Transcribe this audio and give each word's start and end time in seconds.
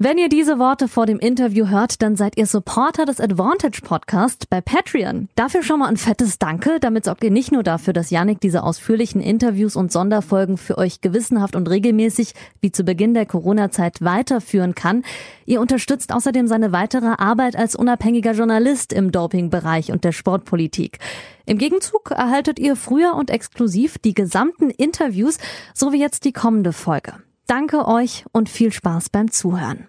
Wenn 0.00 0.16
ihr 0.16 0.28
diese 0.28 0.60
Worte 0.60 0.86
vor 0.86 1.06
dem 1.06 1.18
Interview 1.18 1.66
hört, 1.70 2.02
dann 2.02 2.14
seid 2.14 2.36
ihr 2.36 2.46
Supporter 2.46 3.04
des 3.04 3.20
Advantage 3.20 3.80
Podcast 3.82 4.48
bei 4.48 4.60
Patreon. 4.60 5.28
Dafür 5.34 5.64
schon 5.64 5.80
mal 5.80 5.88
ein 5.88 5.96
fettes 5.96 6.38
Danke. 6.38 6.78
Damit 6.78 7.06
sorgt 7.06 7.24
ihr 7.24 7.32
nicht 7.32 7.50
nur 7.50 7.64
dafür, 7.64 7.92
dass 7.92 8.10
Yannick 8.10 8.40
diese 8.40 8.62
ausführlichen 8.62 9.20
Interviews 9.20 9.74
und 9.74 9.90
Sonderfolgen 9.90 10.56
für 10.56 10.78
euch 10.78 11.00
gewissenhaft 11.00 11.56
und 11.56 11.68
regelmäßig 11.68 12.34
wie 12.60 12.70
zu 12.70 12.84
Beginn 12.84 13.12
der 13.12 13.26
Corona-Zeit 13.26 14.00
weiterführen 14.00 14.76
kann. 14.76 15.02
Ihr 15.46 15.60
unterstützt 15.60 16.12
außerdem 16.12 16.46
seine 16.46 16.70
weitere 16.70 17.16
Arbeit 17.18 17.56
als 17.56 17.74
unabhängiger 17.74 18.34
Journalist 18.34 18.92
im 18.92 19.10
Dopingbereich 19.10 19.90
und 19.90 20.04
der 20.04 20.12
Sportpolitik. 20.12 21.00
Im 21.44 21.58
Gegenzug 21.58 22.12
erhaltet 22.12 22.60
ihr 22.60 22.76
früher 22.76 23.16
und 23.16 23.30
exklusiv 23.30 23.98
die 23.98 24.14
gesamten 24.14 24.70
Interviews, 24.70 25.38
so 25.74 25.92
wie 25.92 25.98
jetzt 25.98 26.24
die 26.24 26.32
kommende 26.32 26.72
Folge. 26.72 27.14
Danke 27.50 27.88
euch 27.88 28.26
und 28.32 28.50
viel 28.50 28.72
Spaß 28.72 29.08
beim 29.08 29.30
Zuhören. 29.30 29.86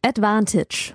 Advantage. 0.00 0.94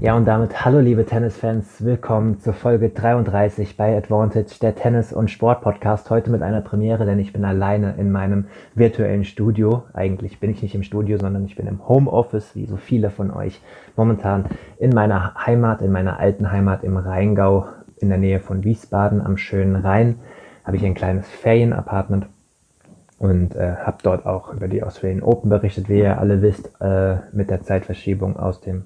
Ja, 0.00 0.16
und 0.16 0.24
damit 0.24 0.64
hallo 0.64 0.80
liebe 0.80 1.04
Tennisfans, 1.04 1.84
willkommen 1.84 2.40
zur 2.40 2.54
Folge 2.54 2.88
33 2.88 3.76
bei 3.76 3.94
Advantage, 3.94 4.58
der 4.62 4.74
Tennis- 4.74 5.12
und 5.12 5.30
Sport-Podcast. 5.30 6.08
Heute 6.08 6.30
mit 6.30 6.40
einer 6.40 6.62
Premiere, 6.62 7.04
denn 7.04 7.18
ich 7.18 7.34
bin 7.34 7.44
alleine 7.44 7.96
in 7.98 8.10
meinem 8.10 8.46
virtuellen 8.74 9.24
Studio. 9.24 9.84
Eigentlich 9.92 10.40
bin 10.40 10.50
ich 10.50 10.62
nicht 10.62 10.74
im 10.74 10.82
Studio, 10.82 11.18
sondern 11.18 11.44
ich 11.44 11.56
bin 11.56 11.66
im 11.66 11.86
Homeoffice, 11.86 12.56
wie 12.56 12.64
so 12.64 12.78
viele 12.78 13.10
von 13.10 13.30
euch. 13.30 13.60
Momentan 13.96 14.46
in 14.78 14.94
meiner 14.94 15.34
Heimat, 15.34 15.82
in 15.82 15.92
meiner 15.92 16.18
alten 16.18 16.50
Heimat 16.50 16.84
im 16.84 16.96
Rheingau, 16.96 17.66
in 18.02 18.08
der 18.08 18.18
Nähe 18.18 18.40
von 18.40 18.64
Wiesbaden 18.64 19.20
am 19.20 19.36
schönen 19.36 19.76
Rhein 19.76 20.18
habe 20.64 20.76
ich 20.76 20.84
ein 20.84 20.94
kleines 20.94 21.28
Ferienapartment 21.28 22.26
und 23.18 23.54
äh, 23.54 23.76
habe 23.76 23.98
dort 24.02 24.26
auch 24.26 24.52
über 24.52 24.68
die 24.68 24.82
Australian 24.82 25.22
Open 25.22 25.48
berichtet, 25.48 25.88
wie 25.88 26.00
ihr 26.00 26.18
alle 26.18 26.42
wisst, 26.42 26.72
äh, 26.80 27.16
mit 27.32 27.50
der 27.50 27.62
Zeitverschiebung 27.62 28.36
aus 28.36 28.60
dem 28.60 28.84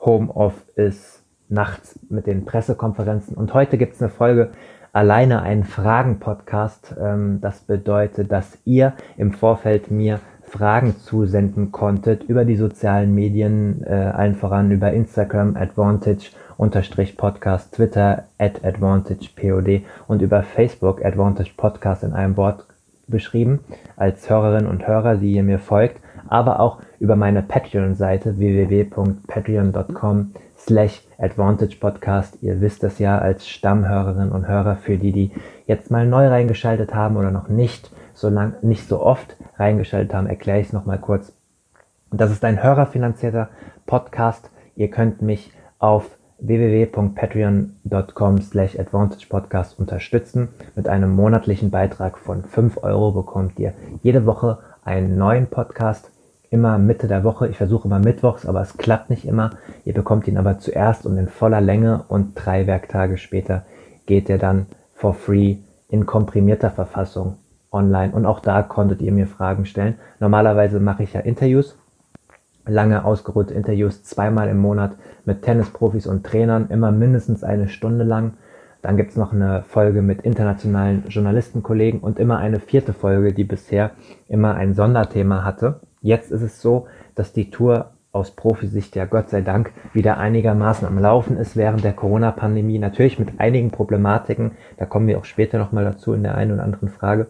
Homeoffice 0.00 1.22
nachts 1.48 1.98
mit 2.08 2.26
den 2.26 2.44
Pressekonferenzen. 2.44 3.36
Und 3.36 3.52
heute 3.52 3.76
gibt 3.76 3.94
es 3.94 4.02
eine 4.02 4.10
Folge 4.10 4.50
alleine 4.92 5.42
einen 5.42 5.64
Fragen-Podcast. 5.64 6.94
Ähm, 6.98 7.40
das 7.40 7.60
bedeutet, 7.60 8.32
dass 8.32 8.58
ihr 8.64 8.94
im 9.16 9.32
Vorfeld 9.32 9.90
mir 9.90 10.20
Fragen 10.42 10.96
zusenden 10.98 11.72
konntet 11.72 12.24
über 12.24 12.44
die 12.44 12.56
sozialen 12.56 13.14
Medien, 13.14 13.84
äh, 13.84 13.92
allen 13.92 14.34
voran 14.34 14.70
über 14.70 14.92
Instagram, 14.92 15.56
Advantage 15.56 16.30
unterstrich 16.62 17.16
Podcast, 17.16 17.74
Twitter 17.74 18.26
at 18.38 18.64
Advantage 18.64 19.30
POD 19.34 19.82
und 20.06 20.22
über 20.22 20.44
Facebook 20.44 21.04
Advantage 21.04 21.50
Podcast 21.56 22.04
in 22.04 22.12
einem 22.12 22.36
Wort 22.36 22.64
beschrieben 23.08 23.58
als 23.96 24.30
Hörerinnen 24.30 24.70
und 24.70 24.86
Hörer, 24.86 25.16
die 25.16 25.32
ihr 25.32 25.42
mir 25.42 25.58
folgt, 25.58 26.00
aber 26.28 26.60
auch 26.60 26.78
über 27.00 27.16
meine 27.16 27.42
Patreon-Seite 27.42 28.38
www.patreon.com 28.38 30.34
slash 30.56 31.02
Advantage 31.18 31.78
Podcast. 31.80 32.38
Ihr 32.42 32.60
wisst 32.60 32.84
es 32.84 33.00
ja 33.00 33.18
als 33.18 33.48
Stammhörerinnen 33.48 34.30
und 34.30 34.46
Hörer 34.46 34.76
für 34.76 34.98
die, 34.98 35.10
die 35.10 35.32
jetzt 35.66 35.90
mal 35.90 36.06
neu 36.06 36.28
reingeschaltet 36.28 36.94
haben 36.94 37.16
oder 37.16 37.32
noch 37.32 37.48
nicht 37.48 37.90
so 38.14 38.28
lang, 38.28 38.54
nicht 38.62 38.86
so 38.86 39.02
oft 39.02 39.36
reingeschaltet 39.56 40.14
haben, 40.14 40.28
erkläre 40.28 40.60
ich 40.60 40.68
es 40.68 40.72
nochmal 40.72 40.98
kurz. 40.98 41.32
Das 42.12 42.30
ist 42.30 42.44
ein 42.44 42.62
hörerfinanzierter 42.62 43.48
Podcast. 43.84 44.48
Ihr 44.76 44.90
könnt 44.90 45.22
mich 45.22 45.52
auf 45.80 46.08
www.patreon.com 46.42 48.40
slash 48.40 48.78
advantagepodcast 48.78 49.78
unterstützen. 49.78 50.48
Mit 50.74 50.88
einem 50.88 51.14
monatlichen 51.14 51.70
Beitrag 51.70 52.18
von 52.18 52.44
5 52.44 52.82
Euro 52.82 53.12
bekommt 53.12 53.58
ihr 53.58 53.72
jede 54.02 54.26
Woche 54.26 54.58
einen 54.84 55.16
neuen 55.16 55.46
Podcast. 55.46 56.10
Immer 56.50 56.78
Mitte 56.78 57.08
der 57.08 57.24
Woche. 57.24 57.48
Ich 57.48 57.56
versuche 57.56 57.88
immer 57.88 57.98
mittwochs, 57.98 58.44
aber 58.44 58.60
es 58.60 58.76
klappt 58.76 59.08
nicht 59.08 59.24
immer. 59.24 59.50
Ihr 59.84 59.94
bekommt 59.94 60.28
ihn 60.28 60.36
aber 60.36 60.58
zuerst 60.58 61.06
und 61.06 61.16
in 61.16 61.28
voller 61.28 61.60
Länge 61.60 62.04
und 62.08 62.32
drei 62.34 62.66
Werktage 62.66 63.16
später 63.16 63.64
geht 64.06 64.28
er 64.28 64.38
dann 64.38 64.66
for 64.94 65.14
free 65.14 65.56
in 65.88 66.06
komprimierter 66.06 66.70
Verfassung 66.70 67.36
online. 67.70 68.12
Und 68.12 68.26
auch 68.26 68.40
da 68.40 68.62
konntet 68.62 69.00
ihr 69.00 69.12
mir 69.12 69.26
Fragen 69.26 69.64
stellen. 69.64 69.94
Normalerweise 70.20 70.80
mache 70.80 71.04
ich 71.04 71.12
ja 71.12 71.20
Interviews 71.20 71.76
lange 72.66 73.04
ausgeruhte 73.04 73.54
Interviews 73.54 74.02
zweimal 74.02 74.48
im 74.48 74.58
Monat 74.58 74.96
mit 75.24 75.42
Tennisprofis 75.42 76.06
und 76.06 76.24
Trainern, 76.24 76.68
immer 76.68 76.92
mindestens 76.92 77.44
eine 77.44 77.68
Stunde 77.68 78.04
lang. 78.04 78.34
Dann 78.82 78.96
gibt's 78.96 79.16
noch 79.16 79.32
eine 79.32 79.62
Folge 79.62 80.02
mit 80.02 80.22
internationalen 80.22 81.04
Journalistenkollegen 81.08 82.00
und 82.00 82.18
immer 82.18 82.38
eine 82.38 82.58
vierte 82.58 82.92
Folge, 82.92 83.32
die 83.32 83.44
bisher 83.44 83.92
immer 84.28 84.54
ein 84.54 84.74
Sonderthema 84.74 85.44
hatte. 85.44 85.80
Jetzt 86.00 86.32
ist 86.32 86.42
es 86.42 86.60
so, 86.60 86.86
dass 87.14 87.32
die 87.32 87.50
Tour 87.50 87.90
aus 88.10 88.32
Profisicht 88.32 88.94
ja 88.94 89.06
Gott 89.06 89.30
sei 89.30 89.40
Dank 89.40 89.72
wieder 89.92 90.18
einigermaßen 90.18 90.86
am 90.86 90.98
Laufen 90.98 91.36
ist 91.38 91.56
während 91.56 91.82
der 91.82 91.94
Corona-Pandemie. 91.94 92.78
Natürlich 92.78 93.18
mit 93.18 93.40
einigen 93.40 93.70
Problematiken, 93.70 94.52
da 94.76 94.84
kommen 94.84 95.06
wir 95.06 95.18
auch 95.18 95.24
später 95.24 95.58
nochmal 95.58 95.84
dazu 95.84 96.12
in 96.12 96.22
der 96.22 96.34
einen 96.34 96.52
oder 96.52 96.64
anderen 96.64 96.88
Frage. 96.88 97.28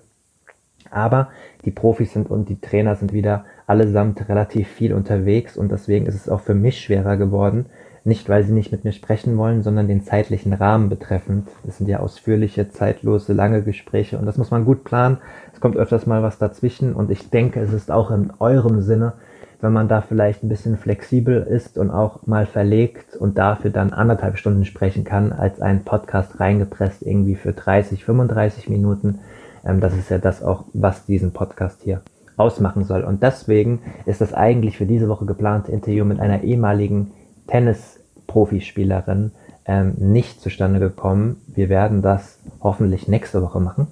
Aber 0.90 1.28
die 1.64 1.70
Profis 1.70 2.12
sind 2.12 2.30
und 2.30 2.48
die 2.48 2.60
Trainer 2.60 2.96
sind 2.96 3.12
wieder 3.12 3.44
allesamt 3.66 4.28
relativ 4.28 4.68
viel 4.68 4.92
unterwegs 4.92 5.56
und 5.56 5.72
deswegen 5.72 6.06
ist 6.06 6.14
es 6.14 6.28
auch 6.28 6.40
für 6.40 6.54
mich 6.54 6.80
schwerer 6.80 7.16
geworden. 7.16 7.66
Nicht, 8.04 8.28
weil 8.28 8.42
sie 8.42 8.52
nicht 8.52 8.72
mit 8.72 8.84
mir 8.84 8.90
sprechen 8.90 9.36
wollen, 9.36 9.62
sondern 9.62 9.86
den 9.86 10.02
zeitlichen 10.02 10.52
Rahmen 10.52 10.88
betreffend. 10.88 11.48
Das 11.64 11.78
sind 11.78 11.88
ja 11.88 12.00
ausführliche, 12.00 12.68
zeitlose, 12.68 13.32
lange 13.32 13.62
Gespräche 13.62 14.18
und 14.18 14.26
das 14.26 14.38
muss 14.38 14.50
man 14.50 14.64
gut 14.64 14.82
planen. 14.82 15.18
Es 15.52 15.60
kommt 15.60 15.76
öfters 15.76 16.06
mal 16.06 16.22
was 16.22 16.38
dazwischen 16.38 16.94
und 16.94 17.12
ich 17.12 17.30
denke, 17.30 17.60
es 17.60 17.72
ist 17.72 17.92
auch 17.92 18.10
in 18.10 18.32
eurem 18.40 18.80
Sinne, 18.82 19.12
wenn 19.60 19.72
man 19.72 19.86
da 19.86 20.00
vielleicht 20.00 20.42
ein 20.42 20.48
bisschen 20.48 20.76
flexibel 20.76 21.42
ist 21.42 21.78
und 21.78 21.90
auch 21.92 22.26
mal 22.26 22.46
verlegt 22.46 23.14
und 23.14 23.38
dafür 23.38 23.70
dann 23.70 23.92
anderthalb 23.92 24.36
Stunden 24.36 24.64
sprechen 24.64 25.04
kann, 25.04 25.30
als 25.30 25.60
ein 25.60 25.84
Podcast 25.84 26.40
reingepresst 26.40 27.02
irgendwie 27.02 27.36
für 27.36 27.52
30, 27.52 28.04
35 28.04 28.68
Minuten 28.68 29.20
ähm, 29.64 29.80
das 29.80 29.94
ist 29.94 30.10
ja 30.10 30.18
das 30.18 30.42
auch, 30.42 30.64
was 30.72 31.06
diesen 31.06 31.32
Podcast 31.32 31.82
hier 31.82 32.02
ausmachen 32.36 32.84
soll. 32.84 33.02
Und 33.04 33.22
deswegen 33.22 33.80
ist 34.06 34.20
das 34.20 34.32
eigentlich 34.32 34.78
für 34.78 34.86
diese 34.86 35.08
Woche 35.08 35.26
geplante 35.26 35.72
Interview 35.72 36.04
mit 36.04 36.20
einer 36.20 36.42
ehemaligen 36.42 37.12
Tennis-Profispielerin 37.46 39.32
ähm, 39.66 39.94
nicht 39.98 40.40
zustande 40.40 40.80
gekommen. 40.80 41.40
Wir 41.46 41.68
werden 41.68 42.02
das 42.02 42.38
hoffentlich 42.60 43.08
nächste 43.08 43.42
Woche 43.42 43.60
machen. 43.60 43.88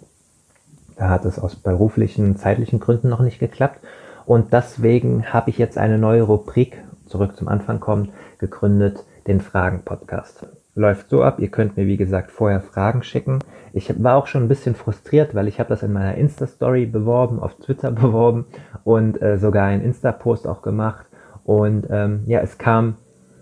Da 0.97 1.09
hat 1.09 1.25
es 1.25 1.39
aus 1.39 1.57
beruflichen, 1.57 2.37
zeitlichen 2.37 2.81
Gründen 2.81 3.09
noch 3.09 3.21
nicht 3.21 3.39
geklappt. 3.39 3.81
Und 4.27 4.53
deswegen 4.53 5.33
habe 5.33 5.51
ich 5.51 5.59
jetzt 5.59 5.79
eine 5.79 5.99
neue 5.99 6.23
Rubrik, 6.23 6.85
zurück 7.07 7.37
zum 7.37 7.49
Anfang 7.49 7.81
kommt, 7.81 8.11
gegründet, 8.39 9.05
den 9.27 9.41
Fragen-Podcast 9.41 10.47
läuft 10.75 11.11
so 11.11 11.23
ab. 11.23 11.39
Ihr 11.39 11.49
könnt 11.49 11.77
mir, 11.77 11.87
wie 11.87 11.97
gesagt, 11.97 12.31
vorher 12.31 12.61
Fragen 12.61 13.03
schicken. 13.03 13.41
Ich 13.73 14.03
war 14.03 14.17
auch 14.17 14.27
schon 14.27 14.45
ein 14.45 14.49
bisschen 14.49 14.75
frustriert, 14.75 15.35
weil 15.35 15.49
ich 15.49 15.59
habe 15.59 15.69
das 15.69 15.83
in 15.83 15.93
meiner 15.93 16.15
Insta-Story 16.15 16.87
beworben, 16.87 17.41
auf 17.41 17.55
Twitter 17.57 17.91
beworben 17.91 18.47
und 18.85 19.21
äh, 19.21 19.39
sogar 19.39 19.67
einen 19.67 19.83
Insta-Post 19.83 20.47
auch 20.47 20.63
gemacht. 20.63 21.07
Und 21.45 21.87
ähm, 21.91 22.23
ja, 22.27 22.41
es 22.41 22.59
kam 22.59 22.97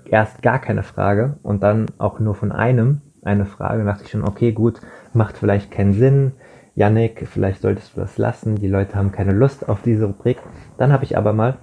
erst 0.05 0.43
gar 0.43 0.59
keine 0.59 0.83
Frage 0.83 1.37
und 1.43 1.63
dann 1.63 1.87
auch 1.99 2.21
nur 2.21 2.35
von 2.35 2.53
einem 2.53 3.03
eine 3.23 3.47
Frage. 3.47 3.85
Da 3.85 3.93
dachte 3.93 4.05
ich 4.05 4.11
schon, 4.11 4.27
okay, 4.27 4.53
gut, 4.53 4.81
macht 5.13 5.37
vielleicht 5.37 5.71
keinen 5.71 5.93
Sinn. 5.93 6.33
Yannick, 6.75 7.27
vielleicht 7.27 7.61
solltest 7.61 7.97
du 7.97 8.01
das 8.01 8.19
lassen. 8.19 8.55
Die 8.57 8.69
Leute 8.69 8.95
haben 8.95 9.11
keine 9.11 9.33
Lust 9.33 9.69
auf 9.69 9.83
diese 9.83 10.07
Rubrik. 10.07 10.39
Dann 10.77 10.93
habe 10.93 11.05
ich 11.05 11.17
aber 11.17 11.33
mal 11.33 11.59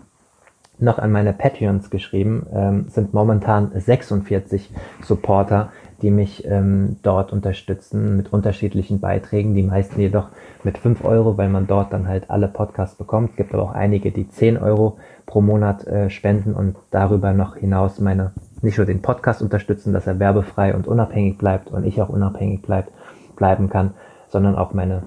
noch 0.79 0.99
an 0.99 1.11
meine 1.11 1.33
Patreons 1.33 1.89
geschrieben, 1.89 2.47
ähm, 2.53 2.85
sind 2.89 3.13
momentan 3.13 3.71
46 3.73 4.69
Supporter, 5.01 5.71
die 6.01 6.11
mich 6.11 6.45
ähm, 6.45 6.97
dort 7.03 7.31
unterstützen 7.31 8.17
mit 8.17 8.33
unterschiedlichen 8.33 8.99
Beiträgen, 8.99 9.55
die 9.55 9.63
meisten 9.63 9.99
jedoch 9.99 10.27
mit 10.63 10.77
5 10.77 11.03
Euro, 11.05 11.37
weil 11.37 11.49
man 11.49 11.67
dort 11.67 11.93
dann 11.93 12.07
halt 12.07 12.29
alle 12.29 12.47
Podcasts 12.47 12.97
bekommt. 12.97 13.31
Es 13.31 13.35
gibt 13.37 13.53
aber 13.53 13.63
auch 13.63 13.71
einige, 13.73 14.11
die 14.11 14.27
10 14.27 14.57
Euro 14.57 14.97
pro 15.25 15.41
Monat 15.41 15.87
äh, 15.87 16.09
spenden 16.09 16.53
und 16.53 16.75
darüber 16.91 17.33
noch 17.33 17.55
hinaus 17.55 17.99
meine, 17.99 18.33
nicht 18.61 18.77
nur 18.77 18.85
den 18.85 19.01
Podcast 19.01 19.41
unterstützen, 19.41 19.93
dass 19.93 20.07
er 20.07 20.19
werbefrei 20.19 20.75
und 20.75 20.87
unabhängig 20.87 21.37
bleibt 21.37 21.71
und 21.71 21.85
ich 21.85 22.01
auch 22.01 22.09
unabhängig 22.09 22.61
bleibt, 22.61 22.91
bleiben 23.35 23.69
kann, 23.69 23.93
sondern 24.27 24.55
auch 24.55 24.73
meine 24.73 25.03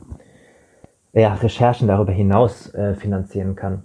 ja, 1.12 1.35
Recherchen 1.35 1.88
darüber 1.88 2.12
hinaus 2.12 2.73
äh, 2.75 2.94
finanzieren 2.94 3.56
kann. 3.56 3.82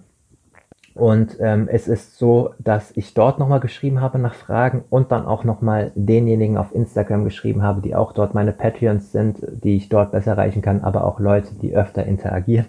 Und 0.94 1.38
ähm, 1.40 1.68
es 1.70 1.88
ist 1.88 2.18
so, 2.18 2.54
dass 2.60 2.96
ich 2.96 3.14
dort 3.14 3.40
nochmal 3.40 3.58
geschrieben 3.58 4.00
habe 4.00 4.20
nach 4.20 4.34
Fragen 4.34 4.84
und 4.90 5.10
dann 5.10 5.26
auch 5.26 5.42
nochmal 5.42 5.90
denjenigen 5.96 6.56
auf 6.56 6.72
Instagram 6.72 7.24
geschrieben 7.24 7.62
habe, 7.62 7.80
die 7.80 7.96
auch 7.96 8.12
dort 8.12 8.32
meine 8.32 8.52
Patreons 8.52 9.10
sind, 9.10 9.38
die 9.42 9.76
ich 9.76 9.88
dort 9.88 10.12
besser 10.12 10.32
erreichen 10.32 10.62
kann, 10.62 10.82
aber 10.82 11.04
auch 11.04 11.18
Leute, 11.18 11.54
die 11.60 11.74
öfter 11.74 12.06
interagieren. 12.06 12.66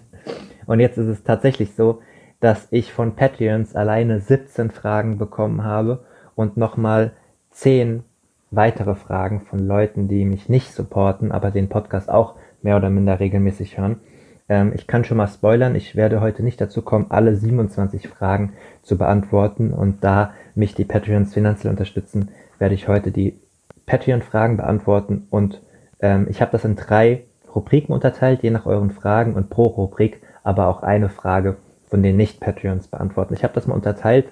Und 0.66 0.80
jetzt 0.80 0.98
ist 0.98 1.06
es 1.06 1.22
tatsächlich 1.22 1.74
so, 1.76 2.00
dass 2.40 2.66
ich 2.70 2.92
von 2.92 3.14
Patreons 3.14 3.76
alleine 3.76 4.20
17 4.20 4.72
Fragen 4.72 5.18
bekommen 5.18 5.62
habe 5.62 6.04
und 6.34 6.56
nochmal 6.56 7.12
10 7.52 8.02
weitere 8.50 8.96
Fragen 8.96 9.40
von 9.40 9.60
Leuten, 9.60 10.08
die 10.08 10.24
mich 10.24 10.48
nicht 10.48 10.72
supporten, 10.72 11.30
aber 11.30 11.52
den 11.52 11.68
Podcast 11.68 12.10
auch 12.10 12.34
mehr 12.62 12.76
oder 12.76 12.90
minder 12.90 13.20
regelmäßig 13.20 13.78
hören. 13.78 14.00
Ähm, 14.48 14.72
ich 14.74 14.86
kann 14.86 15.04
schon 15.04 15.16
mal 15.16 15.28
spoilern, 15.28 15.74
ich 15.74 15.96
werde 15.96 16.20
heute 16.20 16.42
nicht 16.42 16.60
dazu 16.60 16.82
kommen, 16.82 17.06
alle 17.10 17.34
27 17.34 18.08
Fragen 18.08 18.52
zu 18.82 18.96
beantworten. 18.98 19.72
Und 19.72 20.04
da 20.04 20.32
mich 20.54 20.74
die 20.74 20.84
Patreons 20.84 21.34
finanziell 21.34 21.70
unterstützen, 21.70 22.30
werde 22.58 22.74
ich 22.74 22.88
heute 22.88 23.10
die 23.10 23.38
Patreon-Fragen 23.86 24.56
beantworten. 24.56 25.26
Und 25.30 25.60
ähm, 26.00 26.26
ich 26.28 26.40
habe 26.40 26.52
das 26.52 26.64
in 26.64 26.76
drei 26.76 27.24
Rubriken 27.54 27.92
unterteilt, 27.92 28.42
je 28.42 28.50
nach 28.50 28.66
euren 28.66 28.90
Fragen 28.90 29.34
und 29.34 29.50
pro 29.50 29.64
Rubrik 29.64 30.20
aber 30.42 30.68
auch 30.68 30.82
eine 30.84 31.08
Frage 31.08 31.56
von 31.88 32.02
den 32.02 32.16
Nicht-Patreons 32.16 32.88
beantworten. 32.88 33.34
Ich 33.34 33.42
habe 33.42 33.54
das 33.54 33.66
mal 33.66 33.74
unterteilt 33.74 34.26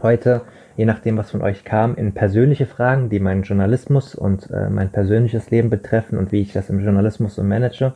heute, 0.00 0.42
je 0.76 0.84
nachdem, 0.84 1.16
was 1.16 1.30
von 1.30 1.42
euch 1.42 1.64
kam, 1.64 1.94
in 1.94 2.12
persönliche 2.12 2.66
Fragen, 2.66 3.08
die 3.08 3.20
meinen 3.20 3.42
Journalismus 3.42 4.14
und 4.14 4.50
äh, 4.50 4.68
mein 4.68 4.90
persönliches 4.90 5.50
Leben 5.50 5.70
betreffen 5.70 6.18
und 6.18 6.32
wie 6.32 6.40
ich 6.40 6.52
das 6.52 6.70
im 6.70 6.80
Journalismus 6.80 7.36
so 7.36 7.42
manage. 7.42 7.92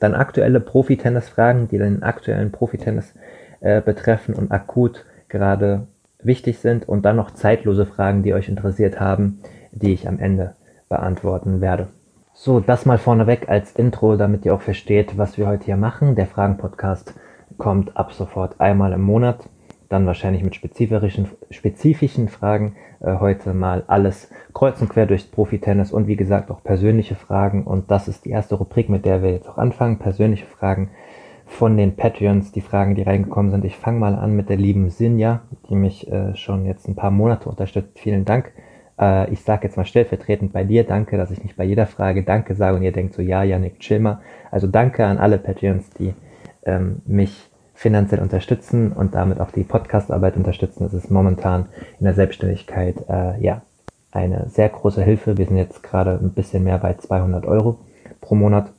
Dann 0.00 0.14
aktuelle 0.14 0.58
Profi-Tennis-Fragen, 0.60 1.68
die 1.68 1.78
den 1.78 2.02
aktuellen 2.02 2.50
Profi-Tennis 2.50 3.14
äh, 3.60 3.80
betreffen 3.80 4.34
und 4.34 4.50
akut 4.50 5.04
gerade 5.28 5.86
wichtig 6.22 6.58
sind. 6.58 6.88
Und 6.88 7.04
dann 7.04 7.16
noch 7.16 7.30
zeitlose 7.30 7.86
Fragen, 7.86 8.22
die 8.22 8.34
euch 8.34 8.48
interessiert 8.48 8.98
haben, 8.98 9.40
die 9.70 9.92
ich 9.92 10.08
am 10.08 10.18
Ende 10.18 10.54
beantworten 10.88 11.60
werde. 11.60 11.88
So, 12.32 12.60
das 12.60 12.86
mal 12.86 12.98
vorneweg 12.98 13.48
als 13.48 13.72
Intro, 13.72 14.16
damit 14.16 14.44
ihr 14.44 14.54
auch 14.54 14.62
versteht, 14.62 15.18
was 15.18 15.36
wir 15.36 15.46
heute 15.46 15.66
hier 15.66 15.76
machen. 15.76 16.16
Der 16.16 16.26
Fragen-Podcast 16.26 17.14
kommt 17.58 17.96
ab 17.96 18.12
sofort 18.12 18.60
einmal 18.60 18.92
im 18.92 19.02
Monat, 19.02 19.48
dann 19.90 20.06
wahrscheinlich 20.06 20.42
mit 20.42 20.54
spezifischen, 20.54 21.28
spezifischen 21.50 22.28
Fragen. 22.28 22.76
Äh, 23.00 23.18
heute 23.18 23.52
mal 23.52 23.84
alles 23.88 24.30
kreuz 24.54 24.80
und 24.80 24.88
quer 24.88 25.04
durchs 25.04 25.26
Profi-Tennis 25.26 25.92
und 25.92 26.06
wie 26.06 26.16
gesagt 26.16 26.50
auch 26.50 26.62
persönliche 26.62 27.16
Fragen. 27.16 27.64
Und 27.64 27.90
das 27.90 28.08
ist 28.08 28.24
die 28.24 28.30
erste 28.30 28.54
Rubrik, 28.54 28.88
mit 28.88 29.04
der 29.04 29.22
wir 29.22 29.32
jetzt 29.32 29.48
auch 29.48 29.58
anfangen. 29.58 29.98
Persönliche 29.98 30.46
Fragen 30.46 30.90
von 31.44 31.76
den 31.76 31.96
Patreons, 31.96 32.52
die 32.52 32.60
Fragen, 32.60 32.94
die 32.94 33.02
reingekommen 33.02 33.50
sind. 33.50 33.64
Ich 33.64 33.76
fange 33.76 33.98
mal 33.98 34.14
an 34.14 34.36
mit 34.36 34.48
der 34.48 34.56
lieben 34.56 34.90
Sinja, 34.90 35.42
die 35.68 35.74
mich 35.74 36.10
äh, 36.10 36.36
schon 36.36 36.64
jetzt 36.64 36.86
ein 36.86 36.94
paar 36.94 37.10
Monate 37.10 37.48
unterstützt. 37.48 37.98
Vielen 37.98 38.24
Dank. 38.24 38.52
Äh, 38.96 39.28
ich 39.32 39.40
sage 39.42 39.66
jetzt 39.66 39.76
mal 39.76 39.84
stellvertretend 39.84 40.52
bei 40.52 40.62
dir 40.62 40.84
Danke, 40.84 41.16
dass 41.16 41.32
ich 41.32 41.42
nicht 41.42 41.56
bei 41.56 41.64
jeder 41.64 41.86
Frage 41.86 42.22
Danke 42.22 42.54
sage 42.54 42.76
und 42.76 42.84
ihr 42.84 42.92
denkt 42.92 43.14
so, 43.14 43.22
ja, 43.22 43.42
Janik, 43.42 43.80
chill 43.80 43.98
mal. 43.98 44.20
Also 44.52 44.68
danke 44.68 45.04
an 45.04 45.18
alle 45.18 45.38
Patreons, 45.38 45.90
die 45.90 46.14
ähm, 46.64 47.02
mich 47.06 47.49
finanziell 47.80 48.20
unterstützen 48.20 48.92
und 48.92 49.14
damit 49.14 49.40
auch 49.40 49.52
die 49.52 49.64
Podcastarbeit 49.64 50.36
unterstützen. 50.36 50.84
Das 50.84 50.92
ist 50.92 51.10
momentan 51.10 51.64
in 51.98 52.04
der 52.04 52.12
Selbstständigkeit 52.12 52.96
äh, 53.08 53.40
ja 53.42 53.62
eine 54.12 54.50
sehr 54.50 54.68
große 54.68 55.02
Hilfe. 55.02 55.38
Wir 55.38 55.46
sind 55.46 55.56
jetzt 55.56 55.82
gerade 55.82 56.20
ein 56.22 56.34
bisschen 56.34 56.62
mehr 56.62 56.76
bei 56.76 56.92
200 56.92 57.46
Euro 57.46 57.78
pro 58.20 58.34
Monat, 58.34 58.70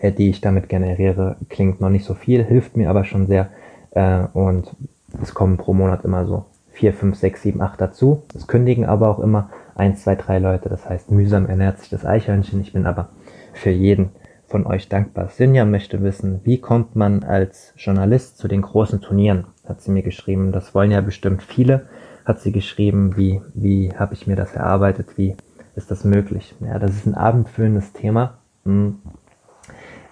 äh, 0.00 0.10
die 0.10 0.28
ich 0.28 0.40
damit 0.40 0.68
generiere. 0.68 1.36
Klingt 1.50 1.80
noch 1.80 1.88
nicht 1.88 2.04
so 2.04 2.14
viel, 2.14 2.42
hilft 2.42 2.76
mir 2.76 2.90
aber 2.90 3.04
schon 3.04 3.28
sehr 3.28 3.48
äh, 3.92 4.24
und 4.32 4.74
es 5.22 5.32
kommen 5.32 5.56
pro 5.56 5.72
Monat 5.72 6.04
immer 6.04 6.26
so 6.26 6.46
4, 6.72 6.92
5, 6.92 7.16
6, 7.16 7.42
7, 7.42 7.60
8 7.60 7.80
dazu. 7.80 8.24
Es 8.34 8.48
kündigen 8.48 8.86
aber 8.86 9.08
auch 9.08 9.20
immer 9.20 9.50
1, 9.76 10.02
2, 10.02 10.16
3 10.16 10.38
Leute. 10.40 10.68
Das 10.68 10.90
heißt, 10.90 11.12
mühsam 11.12 11.46
ernährt 11.46 11.78
sich 11.78 11.90
das 11.90 12.04
Eichhörnchen. 12.04 12.60
Ich 12.60 12.72
bin 12.72 12.86
aber 12.86 13.10
für 13.52 13.70
jeden 13.70 14.10
von 14.50 14.66
euch 14.66 14.88
dankbar. 14.88 15.28
Sinja 15.28 15.64
möchte 15.64 16.02
wissen, 16.02 16.40
wie 16.42 16.58
kommt 16.58 16.96
man 16.96 17.22
als 17.22 17.72
Journalist 17.76 18.36
zu 18.36 18.48
den 18.48 18.62
großen 18.62 19.00
Turnieren? 19.00 19.46
Hat 19.64 19.80
sie 19.80 19.92
mir 19.92 20.02
geschrieben. 20.02 20.50
Das 20.50 20.74
wollen 20.74 20.90
ja 20.90 21.00
bestimmt 21.00 21.42
viele. 21.42 21.86
Hat 22.24 22.40
sie 22.40 22.50
geschrieben, 22.50 23.16
wie, 23.16 23.40
wie 23.54 23.92
habe 23.96 24.14
ich 24.14 24.26
mir 24.26 24.34
das 24.34 24.52
erarbeitet? 24.54 25.16
Wie 25.16 25.36
ist 25.76 25.90
das 25.92 26.04
möglich? 26.04 26.54
Ja, 26.60 26.80
das 26.80 26.90
ist 26.90 27.06
ein 27.06 27.14
abendfüllendes 27.14 27.92
Thema. 27.92 28.38
Hm. 28.64 28.98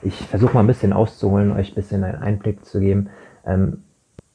Ich 0.02 0.14
versuche 0.14 0.54
mal 0.54 0.60
ein 0.60 0.68
bisschen 0.68 0.92
auszuholen, 0.92 1.50
euch 1.50 1.72
ein 1.72 1.74
bisschen 1.74 2.04
einen 2.04 2.22
Einblick 2.22 2.64
zu 2.64 2.78
geben. 2.78 3.10
Ähm, 3.44 3.82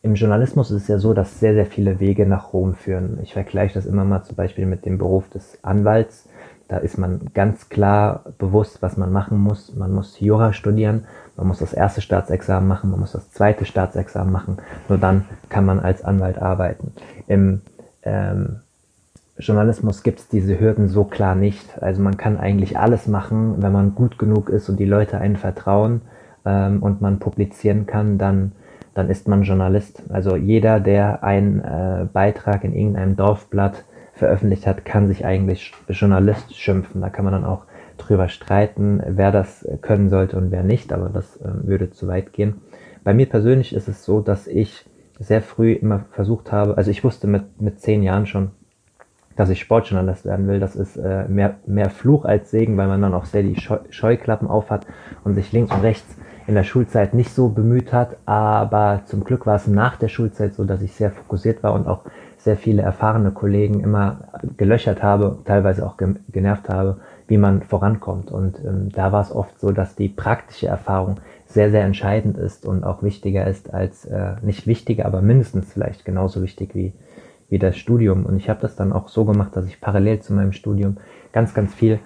im 0.01 0.15
Journalismus 0.15 0.69
ist 0.69 0.81
es 0.81 0.87
ja 0.89 0.97
so, 0.97 1.13
dass 1.13 1.39
sehr, 1.39 1.53
sehr 1.53 1.65
viele 1.65 2.01
Wege 2.01 2.25
nach 2.25 2.51
Rom 2.51 2.75
führen. 2.75 3.19
Ich 3.23 3.31
vergleiche 3.31 3.75
das 3.75 3.85
immer 3.85 4.03
mal 4.03 4.23
zum 4.23 4.35
Beispiel 4.35 4.65
mit 4.65 4.85
dem 4.85 4.97
Beruf 4.97 5.29
des 5.29 5.57
Anwalts. 5.63 6.27
Da 6.67 6.77
ist 6.77 6.97
man 6.97 7.21
ganz 7.33 7.69
klar 7.69 8.23
bewusst, 8.37 8.81
was 8.81 8.97
man 8.97 9.11
machen 9.11 9.37
muss. 9.37 9.75
Man 9.75 9.93
muss 9.93 10.19
Jura 10.19 10.53
studieren, 10.53 11.05
man 11.35 11.47
muss 11.47 11.59
das 11.59 11.73
erste 11.73 12.01
Staatsexamen 12.01 12.67
machen, 12.67 12.89
man 12.89 12.99
muss 12.99 13.11
das 13.11 13.31
zweite 13.31 13.65
Staatsexamen 13.65 14.31
machen. 14.31 14.57
Nur 14.89 14.97
dann 14.97 15.25
kann 15.49 15.65
man 15.65 15.79
als 15.79 16.03
Anwalt 16.03 16.41
arbeiten. 16.41 16.93
Im 17.27 17.61
ähm, 18.03 18.61
Journalismus 19.37 20.03
gibt 20.03 20.19
es 20.19 20.27
diese 20.29 20.59
Hürden 20.59 20.87
so 20.87 21.03
klar 21.03 21.35
nicht. 21.35 21.81
Also 21.81 22.01
man 22.01 22.17
kann 22.17 22.37
eigentlich 22.37 22.77
alles 22.77 23.07
machen, 23.07 23.61
wenn 23.61 23.71
man 23.71 23.95
gut 23.95 24.17
genug 24.17 24.49
ist 24.49 24.69
und 24.69 24.79
die 24.79 24.85
Leute 24.85 25.17
einen 25.19 25.37
vertrauen 25.37 26.01
ähm, 26.45 26.81
und 26.81 27.01
man 27.01 27.19
publizieren 27.19 27.85
kann, 27.85 28.17
dann 28.17 28.53
dann 28.93 29.09
ist 29.09 29.27
man 29.27 29.43
Journalist. 29.43 30.03
Also 30.09 30.35
jeder, 30.35 30.79
der 30.79 31.23
einen 31.23 31.61
äh, 31.61 32.05
Beitrag 32.11 32.63
in 32.63 32.73
irgendeinem 32.73 33.15
Dorfblatt 33.15 33.83
veröffentlicht 34.13 34.67
hat, 34.67 34.85
kann 34.85 35.07
sich 35.07 35.25
eigentlich 35.25 35.73
Journalist 35.89 36.55
schimpfen. 36.55 37.01
Da 37.01 37.09
kann 37.09 37.25
man 37.25 37.33
dann 37.33 37.45
auch 37.45 37.65
drüber 37.97 38.29
streiten, 38.29 39.01
wer 39.05 39.31
das 39.31 39.67
können 39.81 40.09
sollte 40.09 40.37
und 40.37 40.51
wer 40.51 40.63
nicht, 40.63 40.93
aber 40.93 41.09
das 41.09 41.37
äh, 41.37 41.49
würde 41.63 41.91
zu 41.91 42.07
weit 42.07 42.33
gehen. 42.33 42.61
Bei 43.03 43.13
mir 43.13 43.27
persönlich 43.27 43.73
ist 43.73 43.87
es 43.87 44.05
so, 44.05 44.21
dass 44.21 44.47
ich 44.47 44.85
sehr 45.19 45.41
früh 45.41 45.73
immer 45.73 46.05
versucht 46.11 46.51
habe, 46.51 46.77
also 46.77 46.89
ich 46.89 47.03
wusste 47.03 47.27
mit, 47.27 47.61
mit 47.61 47.79
zehn 47.79 48.01
Jahren 48.03 48.25
schon, 48.25 48.51
dass 49.35 49.49
ich 49.49 49.59
Sportjournalist 49.59 50.25
werden 50.25 50.47
will. 50.47 50.59
Das 50.59 50.75
ist 50.75 50.95
äh, 50.97 51.27
mehr, 51.27 51.55
mehr 51.65 51.89
Fluch 51.89 52.25
als 52.25 52.51
Segen, 52.51 52.77
weil 52.77 52.87
man 52.87 53.01
dann 53.01 53.13
auch 53.13 53.25
sehr 53.25 53.43
die 53.43 53.59
Scheu 53.59 53.79
Scheuklappen 53.89 54.47
aufhat 54.47 54.85
und 55.23 55.33
sich 55.33 55.51
links 55.51 55.73
und 55.73 55.81
rechts 55.81 56.17
in 56.45 56.55
der 56.55 56.63
Schulzeit 56.63 57.13
nicht 57.13 57.31
so 57.31 57.49
bemüht 57.49 57.93
hat, 57.93 58.17
aber 58.25 59.01
zum 59.05 59.23
Glück 59.23 59.45
war 59.45 59.55
es 59.55 59.65
nach 59.65 59.95
der 59.95 60.09
Schulzeit 60.09 60.53
so, 60.53 60.65
dass 60.65 60.81
ich 60.81 60.93
sehr 60.93 61.09
fokussiert 61.09 61.63
war 61.63 61.73
und 61.73 61.87
auch 61.87 62.03
sehr 62.43 62.57
viele 62.57 62.81
erfahrene 62.81 63.31
Kollegen 63.31 63.79
immer 63.79 64.17
gelöchert 64.57 65.01
habe, 65.01 65.39
teilweise 65.45 65.85
auch 65.85 65.95
genervt 66.29 66.67
habe, 66.67 66.97
wie 67.27 67.37
man 67.37 67.61
vorankommt. 67.61 68.31
Und 68.31 68.59
ähm, 68.59 68.89
da 68.93 69.13
war 69.13 69.21
es 69.21 69.31
oft 69.31 69.59
so, 69.59 69.71
dass 69.71 69.95
die 69.95 70.09
praktische 70.09 70.67
Erfahrung 70.67 71.21
sehr, 71.45 71.71
sehr 71.71 71.85
entscheidend 71.85 72.37
ist 72.37 72.65
und 72.65 72.83
auch 72.83 73.01
wichtiger 73.01 73.47
ist 73.47 73.73
als, 73.73 74.05
äh, 74.05 74.35
nicht 74.41 74.67
wichtiger, 74.67 75.05
aber 75.05 75.21
mindestens 75.21 75.71
vielleicht 75.71 76.03
genauso 76.03 76.41
wichtig 76.41 76.75
wie, 76.75 76.93
wie 77.47 77.59
das 77.59 77.77
Studium. 77.77 78.25
Und 78.25 78.35
ich 78.35 78.49
habe 78.49 78.59
das 78.59 78.75
dann 78.75 78.91
auch 78.91 79.07
so 79.07 79.23
gemacht, 79.23 79.55
dass 79.55 79.65
ich 79.65 79.79
parallel 79.79 80.19
zu 80.19 80.33
meinem 80.33 80.51
Studium 80.51 80.97
ganz, 81.31 81.53
ganz 81.53 81.73
viel 81.73 81.99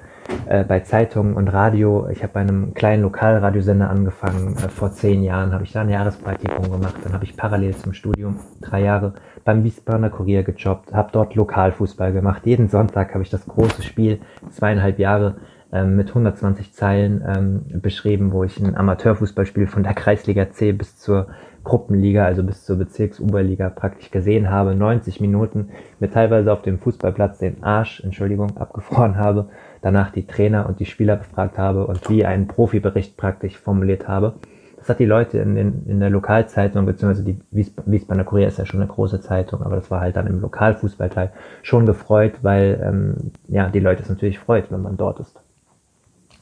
äh, 0.47 0.63
bei 0.63 0.81
Zeitungen 0.81 1.33
und 1.33 1.47
Radio. 1.47 2.07
Ich 2.09 2.21
habe 2.21 2.33
bei 2.33 2.41
einem 2.41 2.75
kleinen 2.75 3.01
Lokalradiosender 3.01 3.89
angefangen. 3.89 4.55
Äh, 4.57 4.69
vor 4.69 4.91
zehn 4.91 5.23
Jahren 5.23 5.51
habe 5.51 5.63
ich 5.63 5.71
da 5.71 5.81
ein 5.81 5.89
Jahrespraktikum 5.89 6.69
gemacht. 6.69 6.97
Dann 7.03 7.13
habe 7.13 7.23
ich 7.23 7.35
parallel 7.35 7.75
zum 7.75 7.93
Studium 7.93 8.39
drei 8.61 8.83
Jahre 8.83 9.13
beim 9.47 9.63
Wiesbadener 9.63 10.09
Kurier 10.09 10.43
gejobbt, 10.43 10.93
habe 10.93 11.09
dort 11.13 11.33
Lokalfußball 11.35 12.11
gemacht. 12.11 12.45
Jeden 12.45 12.67
Sonntag 12.67 13.13
habe 13.13 13.23
ich 13.23 13.29
das 13.29 13.45
große 13.45 13.81
Spiel, 13.81 14.19
zweieinhalb 14.49 14.99
Jahre 14.99 15.37
ähm, 15.71 15.95
mit 15.95 16.09
120 16.09 16.73
Zeilen 16.73 17.23
ähm, 17.25 17.81
beschrieben, 17.81 18.33
wo 18.33 18.43
ich 18.43 18.59
ein 18.59 18.75
Amateurfußballspiel 18.75 19.67
von 19.67 19.83
der 19.83 19.93
Kreisliga 19.93 20.51
C 20.51 20.73
bis 20.73 20.97
zur 20.97 21.27
Gruppenliga, 21.63 22.25
also 22.25 22.43
bis 22.43 22.65
zur 22.65 22.75
Bezirksoberliga 22.75 23.69
praktisch 23.69 24.11
gesehen 24.11 24.49
habe, 24.49 24.75
90 24.75 25.21
Minuten, 25.21 25.69
mir 26.01 26.11
teilweise 26.11 26.51
auf 26.51 26.61
dem 26.61 26.77
Fußballplatz 26.77 27.39
den 27.39 27.63
Arsch, 27.63 28.01
Entschuldigung, 28.01 28.57
abgefroren 28.57 29.15
habe, 29.15 29.47
danach 29.81 30.11
die 30.11 30.27
Trainer 30.27 30.67
und 30.67 30.81
die 30.81 30.85
Spieler 30.85 31.15
befragt 31.15 31.57
habe 31.57 31.87
und 31.87 32.09
wie 32.09 32.25
einen 32.25 32.47
Profibericht 32.47 33.15
praktisch 33.15 33.57
formuliert 33.57 34.09
habe. 34.09 34.33
Das 34.87 34.93
hat 34.93 34.99
die 34.99 35.05
Leute 35.05 35.39
in, 35.39 35.55
den, 35.55 35.83
in 35.85 35.99
der 35.99 36.09
Lokalzeitung, 36.09 36.85
beziehungsweise 36.85 37.25
die 37.25 37.37
Wies 37.51 37.73
Wiesbadener 37.85 38.23
Kurier 38.23 38.47
ist 38.47 38.57
ja 38.57 38.65
schon 38.65 38.79
eine 38.79 38.89
große 38.89 39.19
Zeitung, 39.19 39.61
aber 39.61 39.75
das 39.75 39.91
war 39.91 39.99
halt 39.99 40.15
dann 40.15 40.27
im 40.27 40.39
Lokalfußballteil 40.39 41.33
schon 41.61 41.85
gefreut, 41.85 42.35
weil 42.41 42.81
ähm, 42.81 43.31
ja 43.49 43.67
die 43.67 43.81
Leute 43.81 44.03
es 44.03 44.09
natürlich 44.09 44.39
freut, 44.39 44.71
wenn 44.71 44.81
man 44.81 44.95
dort 44.95 45.19
ist. 45.19 45.41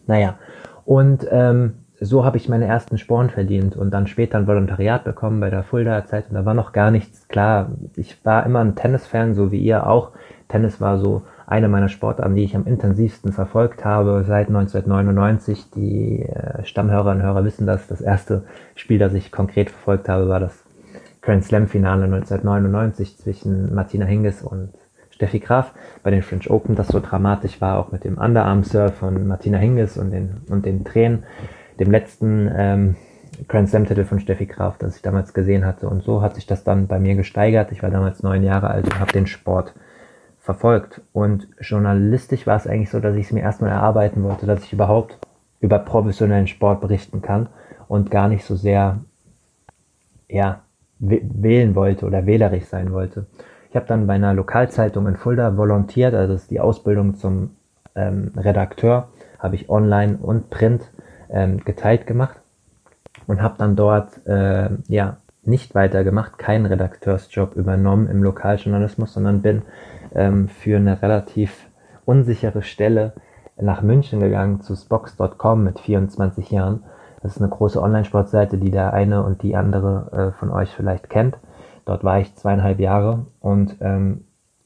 Naja, 0.05 0.35
und 0.85 1.25
ähm, 1.31 1.73
so 1.99 2.23
habe 2.23 2.37
ich 2.37 2.47
meine 2.47 2.65
ersten 2.67 2.99
Sporen 2.99 3.31
verdient 3.31 3.75
und 3.75 3.89
dann 3.89 4.05
später 4.05 4.37
ein 4.37 4.45
Volontariat 4.45 5.03
bekommen 5.03 5.39
bei 5.39 5.49
der 5.49 5.63
Fuldaer 5.63 6.05
Zeit 6.05 6.25
und 6.29 6.35
da 6.35 6.45
war 6.45 6.53
noch 6.53 6.71
gar 6.71 6.91
nichts 6.91 7.27
klar. 7.27 7.71
Ich 7.95 8.23
war 8.23 8.45
immer 8.45 8.59
ein 8.59 8.75
Tennisfan, 8.75 9.33
so 9.33 9.51
wie 9.51 9.59
ihr 9.59 9.87
auch. 9.87 10.11
Tennis 10.49 10.79
war 10.79 10.99
so 10.99 11.23
eine 11.47 11.67
meiner 11.67 11.89
Sportarten, 11.89 12.35
die 12.35 12.43
ich 12.43 12.55
am 12.55 12.65
intensivsten 12.65 13.31
verfolgt 13.31 13.85
habe 13.85 14.23
seit 14.27 14.47
1999. 14.47 15.71
Die 15.71 16.23
äh, 16.23 16.65
Stammhörer 16.65 17.11
und 17.11 17.21
Hörer 17.21 17.43
wissen 17.45 17.67
das. 17.67 17.87
Das 17.87 18.01
erste 18.01 18.43
Spiel, 18.75 18.99
das 18.99 19.13
ich 19.13 19.31
konkret 19.31 19.69
verfolgt 19.69 20.09
habe, 20.09 20.27
war 20.27 20.39
das 20.39 20.63
Grand 21.21 21.43
Slam 21.43 21.67
Finale 21.67 22.05
1999 22.05 23.17
zwischen 23.17 23.73
Martina 23.73 24.05
Hingis 24.05 24.41
und 24.41 24.69
Steffi 25.09 25.39
Graf 25.39 25.73
bei 26.03 26.11
den 26.11 26.21
French 26.21 26.49
Open, 26.49 26.75
das 26.75 26.89
so 26.89 26.99
dramatisch 26.99 27.61
war, 27.61 27.79
auch 27.79 27.91
mit 27.91 28.03
dem 28.03 28.17
Underarm 28.17 28.63
Surf 28.63 28.95
von 28.95 29.27
Martina 29.27 29.57
Hingis 29.57 29.97
und 29.97 30.11
den, 30.11 30.41
und 30.49 30.65
den 30.65 30.83
Tränen 30.83 31.23
dem 31.79 31.91
letzten 31.91 32.49
ähm, 32.55 32.95
Grand 33.47 33.69
Slam-Titel 33.69 34.05
von 34.05 34.19
Steffi 34.19 34.45
Graf, 34.45 34.77
das 34.77 34.95
ich 34.95 35.01
damals 35.01 35.33
gesehen 35.33 35.65
hatte. 35.65 35.89
Und 35.89 36.03
so 36.03 36.21
hat 36.21 36.35
sich 36.35 36.45
das 36.45 36.63
dann 36.63 36.87
bei 36.87 36.99
mir 36.99 37.15
gesteigert. 37.15 37.71
Ich 37.71 37.83
war 37.83 37.89
damals 37.89 38.23
neun 38.23 38.43
Jahre 38.43 38.69
alt 38.69 38.85
und 38.85 38.99
habe 38.99 39.11
den 39.11 39.27
Sport 39.27 39.73
verfolgt. 40.45 41.01
Und 41.11 41.47
journalistisch 41.59 42.45
war 42.45 42.55
es 42.55 42.67
eigentlich 42.67 42.91
so, 42.91 42.99
dass 42.99 43.15
ich 43.15 43.25
es 43.25 43.31
mir 43.31 43.41
erstmal 43.41 43.71
erarbeiten 43.71 44.23
wollte, 44.23 44.45
dass 44.45 44.63
ich 44.63 44.73
überhaupt 44.73 45.17
über 45.59 45.79
professionellen 45.79 46.47
Sport 46.47 46.81
berichten 46.81 47.21
kann. 47.21 47.49
und 47.87 48.09
gar 48.09 48.27
nicht 48.27 48.43
so 48.45 48.55
sehr 48.55 48.99
ja, 50.27 50.61
wählen 50.97 51.75
wollte 51.75 52.07
oder 52.07 52.25
wählerisch 52.25 52.65
sein 52.65 52.91
wollte. 52.91 53.27
Ich 53.69 53.75
habe 53.75 53.85
dann 53.85 54.07
bei 54.07 54.15
einer 54.15 54.33
Lokalzeitung 54.33 55.05
in 55.07 55.17
Fulda 55.17 55.55
volontiert, 55.55 56.15
also 56.15 56.33
das 56.33 56.43
ist 56.43 56.51
die 56.51 56.59
Ausbildung 56.59 57.15
zum 57.15 57.51
ähm, 57.93 58.31
Redakteur, 58.35 59.09
habe 59.37 59.53
ich 59.53 59.69
online 59.69 60.17
und 60.19 60.49
print 60.49 60.89
ähm, 61.29 61.63
geteilt 61.63 62.07
gemacht 62.07 62.39
und 63.27 63.39
habe 63.43 63.55
dann 63.59 63.75
dort 63.75 64.25
äh, 64.25 64.69
ja 64.87 65.17
nicht 65.43 65.75
weitergemacht, 65.75 66.39
keinen 66.39 66.65
Redakteursjob 66.65 67.55
übernommen 67.55 68.09
im 68.09 68.23
Lokaljournalismus, 68.23 69.13
sondern 69.13 69.43
bin 69.43 69.61
ähm, 70.15 70.48
für 70.48 70.77
eine 70.77 71.01
relativ 71.01 71.69
unsichere 72.05 72.62
Stelle 72.62 73.13
nach 73.57 73.81
München 73.81 74.19
gegangen 74.19 74.62
zu 74.62 74.75
Spox.com 74.75 75.63
mit 75.63 75.79
24 75.79 76.51
Jahren. 76.51 76.84
Das 77.22 77.36
ist 77.36 77.41
eine 77.41 77.50
große 77.50 77.81
Online-Sportseite, 77.81 78.57
die 78.57 78.72
der 78.72 78.93
eine 78.93 79.24
und 79.24 79.41
die 79.41 79.55
andere 79.55 80.34
äh, 80.34 80.38
von 80.38 80.51
euch 80.51 80.69
vielleicht 80.69 81.10
kennt. 81.10 81.38
Dort 81.86 82.03
war 82.03 82.19
ich 82.19 82.36
zweieinhalb 82.36 82.79
Jahre 82.79 83.25
und 83.39 83.77
ähm, 83.79 84.25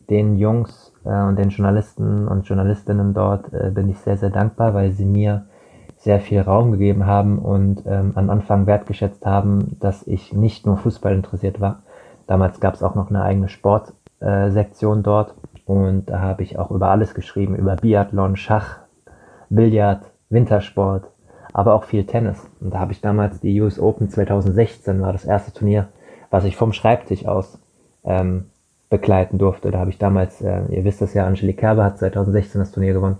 den 0.09 0.37
Jungs 0.37 0.93
äh, 1.05 1.21
und 1.23 1.37
den 1.37 1.49
Journalisten 1.49 2.27
und 2.27 2.47
Journalistinnen 2.47 3.13
dort 3.13 3.53
äh, 3.53 3.69
bin 3.71 3.89
ich 3.89 3.99
sehr, 3.99 4.17
sehr 4.17 4.29
dankbar, 4.29 4.73
weil 4.73 4.91
sie 4.91 5.05
mir 5.05 5.45
sehr 5.97 6.19
viel 6.19 6.41
Raum 6.41 6.71
gegeben 6.71 7.05
haben 7.05 7.39
und 7.39 7.83
ähm, 7.85 8.13
am 8.15 8.29
Anfang 8.29 8.65
wertgeschätzt 8.65 9.25
haben, 9.25 9.77
dass 9.79 10.07
ich 10.07 10.33
nicht 10.33 10.65
nur 10.65 10.77
Fußball 10.77 11.13
interessiert 11.13 11.59
war. 11.59 11.83
Damals 12.25 12.59
gab 12.59 12.73
es 12.73 12.83
auch 12.83 12.95
noch 12.95 13.09
eine 13.09 13.23
eigene 13.23 13.49
Sportsektion 13.49 13.98
äh, 14.19 14.49
dort 15.03 15.35
und 15.65 16.07
da 16.09 16.19
habe 16.19 16.43
ich 16.43 16.57
auch 16.57 16.71
über 16.71 16.89
alles 16.89 17.13
geschrieben, 17.13 17.55
über 17.55 17.75
Biathlon, 17.75 18.35
Schach, 18.35 18.79
Billard, 19.49 20.11
Wintersport, 20.29 21.09
aber 21.53 21.75
auch 21.75 21.83
viel 21.83 22.05
Tennis. 22.05 22.49
Und 22.59 22.73
da 22.73 22.79
habe 22.79 22.91
ich 22.91 23.01
damals 23.01 23.39
die 23.39 23.59
US 23.61 23.79
Open 23.79 24.09
2016 24.09 25.01
war 25.01 25.11
das 25.11 25.25
erste 25.25 25.53
Turnier, 25.53 25.89
was 26.29 26.45
ich 26.45 26.55
vom 26.55 26.73
Schreibtisch 26.73 27.25
aus 27.25 27.59
ähm, 28.03 28.45
begleiten 28.89 29.37
durfte. 29.37 29.71
Da 29.71 29.79
habe 29.79 29.91
ich 29.91 29.97
damals, 29.97 30.41
äh, 30.41 30.63
ihr 30.69 30.83
wisst 30.83 31.01
das 31.01 31.13
ja, 31.13 31.25
Angelique 31.25 31.59
Kerber 31.59 31.83
hat 31.83 31.99
2016 31.99 32.59
das 32.59 32.71
Turnier 32.71 32.93
gewonnen. 32.93 33.17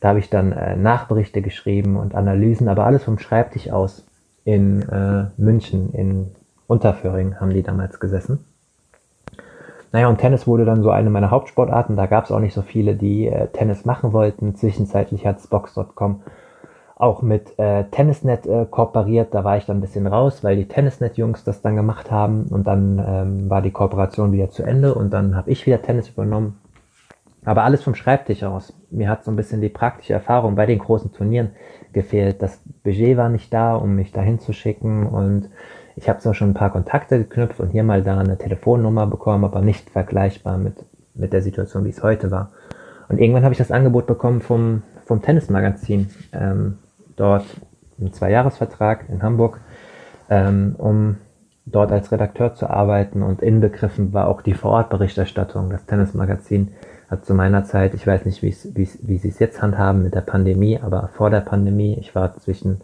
Da 0.00 0.08
habe 0.08 0.18
ich 0.18 0.30
dann 0.30 0.52
äh, 0.52 0.76
Nachberichte 0.76 1.42
geschrieben 1.42 1.96
und 1.96 2.14
Analysen, 2.14 2.68
aber 2.68 2.86
alles 2.86 3.04
vom 3.04 3.18
Schreibtisch 3.18 3.70
aus 3.70 4.06
in 4.44 4.82
äh, 4.88 5.26
München, 5.36 5.92
in 5.92 6.30
Unterföhring 6.66 7.38
haben 7.38 7.50
die 7.50 7.62
damals 7.62 8.00
gesessen. 8.00 8.44
Naja, 9.92 10.08
und 10.08 10.18
Tennis 10.18 10.46
wurde 10.46 10.64
dann 10.64 10.82
so 10.82 10.90
eine 10.90 11.10
meiner 11.10 11.30
Hauptsportarten. 11.30 11.96
Da 11.96 12.06
gab 12.06 12.24
es 12.24 12.32
auch 12.32 12.40
nicht 12.40 12.54
so 12.54 12.62
viele, 12.62 12.94
die 12.94 13.28
äh, 13.28 13.48
Tennis 13.48 13.84
machen 13.84 14.12
wollten. 14.14 14.54
Zwischenzeitlich 14.54 15.26
hat 15.26 15.38
Box.com 15.50 16.22
auch 16.96 17.20
mit 17.20 17.58
äh, 17.58 17.84
Tennisnet 17.90 18.46
äh, 18.46 18.64
kooperiert. 18.70 19.34
Da 19.34 19.44
war 19.44 19.58
ich 19.58 19.66
dann 19.66 19.78
ein 19.78 19.80
bisschen 19.82 20.06
raus, 20.06 20.42
weil 20.42 20.56
die 20.56 20.68
Tennisnet-Jungs 20.68 21.44
das 21.44 21.60
dann 21.60 21.76
gemacht 21.76 22.10
haben. 22.10 22.44
Und 22.44 22.66
dann 22.66 23.04
ähm, 23.06 23.50
war 23.50 23.60
die 23.60 23.70
Kooperation 23.70 24.32
wieder 24.32 24.50
zu 24.50 24.62
Ende 24.62 24.94
und 24.94 25.10
dann 25.10 25.36
habe 25.36 25.50
ich 25.50 25.66
wieder 25.66 25.82
Tennis 25.82 26.08
übernommen. 26.08 26.58
Aber 27.44 27.64
alles 27.64 27.82
vom 27.82 27.96
Schreibtisch 27.96 28.44
aus. 28.44 28.72
Mir 28.90 29.08
hat 29.08 29.24
so 29.24 29.32
ein 29.32 29.36
bisschen 29.36 29.60
die 29.60 29.68
praktische 29.68 30.12
Erfahrung 30.12 30.54
bei 30.54 30.64
den 30.64 30.78
großen 30.78 31.12
Turnieren 31.12 31.50
gefehlt. 31.92 32.40
Das 32.40 32.62
Budget 32.84 33.16
war 33.16 33.28
nicht 33.28 33.52
da, 33.52 33.74
um 33.74 33.96
mich 33.96 34.12
dahin 34.12 34.38
zu 34.38 34.52
schicken. 34.52 35.06
Und 35.06 35.50
ich 35.96 36.08
habe 36.08 36.20
zwar 36.20 36.34
schon 36.34 36.50
ein 36.50 36.54
paar 36.54 36.70
Kontakte 36.70 37.18
geknüpft 37.18 37.60
und 37.60 37.70
hier 37.70 37.84
mal 37.84 38.02
da 38.02 38.18
eine 38.18 38.38
Telefonnummer 38.38 39.06
bekommen, 39.06 39.44
aber 39.44 39.60
nicht 39.60 39.90
vergleichbar 39.90 40.58
mit, 40.58 40.74
mit 41.14 41.32
der 41.32 41.42
Situation, 41.42 41.84
wie 41.84 41.90
es 41.90 42.02
heute 42.02 42.30
war. 42.30 42.50
Und 43.08 43.18
irgendwann 43.18 43.44
habe 43.44 43.52
ich 43.52 43.58
das 43.58 43.70
Angebot 43.70 44.06
bekommen 44.06 44.40
vom, 44.40 44.82
vom 45.04 45.20
Tennismagazin. 45.20 46.10
Ähm, 46.32 46.78
dort 47.16 47.44
einen 48.00 48.12
Zweijahresvertrag 48.12 49.08
in 49.08 49.22
Hamburg, 49.22 49.60
ähm, 50.30 50.74
um 50.78 51.16
dort 51.66 51.92
als 51.92 52.10
Redakteur 52.10 52.54
zu 52.54 52.68
arbeiten 52.68 53.22
und 53.22 53.42
inbegriffen 53.42 54.12
war 54.12 54.28
auch 54.28 54.42
die 54.42 54.54
Vorortberichterstattung. 54.54 55.70
Das 55.70 55.86
Tennismagazin 55.86 56.72
hat 57.08 57.24
zu 57.26 57.34
meiner 57.34 57.64
Zeit, 57.64 57.94
ich 57.94 58.06
weiß 58.06 58.24
nicht, 58.24 58.42
wie 58.42 58.52
sie 58.52 59.28
es 59.28 59.38
jetzt 59.38 59.62
handhaben 59.62 60.02
mit 60.02 60.14
der 60.14 60.22
Pandemie, 60.22 60.80
aber 60.82 61.10
vor 61.12 61.30
der 61.30 61.40
Pandemie, 61.40 61.96
ich 62.00 62.14
war 62.14 62.36
zwischen 62.38 62.80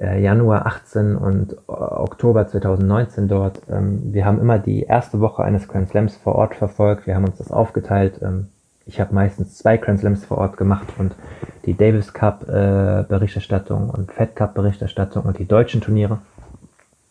äh, 0.00 0.20
Januar 0.20 0.66
18 0.66 1.16
und 1.16 1.52
äh, 1.52 1.56
Oktober 1.68 2.46
2019 2.46 3.28
dort. 3.28 3.60
Ähm, 3.70 4.12
wir 4.12 4.24
haben 4.24 4.40
immer 4.40 4.58
die 4.58 4.82
erste 4.82 5.20
Woche 5.20 5.42
eines 5.44 5.68
Grand 5.68 5.88
Slams 5.88 6.16
vor 6.16 6.34
Ort 6.34 6.54
verfolgt. 6.54 7.06
Wir 7.06 7.14
haben 7.14 7.24
uns 7.24 7.38
das 7.38 7.50
aufgeteilt. 7.50 8.20
Ähm, 8.22 8.48
ich 8.86 9.00
habe 9.00 9.14
meistens 9.14 9.56
zwei 9.56 9.76
Grand 9.76 10.00
Slams 10.00 10.24
vor 10.24 10.38
Ort 10.38 10.56
gemacht 10.56 10.86
und 10.98 11.14
die 11.64 11.74
Davis 11.74 12.12
Cup 12.12 12.48
äh, 12.48 13.04
Berichterstattung 13.08 13.88
und 13.90 14.12
Fed 14.12 14.36
Cup 14.36 14.54
Berichterstattung 14.54 15.24
und 15.24 15.38
die 15.38 15.46
deutschen 15.46 15.80
Turniere. 15.80 16.18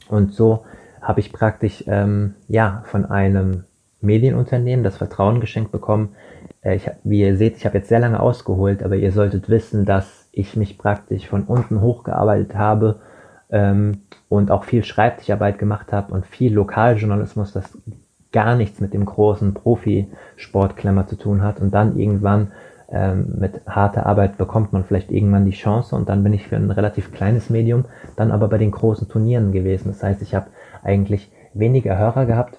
Und 0.09 0.33
so 0.33 0.65
habe 1.01 1.19
ich 1.19 1.31
praktisch 1.31 1.83
ähm, 1.87 2.35
ja 2.47 2.83
von 2.85 3.05
einem 3.05 3.63
Medienunternehmen 4.01 4.83
das 4.83 4.97
Vertrauen 4.97 5.39
geschenkt 5.39 5.71
bekommen. 5.71 6.15
Äh, 6.61 6.75
ich, 6.75 6.89
wie 7.03 7.21
ihr 7.21 7.37
seht, 7.37 7.57
ich 7.57 7.65
habe 7.65 7.77
jetzt 7.77 7.89
sehr 7.89 7.99
lange 7.99 8.19
ausgeholt, 8.19 8.83
aber 8.83 8.95
ihr 8.95 9.11
solltet 9.11 9.49
wissen, 9.49 9.85
dass 9.85 10.22
ich 10.33 10.57
mich 10.57 10.77
praktisch 10.77 11.27
von 11.27 11.43
unten 11.43 11.79
hochgearbeitet 11.79 12.55
habe 12.55 12.99
ähm, 13.49 14.01
und 14.27 14.51
auch 14.51 14.65
viel 14.65 14.83
Schreibtischarbeit 14.83 15.59
gemacht 15.59 15.93
habe 15.93 16.13
und 16.13 16.25
viel 16.25 16.53
Lokaljournalismus, 16.53 17.53
das 17.53 17.77
gar 18.33 18.55
nichts 18.55 18.81
mit 18.81 18.93
dem 18.93 19.05
großen 19.05 19.53
Profisportklemmer 19.53 21.07
zu 21.07 21.15
tun 21.15 21.43
hat. 21.43 21.61
Und 21.61 21.71
dann 21.71 21.97
irgendwann 21.97 22.51
ähm, 22.91 23.35
mit 23.37 23.61
harter 23.67 24.07
Arbeit 24.07 24.37
bekommt 24.37 24.73
man 24.73 24.83
vielleicht 24.83 25.11
irgendwann 25.11 25.45
die 25.45 25.51
Chance 25.51 25.95
und 25.95 26.09
dann 26.09 26.23
bin 26.23 26.33
ich 26.33 26.47
für 26.47 26.55
ein 26.55 26.71
relativ 26.71 27.11
kleines 27.11 27.49
Medium 27.49 27.85
dann 28.15 28.31
aber 28.31 28.47
bei 28.49 28.57
den 28.57 28.71
großen 28.71 29.07
Turnieren 29.07 29.51
gewesen. 29.51 29.89
Das 29.89 30.03
heißt, 30.03 30.21
ich 30.23 30.35
habe 30.35 30.47
eigentlich 30.83 31.31
weniger 31.53 31.97
Hörer 31.97 32.25
gehabt, 32.25 32.57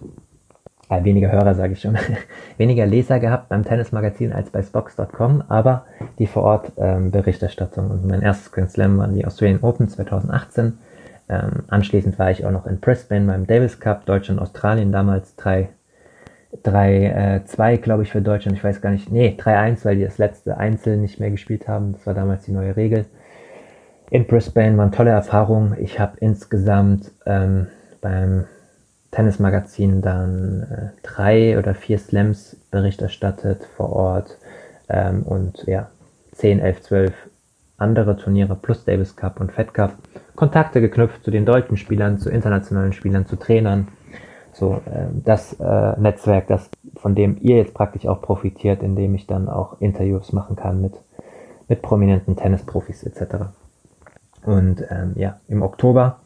äh, 0.88 1.05
weniger 1.05 1.31
Hörer 1.31 1.55
sage 1.55 1.75
ich 1.75 1.81
schon, 1.81 1.97
weniger 2.57 2.87
Leser 2.87 3.21
gehabt 3.21 3.49
beim 3.49 3.64
Tennismagazin 3.64 4.33
als 4.33 4.50
bei 4.50 4.62
Spox.com, 4.62 5.45
aber 5.49 5.85
die 6.19 6.26
vor 6.26 6.43
Ort 6.43 6.73
ähm, 6.76 7.11
Berichterstattung 7.11 7.91
und 7.91 8.07
mein 8.07 8.23
erstes 8.23 8.53
Grand 8.53 8.71
Slam 8.71 8.99
waren 8.99 9.14
die 9.14 9.26
Australian 9.26 9.62
Open 9.62 9.88
2018 9.88 10.79
ähm, 11.29 11.64
anschließend 11.69 12.19
war 12.19 12.31
ich 12.31 12.45
auch 12.45 12.50
noch 12.50 12.67
in 12.67 12.81
Brisbane 12.81 13.26
beim 13.26 13.47
Davis 13.47 13.81
Cup, 13.81 14.05
Deutschland, 14.05 14.41
Australien 14.41 14.93
damals 14.93 15.37
3, 15.37 15.69
3, 16.62 17.05
äh, 17.05 17.45
2, 17.45 17.79
glaube 17.79 18.03
ich, 18.03 18.12
für 18.12 18.21
Deutschland. 18.21 18.59
Ich 18.59 18.64
weiß 18.64 18.81
gar 18.81 18.91
nicht. 18.91 19.11
Nee, 19.11 19.37
3-1, 19.38 19.85
weil 19.85 19.97
die 19.97 20.05
das 20.05 20.19
letzte 20.19 20.59
Einzel 20.59 20.99
nicht 20.99 21.21
mehr 21.21 21.31
gespielt 21.31 21.67
haben. 21.67 21.93
Das 21.93 22.07
war 22.07 22.14
damals 22.14 22.45
die 22.45 22.53
neue 22.53 22.76
Regel. 22.76 23.07
In 24.11 24.26
Brisbane 24.26 24.76
waren 24.76 24.93
tolle 24.93 25.11
Erfahrungen. 25.11 25.76
Ich 25.81 25.99
habe 25.99 26.19
insgesamt 26.21 27.11
ähm, 27.25 27.69
beim 28.03 28.45
Tennismagazin 29.14 30.02
dann 30.02 30.62
äh, 30.62 31.00
drei 31.02 31.59
oder 31.59 31.75
vier 31.75 31.99
Slams 31.99 32.56
Bericht 32.71 33.00
erstattet 33.00 33.64
vor 33.76 33.92
Ort 33.92 34.38
ähm, 34.88 35.23
und 35.23 35.64
ja, 35.66 35.88
10, 36.33 36.59
11, 36.59 36.83
12 36.83 37.12
andere 37.76 38.16
Turniere 38.16 38.56
plus 38.56 38.85
Davis 38.85 39.14
Cup 39.14 39.40
und 39.40 39.52
Fed 39.52 39.73
Cup 39.73 39.92
Kontakte 40.35 40.80
geknüpft 40.80 41.23
zu 41.23 41.30
den 41.30 41.47
deutschen 41.47 41.76
Spielern, 41.76 42.18
zu 42.18 42.28
internationalen 42.28 42.92
Spielern, 42.92 43.26
zu 43.26 43.37
Trainern. 43.37 43.88
So, 44.52 44.83
äh, 44.87 45.06
das 45.25 45.52
äh, 45.61 46.00
Netzwerk, 46.00 46.49
das, 46.49 46.68
von 46.97 47.14
dem 47.14 47.38
ihr 47.40 47.56
jetzt 47.56 47.75
praktisch 47.75 48.06
auch 48.06 48.21
profitiert, 48.21 48.83
indem 48.83 49.14
ich 49.14 49.28
dann 49.28 49.49
auch 49.49 49.80
Interviews 49.80 50.33
machen 50.33 50.56
kann 50.56 50.80
mit, 50.80 50.94
mit 51.68 51.83
prominenten 51.83 52.37
Tennisprofis 52.37 53.04
etc. 53.04 53.47
Und 54.44 54.85
ähm, 54.90 55.12
ja, 55.14 55.40
im 55.47 55.62
Oktober 55.62 56.18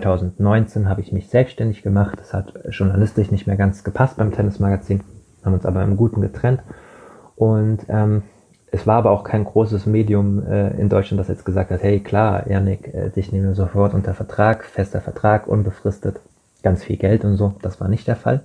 2019 0.00 0.88
habe 0.88 1.02
ich 1.02 1.12
mich 1.12 1.28
selbstständig 1.28 1.82
gemacht. 1.82 2.18
Das 2.18 2.32
hat 2.32 2.54
journalistisch 2.70 3.30
nicht 3.30 3.46
mehr 3.46 3.56
ganz 3.56 3.84
gepasst 3.84 4.16
beim 4.16 4.32
Tennismagazin, 4.32 5.02
haben 5.44 5.52
uns 5.52 5.66
aber 5.66 5.82
im 5.82 5.98
Guten 5.98 6.22
getrennt. 6.22 6.62
Und 7.36 7.80
ähm, 7.88 8.22
es 8.70 8.86
war 8.86 8.96
aber 8.96 9.10
auch 9.10 9.22
kein 9.22 9.44
großes 9.44 9.84
Medium 9.84 10.46
äh, 10.46 10.70
in 10.80 10.88
Deutschland, 10.88 11.20
das 11.20 11.28
jetzt 11.28 11.44
gesagt 11.44 11.70
hat, 11.70 11.82
hey 11.82 12.00
klar, 12.00 12.48
Janik, 12.48 12.94
äh, 12.94 13.10
dich 13.10 13.32
nehmen 13.32 13.48
wir 13.48 13.54
sofort 13.54 13.92
unter 13.92 14.14
Vertrag, 14.14 14.64
fester 14.64 15.02
Vertrag, 15.02 15.46
unbefristet, 15.46 16.20
ganz 16.62 16.82
viel 16.84 16.96
Geld 16.96 17.26
und 17.26 17.36
so. 17.36 17.54
Das 17.60 17.78
war 17.78 17.88
nicht 17.88 18.08
der 18.08 18.16
Fall. 18.16 18.40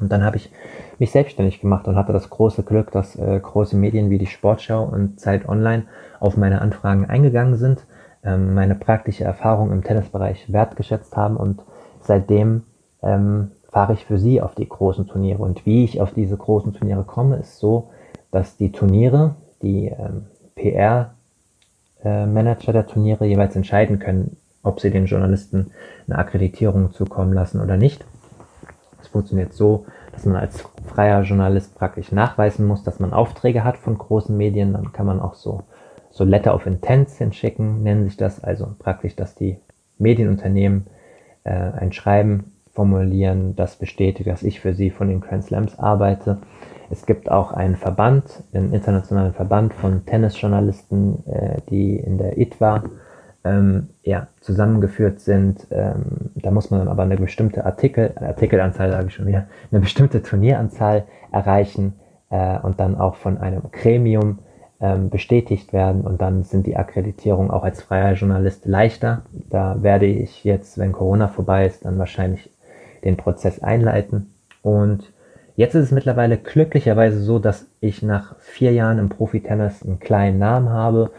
Und 0.00 0.10
dann 0.10 0.24
habe 0.24 0.36
ich 0.36 0.50
mich 0.98 1.12
selbstständig 1.12 1.60
gemacht 1.60 1.86
und 1.86 1.94
hatte 1.94 2.12
das 2.12 2.28
große 2.28 2.64
Glück, 2.64 2.90
dass 2.90 3.14
äh, 3.14 3.38
große 3.38 3.76
Medien 3.76 4.10
wie 4.10 4.18
die 4.18 4.26
Sportschau 4.26 4.82
und 4.82 5.20
Zeit 5.20 5.48
Online 5.48 5.84
auf 6.18 6.36
meine 6.36 6.60
Anfragen 6.60 7.04
eingegangen 7.04 7.54
sind, 7.54 7.84
ähm, 8.24 8.54
meine 8.54 8.74
praktische 8.74 9.24
Erfahrung 9.24 9.72
im 9.72 9.84
Tennisbereich 9.84 10.52
wertgeschätzt 10.52 11.16
haben 11.16 11.36
und 11.36 11.62
seitdem 12.00 12.64
ähm, 13.02 13.52
fahre 13.70 13.94
ich 13.94 14.04
für 14.04 14.18
sie 14.18 14.42
auf 14.42 14.54
die 14.54 14.68
großen 14.68 15.06
Turniere. 15.06 15.42
Und 15.42 15.64
wie 15.66 15.84
ich 15.84 16.00
auf 16.00 16.12
diese 16.12 16.36
großen 16.36 16.74
Turniere 16.74 17.04
komme, 17.04 17.36
ist 17.36 17.58
so, 17.58 17.90
dass 18.30 18.56
die 18.56 18.72
Turniere, 18.72 19.36
die 19.62 19.86
ähm, 19.86 20.26
PR-Manager 20.56 22.68
äh, 22.68 22.72
der 22.72 22.86
Turniere 22.86 23.26
jeweils 23.26 23.56
entscheiden 23.56 23.98
können, 23.98 24.36
ob 24.62 24.80
sie 24.80 24.90
den 24.90 25.06
Journalisten 25.06 25.70
eine 26.06 26.18
Akkreditierung 26.18 26.92
zukommen 26.92 27.32
lassen 27.32 27.60
oder 27.60 27.76
nicht. 27.76 28.04
Es 29.00 29.08
funktioniert 29.08 29.54
so, 29.54 29.86
dass 30.12 30.26
man 30.26 30.36
als 30.36 30.62
freier 30.84 31.22
Journalist 31.22 31.74
praktisch 31.74 32.12
nachweisen 32.12 32.66
muss, 32.66 32.82
dass 32.82 33.00
man 33.00 33.14
Aufträge 33.14 33.64
hat 33.64 33.78
von 33.78 33.96
großen 33.96 34.36
Medien. 34.36 34.74
Dann 34.74 34.92
kann 34.92 35.06
man 35.06 35.20
auch 35.20 35.34
so, 35.34 35.62
so 36.10 36.24
Letter 36.24 36.54
of 36.54 36.66
Intents 36.66 37.18
hinschicken, 37.18 37.82
nennen 37.82 38.04
sich 38.04 38.16
das. 38.16 38.42
Also 38.42 38.74
praktisch, 38.78 39.16
dass 39.16 39.34
die 39.34 39.58
Medienunternehmen 39.98 40.86
äh, 41.44 41.50
ein 41.52 41.92
Schreiben 41.92 42.52
formulieren, 42.72 43.56
das 43.56 43.76
bestätigt, 43.76 44.28
dass 44.28 44.42
ich 44.42 44.60
für 44.60 44.74
sie 44.74 44.90
von 44.90 45.08
den 45.08 45.20
Grand 45.20 45.44
Slams 45.44 45.78
arbeite. 45.78 46.38
Es 46.90 47.06
gibt 47.06 47.30
auch 47.30 47.52
einen 47.52 47.76
Verband, 47.76 48.42
einen 48.52 48.72
internationalen 48.72 49.32
Verband 49.32 49.74
von 49.74 50.04
Tennisjournalisten, 50.06 51.26
äh, 51.26 51.56
die 51.68 51.96
in 51.96 52.18
der 52.18 52.38
ITWA 52.38 52.82
ähm, 53.44 53.88
ja, 54.02 54.28
zusammengeführt 54.40 55.20
sind. 55.20 55.66
Ähm, 55.70 56.30
da 56.34 56.50
muss 56.50 56.70
man 56.70 56.80
dann 56.80 56.88
aber 56.88 57.04
eine 57.04 57.16
bestimmte 57.16 57.64
Artikel, 57.64 58.12
Artikelanzahl 58.16 58.90
sage 58.90 59.06
ich 59.08 59.14
schon 59.14 59.26
wieder, 59.26 59.46
eine 59.70 59.80
bestimmte 59.80 60.22
Turnieranzahl 60.22 61.04
erreichen 61.32 61.94
äh, 62.30 62.58
und 62.58 62.80
dann 62.80 62.96
auch 62.96 63.16
von 63.16 63.38
einem 63.38 63.62
Gremium 63.72 64.40
ähm, 64.80 65.10
bestätigt 65.10 65.72
werden 65.72 66.02
und 66.02 66.20
dann 66.20 66.42
sind 66.42 66.66
die 66.66 66.76
Akkreditierungen 66.76 67.50
auch 67.50 67.64
als 67.64 67.82
freier 67.82 68.14
Journalist 68.14 68.66
leichter. 68.66 69.22
Da 69.50 69.82
werde 69.82 70.06
ich 70.06 70.44
jetzt, 70.44 70.78
wenn 70.78 70.92
Corona 70.92 71.28
vorbei 71.28 71.66
ist, 71.66 71.84
dann 71.84 71.98
wahrscheinlich 71.98 72.50
den 73.04 73.16
Prozess 73.16 73.62
einleiten. 73.62 74.32
Und 74.62 75.12
jetzt 75.56 75.74
ist 75.74 75.84
es 75.84 75.90
mittlerweile 75.90 76.38
glücklicherweise 76.38 77.20
so, 77.20 77.38
dass 77.38 77.66
ich 77.80 78.02
nach 78.02 78.38
vier 78.38 78.72
Jahren 78.72 78.98
im 78.98 79.08
Profitennis 79.08 79.82
einen 79.82 80.00
kleinen 80.00 80.38
Namen 80.38 80.70
habe. 80.70 81.10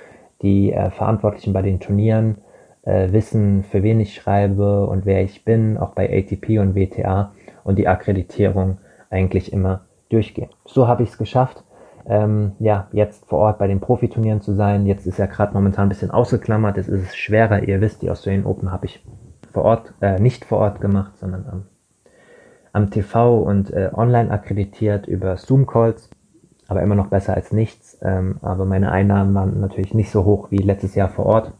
Die 0.42 0.74
äh, 0.74 0.90
Verantwortlichen 0.90 1.54
bei 1.54 1.62
den 1.62 1.80
Turnieren 1.80 2.38
äh, 2.84 3.12
wissen, 3.12 3.64
für 3.64 3.84
wen 3.84 4.00
ich 4.00 4.16
schreibe 4.16 4.88
und 4.88 5.06
wer 5.06 5.24
ich 5.24 5.46
bin, 5.46 5.78
auch 5.78 5.92
bei 5.92 6.10
ATP 6.10 6.60
und 6.60 6.76
WTA 6.76 7.32
und 7.64 7.78
die 7.78 7.88
Akkreditierung 7.88 8.80
eigentlich 9.12 9.54
immer 9.54 9.82
durchgehen. 10.10 10.50
So 10.66 10.88
habe 10.88 11.04
ich 11.04 11.10
es 11.10 11.18
geschafft, 11.18 11.64
ähm, 12.06 12.54
ja, 12.60 12.88
jetzt 12.92 13.26
vor 13.28 13.40
Ort 13.40 13.60
bei 13.60 13.68
den 13.68 13.80
Profiturnieren 13.80 14.42
zu 14.42 14.54
sein. 14.54 14.86
Jetzt 14.86 15.08
ist 15.08 15.18
ja 15.20 15.26
gerade 15.26 15.54
momentan 15.54 15.86
ein 15.86 15.90
bisschen 15.90 16.12
ausgeklammert, 16.12 16.78
es 16.78 16.88
ist 16.88 17.16
schwerer, 17.16 17.64
ihr 17.64 17.82
wisst, 17.82 18.02
die 18.02 18.10
Australian 18.10 18.46
Open 18.46 18.72
habe 18.72 18.86
ich 18.86 19.06
vor 19.52 19.64
Ort, 19.64 19.94
äh, 20.02 20.20
nicht 20.20 20.46
vor 20.46 20.60
Ort 20.60 20.82
gemacht, 20.82 21.18
sondern 21.18 21.46
am 21.50 21.64
am 22.74 22.90
TV 22.90 23.40
und 23.40 23.72
äh, 23.72 23.90
online 23.94 24.32
akkreditiert 24.32 25.08
über 25.08 25.38
Zoom-Calls, 25.38 26.10
aber 26.68 26.82
immer 26.82 26.96
noch 26.96 27.08
besser 27.08 27.34
als 27.34 27.52
nichts. 27.52 27.98
Ähm, 28.02 28.38
aber 28.42 28.66
meine 28.66 28.92
Einnahmen 28.92 29.34
waren 29.34 29.60
natürlich 29.60 29.94
nicht 29.94 30.12
so 30.12 30.26
hoch 30.26 30.52
wie 30.52 30.58
letztes 30.58 30.96
Jahr 30.96 31.10
vor 31.10 31.26
Ort 31.26 31.52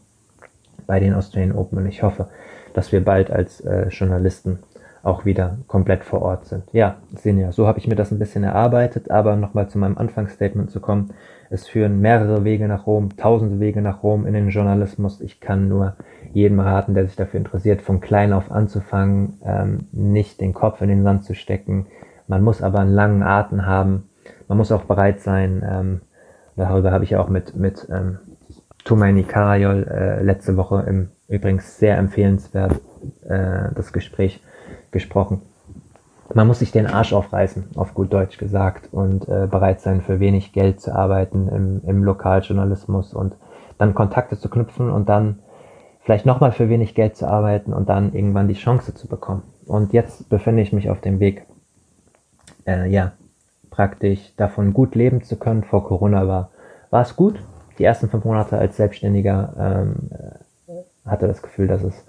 bei 0.86 1.00
den 1.00 1.14
Australian 1.14 1.56
Open 1.56 1.78
und 1.78 1.86
ich 1.86 2.02
hoffe, 2.02 2.28
dass 2.74 2.92
wir 2.92 3.04
bald 3.04 3.30
als 3.30 3.60
äh, 3.60 3.88
Journalisten 3.88 4.60
auch 5.02 5.24
wieder 5.24 5.58
komplett 5.66 6.04
vor 6.04 6.22
Ort 6.22 6.46
sind. 6.46 6.64
Ja, 6.72 6.96
Sinja, 7.16 7.52
so 7.52 7.66
habe 7.66 7.78
ich 7.78 7.88
mir 7.88 7.96
das 7.96 8.12
ein 8.12 8.18
bisschen 8.18 8.44
erarbeitet, 8.44 9.10
aber 9.10 9.36
nochmal 9.36 9.68
zu 9.68 9.78
meinem 9.78 9.98
Anfangsstatement 9.98 10.70
zu 10.70 10.80
kommen. 10.80 11.10
Es 11.50 11.68
führen 11.68 12.00
mehrere 12.00 12.44
Wege 12.44 12.68
nach 12.68 12.86
Rom, 12.86 13.16
tausende 13.16 13.60
Wege 13.60 13.82
nach 13.82 14.02
Rom 14.02 14.26
in 14.26 14.32
den 14.32 14.48
Journalismus. 14.48 15.20
Ich 15.20 15.40
kann 15.40 15.68
nur 15.68 15.96
jedem 16.32 16.60
raten, 16.60 16.94
der 16.94 17.04
sich 17.04 17.16
dafür 17.16 17.38
interessiert, 17.38 17.82
von 17.82 18.00
klein 18.00 18.32
auf 18.32 18.50
anzufangen, 18.50 19.38
ähm, 19.44 19.86
nicht 19.92 20.40
den 20.40 20.54
Kopf 20.54 20.80
in 20.80 20.88
den 20.88 21.02
Sand 21.02 21.24
zu 21.24 21.34
stecken. 21.34 21.86
Man 22.28 22.42
muss 22.42 22.62
aber 22.62 22.78
einen 22.78 22.94
langen 22.94 23.22
Atem 23.22 23.66
haben. 23.66 24.08
Man 24.48 24.56
muss 24.56 24.72
auch 24.72 24.84
bereit 24.84 25.20
sein. 25.20 25.62
Ähm, 25.68 26.00
darüber 26.56 26.92
habe 26.92 27.04
ich 27.04 27.10
ja 27.10 27.20
auch 27.20 27.28
mit, 27.28 27.56
mit 27.56 27.86
ähm, 27.90 28.18
Tumaini 28.84 29.24
Karayol 29.24 29.86
äh, 29.88 30.22
letzte 30.22 30.56
Woche 30.56 30.84
im 30.86 31.08
übrigens 31.28 31.78
sehr 31.78 31.96
empfehlenswert 31.98 32.80
äh, 33.28 33.74
das 33.74 33.92
Gespräch 33.92 34.42
gesprochen 34.92 35.42
man 36.34 36.46
muss 36.46 36.60
sich 36.60 36.72
den 36.72 36.86
Arsch 36.86 37.12
aufreißen, 37.12 37.70
auf 37.76 37.94
gut 37.94 38.12
Deutsch 38.12 38.38
gesagt, 38.38 38.88
und 38.92 39.28
äh, 39.28 39.46
bereit 39.50 39.80
sein, 39.80 40.00
für 40.00 40.20
wenig 40.20 40.52
Geld 40.52 40.80
zu 40.80 40.94
arbeiten 40.94 41.48
im, 41.48 41.82
im 41.86 42.04
Lokaljournalismus 42.04 43.14
und 43.14 43.34
dann 43.78 43.94
Kontakte 43.94 44.38
zu 44.38 44.48
knüpfen 44.48 44.90
und 44.90 45.08
dann 45.08 45.40
vielleicht 46.00 46.26
nochmal 46.26 46.52
für 46.52 46.68
wenig 46.68 46.94
Geld 46.94 47.16
zu 47.16 47.26
arbeiten 47.26 47.72
und 47.72 47.88
dann 47.88 48.12
irgendwann 48.12 48.48
die 48.48 48.54
Chance 48.54 48.94
zu 48.94 49.08
bekommen. 49.08 49.42
Und 49.66 49.92
jetzt 49.92 50.28
befinde 50.28 50.62
ich 50.62 50.72
mich 50.72 50.90
auf 50.90 51.00
dem 51.00 51.20
Weg, 51.20 51.44
äh, 52.66 52.88
ja, 52.88 53.12
praktisch 53.70 54.34
davon 54.36 54.72
gut 54.72 54.94
leben 54.94 55.22
zu 55.22 55.36
können. 55.36 55.64
Vor 55.64 55.84
Corona 55.84 56.26
war, 56.26 56.50
war 56.90 57.02
es 57.02 57.16
gut. 57.16 57.42
Die 57.78 57.84
ersten 57.84 58.08
fünf 58.08 58.24
Monate 58.24 58.58
als 58.58 58.76
Selbstständiger 58.76 59.54
ähm, 59.58 60.10
äh, 60.10 61.08
hatte 61.08 61.26
das 61.26 61.42
Gefühl, 61.42 61.68
dass 61.68 61.82
es 61.82 62.04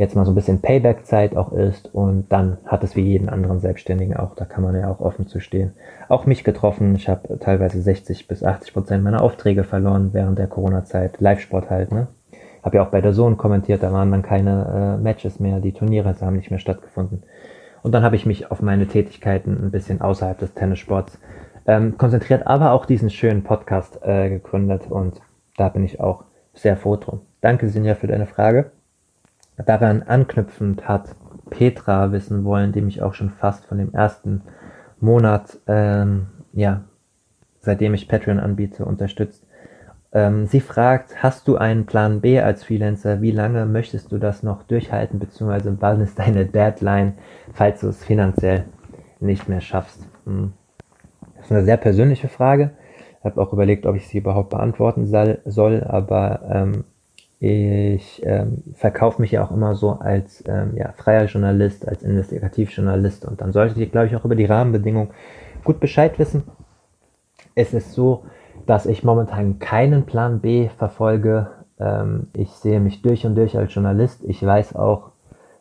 jetzt 0.00 0.16
mal 0.16 0.24
so 0.24 0.32
ein 0.32 0.34
bisschen 0.34 0.62
Payback-Zeit 0.62 1.36
auch 1.36 1.52
ist 1.52 1.94
und 1.94 2.32
dann 2.32 2.56
hat 2.64 2.82
es 2.82 2.96
wie 2.96 3.02
jeden 3.02 3.28
anderen 3.28 3.60
Selbstständigen 3.60 4.16
auch, 4.16 4.34
da 4.34 4.46
kann 4.46 4.64
man 4.64 4.74
ja 4.74 4.90
auch 4.90 5.00
offen 5.00 5.26
zu 5.26 5.40
stehen. 5.40 5.72
Auch 6.08 6.24
mich 6.24 6.42
getroffen, 6.42 6.94
ich 6.94 7.06
habe 7.06 7.38
teilweise 7.38 7.82
60 7.82 8.26
bis 8.26 8.42
80 8.42 8.72
Prozent 8.72 9.04
meiner 9.04 9.22
Aufträge 9.22 9.62
verloren 9.62 10.10
während 10.12 10.38
der 10.38 10.46
Corona-Zeit, 10.46 11.20
Live-Sport 11.20 11.68
halt, 11.68 11.92
ne? 11.92 12.08
Habe 12.62 12.78
ja 12.78 12.82
auch 12.82 12.90
bei 12.90 13.02
der 13.02 13.12
Sohn 13.12 13.36
kommentiert, 13.36 13.82
da 13.82 13.92
waren 13.92 14.10
dann 14.10 14.22
keine 14.22 14.96
äh, 14.98 15.02
Matches 15.02 15.38
mehr, 15.38 15.60
die 15.60 15.72
Turniere 15.72 16.14
haben 16.18 16.36
nicht 16.36 16.50
mehr 16.50 16.60
stattgefunden. 16.60 17.22
Und 17.82 17.92
dann 17.92 18.02
habe 18.02 18.16
ich 18.16 18.24
mich 18.24 18.50
auf 18.50 18.62
meine 18.62 18.86
Tätigkeiten 18.86 19.52
ein 19.62 19.70
bisschen 19.70 20.00
außerhalb 20.00 20.38
des 20.38 20.54
Tennissports 20.54 21.18
ähm, 21.66 21.98
konzentriert, 21.98 22.46
aber 22.46 22.72
auch 22.72 22.86
diesen 22.86 23.10
schönen 23.10 23.42
Podcast 23.42 24.00
äh, 24.02 24.30
gegründet 24.30 24.90
und 24.90 25.20
da 25.58 25.68
bin 25.68 25.84
ich 25.84 26.00
auch 26.00 26.24
sehr 26.54 26.78
froh 26.78 26.96
drum. 26.96 27.20
Danke, 27.42 27.68
Sinja, 27.68 27.94
für 27.94 28.06
deine 28.06 28.26
Frage. 28.26 28.70
Daran 29.66 30.02
anknüpfend 30.02 30.88
hat 30.88 31.14
Petra 31.50 32.12
wissen 32.12 32.44
wollen, 32.44 32.72
die 32.72 32.80
mich 32.80 33.02
auch 33.02 33.14
schon 33.14 33.30
fast 33.30 33.66
von 33.66 33.78
dem 33.78 33.92
ersten 33.92 34.42
Monat, 35.00 35.58
ähm, 35.66 36.28
ja, 36.52 36.82
seitdem 37.58 37.94
ich 37.94 38.08
Patreon 38.08 38.38
anbiete, 38.38 38.84
unterstützt. 38.84 39.46
Ähm, 40.12 40.46
sie 40.46 40.60
fragt, 40.60 41.22
hast 41.22 41.46
du 41.46 41.56
einen 41.56 41.86
Plan 41.86 42.20
B 42.20 42.40
als 42.40 42.64
Freelancer? 42.64 43.22
Wie 43.22 43.30
lange 43.30 43.66
möchtest 43.66 44.10
du 44.10 44.18
das 44.18 44.42
noch 44.42 44.64
durchhalten, 44.64 45.18
beziehungsweise 45.18 45.76
wann 45.80 46.00
ist 46.00 46.18
deine 46.18 46.46
Deadline, 46.46 47.14
falls 47.52 47.80
du 47.80 47.88
es 47.88 48.04
finanziell 48.04 48.64
nicht 49.20 49.48
mehr 49.48 49.60
schaffst? 49.60 50.06
Hm. 50.24 50.52
Das 51.36 51.46
ist 51.46 51.52
eine 51.52 51.64
sehr 51.64 51.76
persönliche 51.76 52.28
Frage. 52.28 52.72
Ich 53.18 53.24
habe 53.24 53.40
auch 53.40 53.52
überlegt, 53.52 53.86
ob 53.86 53.96
ich 53.96 54.08
sie 54.08 54.18
überhaupt 54.18 54.50
beantworten 54.50 55.06
soll, 55.06 55.84
aber 55.86 56.40
ähm, 56.50 56.84
ich 57.42 58.22
ähm, 58.26 58.62
verkaufe 58.74 59.20
mich 59.20 59.30
ja 59.30 59.42
auch 59.42 59.50
immer 59.50 59.74
so 59.74 59.92
als 59.92 60.44
ähm, 60.46 60.76
ja, 60.76 60.92
freier 60.92 61.24
Journalist, 61.24 61.88
als 61.88 62.02
Investigativjournalist 62.02 63.24
und 63.24 63.40
dann 63.40 63.52
solltet 63.52 63.78
ihr, 63.78 63.86
glaube 63.86 64.08
ich, 64.08 64.16
auch 64.16 64.26
über 64.26 64.36
die 64.36 64.44
Rahmenbedingungen 64.44 65.10
gut 65.64 65.80
Bescheid 65.80 66.18
wissen. 66.18 66.42
Es 67.54 67.72
ist 67.72 67.92
so, 67.92 68.24
dass 68.66 68.84
ich 68.84 69.04
momentan 69.04 69.58
keinen 69.58 70.04
Plan 70.04 70.40
B 70.40 70.68
verfolge. 70.68 71.48
Ähm, 71.78 72.28
ich 72.34 72.50
sehe 72.50 72.78
mich 72.78 73.00
durch 73.00 73.24
und 73.24 73.36
durch 73.36 73.56
als 73.56 73.72
Journalist. 73.74 74.22
Ich 74.24 74.44
weiß 74.44 74.76
auch, 74.76 75.12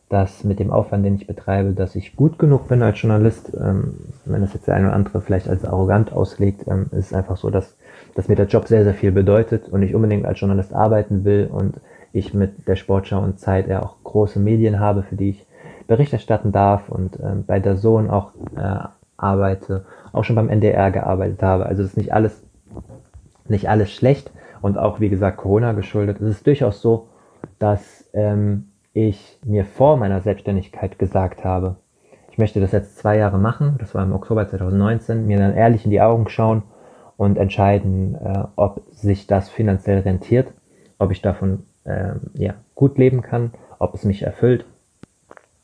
dass 0.10 0.44
mit 0.44 0.60
dem 0.60 0.72
Aufwand, 0.72 1.06
den 1.06 1.15
ich 1.15 1.28
betreibe, 1.28 1.72
dass 1.72 1.96
ich 1.96 2.18
gut 2.18 2.38
genug 2.38 2.68
bin 2.68 2.82
als 2.82 3.02
Journalist. 3.02 3.54
Ähm, 3.58 3.94
wenn 4.26 4.42
das 4.42 4.54
jetzt 4.54 4.68
der 4.68 4.76
eine 4.76 4.88
oder 4.88 4.96
andere 4.96 5.22
vielleicht 5.22 5.48
als 5.48 5.63
arrogant 5.63 6.12
auslegt, 6.12 6.68
ähm, 6.68 6.88
ist 6.92 7.08
es 7.08 7.13
einfach 7.13 7.38
so, 7.38 7.50
dass 7.50 7.78
dass 8.15 8.28
mir 8.28 8.36
der 8.36 8.48
Job 8.48 8.67
sehr, 8.67 8.84
sehr 8.84 8.93
viel 8.93 9.12
bedeutet 9.12 9.69
und 9.69 9.82
ich 9.84 9.95
unbedingt 9.95 10.26
als 10.26 10.39
Journalist 10.39 10.74
arbeiten 10.74 11.24
will 11.24 11.50
und 11.52 11.80
ich 12.12 12.34
mit 12.34 12.67
der 12.67 12.76
Sportschau 12.76 13.22
und 13.22 13.39
Zeit 13.39 13.67
ja 13.67 13.82
auch 13.84 13.95
große 14.04 14.39
Medien 14.39 14.80
habe, 14.80 15.04
für 15.04 15.15
die 15.15 15.30
ich 15.30 15.45
Bericht 15.88 16.13
erstatten 16.13 16.52
darf 16.52 16.89
und 16.89 17.19
äh, 17.19 17.36
bei 17.45 17.60
der 17.60 17.76
Sohn 17.76 18.10
auch 18.10 18.32
äh, 18.56 18.88
arbeite, 19.17 19.86
auch 20.12 20.24
schon 20.24 20.36
beim 20.36 20.50
NDR 20.50 20.91
gearbeitet 20.91 21.41
habe. 21.43 21.65
Also 21.65 21.84
ist 21.84 21.98
nicht 21.98 22.13
alles, 22.13 22.43
nicht 23.48 23.69
alles 23.69 23.91
schlecht 23.91 24.32
und 24.62 24.78
auch 24.78 25.00
wie 25.00 25.10
gesagt 25.10 25.38
Corona 25.38 25.74
geschuldet. 25.74 26.22
Es 26.22 26.30
ist 26.30 26.48
durchaus 26.48 26.82
so, 26.82 27.08
dass 27.58 28.08
ähm, 28.13 28.69
ich 28.93 29.39
mir 29.43 29.65
vor 29.65 29.98
meiner 29.98 30.22
Selbstständigkeit 30.22 31.00
gesagt 31.00 31.43
habe, 31.43 31.78
ich 32.32 32.38
möchte 32.38 32.60
das 32.60 32.72
jetzt 32.72 32.98
zwei 32.98 33.17
Jahre 33.17 33.38
machen, 33.38 33.76
das 33.80 33.93
war 33.95 34.04
im 34.04 34.13
Oktober 34.13 34.48
2019, 34.48 35.26
mir 35.26 35.38
dann 35.38 35.56
ehrlich 35.56 35.86
in 35.86 35.91
die 35.91 36.02
Augen 36.02 36.30
schauen 36.30 36.63
und 37.19 37.38
entscheiden, 37.38 38.15
äh, 38.15 38.43
ob 38.55 38.82
sich 38.93 39.27
das 39.27 39.49
finanziell 39.49 39.99
rentiert, 39.99 40.53
ob 40.99 41.12
ich 41.12 41.21
davon 41.21 41.63
äh, 41.84 42.12
ja, 42.36 42.53
gut 42.75 42.97
leben 42.97 43.21
kann, 43.21 43.51
ob 43.77 43.93
es 43.93 44.05
mich 44.05 44.21
erfüllt. 44.23 44.63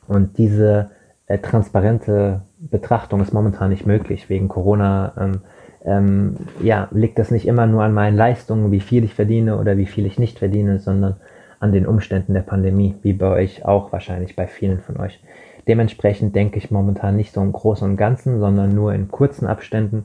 Und 0.05 0.37
diese 0.37 0.91
äh, 1.27 1.37
transparente 1.37 2.41
Betrachtung 2.59 3.21
ist 3.21 3.31
momentan 3.31 3.69
nicht 3.69 3.85
möglich 3.85 4.27
wegen 4.27 4.49
Corona. 4.49 5.13
Ähm, 5.17 5.41
ähm, 5.85 6.35
ja, 6.61 6.89
liegt 6.91 7.19
das 7.19 7.31
nicht 7.31 7.47
immer 7.47 7.67
nur 7.67 7.83
an 7.83 7.93
meinen 7.93 8.17
Leistungen, 8.17 8.73
wie 8.73 8.81
viel 8.81 9.05
ich 9.05 9.13
verdiene 9.13 9.57
oder 9.57 9.77
wie 9.77 9.85
viel 9.85 10.05
ich 10.05 10.19
nicht 10.19 10.39
verdiene, 10.39 10.79
sondern 10.79 11.15
an 11.61 11.71
den 11.71 11.87
Umständen 11.87 12.33
der 12.33 12.41
Pandemie, 12.41 12.95
wie 13.01 13.13
bei 13.13 13.27
euch 13.27 13.63
auch 13.63 13.93
wahrscheinlich 13.93 14.35
bei 14.35 14.47
vielen 14.47 14.81
von 14.81 14.97
euch. 14.97 15.21
Dementsprechend 15.69 16.35
denke 16.35 16.57
ich 16.57 16.69
momentan 16.69 17.15
nicht 17.15 17.31
so 17.31 17.41
im 17.41 17.53
Großen 17.53 17.89
und 17.89 17.95
Ganzen, 17.95 18.41
sondern 18.41 18.75
nur 18.75 18.93
in 18.93 19.07
kurzen 19.07 19.47
Abständen 19.47 20.03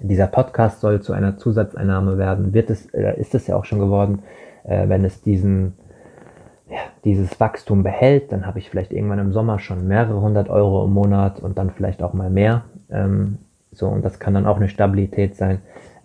dieser 0.00 0.26
Podcast 0.26 0.80
soll 0.80 1.00
zu 1.00 1.12
einer 1.12 1.36
Zusatzeinnahme 1.36 2.18
werden, 2.18 2.52
wird 2.54 2.70
es, 2.70 2.86
äh, 2.94 3.18
ist 3.20 3.34
es 3.34 3.46
ja 3.46 3.56
auch 3.56 3.64
schon 3.64 3.78
geworden, 3.78 4.20
äh, 4.64 4.88
wenn 4.88 5.04
es 5.04 5.22
diesen, 5.22 5.74
ja, 6.68 6.78
dieses 7.04 7.38
Wachstum 7.40 7.82
behält, 7.82 8.32
dann 8.32 8.46
habe 8.46 8.58
ich 8.58 8.70
vielleicht 8.70 8.92
irgendwann 8.92 9.18
im 9.18 9.32
Sommer 9.32 9.58
schon 9.58 9.86
mehrere 9.86 10.20
hundert 10.20 10.48
Euro 10.48 10.84
im 10.84 10.92
Monat 10.92 11.40
und 11.40 11.58
dann 11.58 11.70
vielleicht 11.70 12.02
auch 12.02 12.12
mal 12.12 12.30
mehr. 12.30 12.62
Ähm, 12.90 13.38
so, 13.72 13.88
und 13.88 14.04
das 14.04 14.18
kann 14.18 14.34
dann 14.34 14.46
auch 14.46 14.56
eine 14.56 14.68
Stabilität 14.68 15.36
sein. 15.36 15.60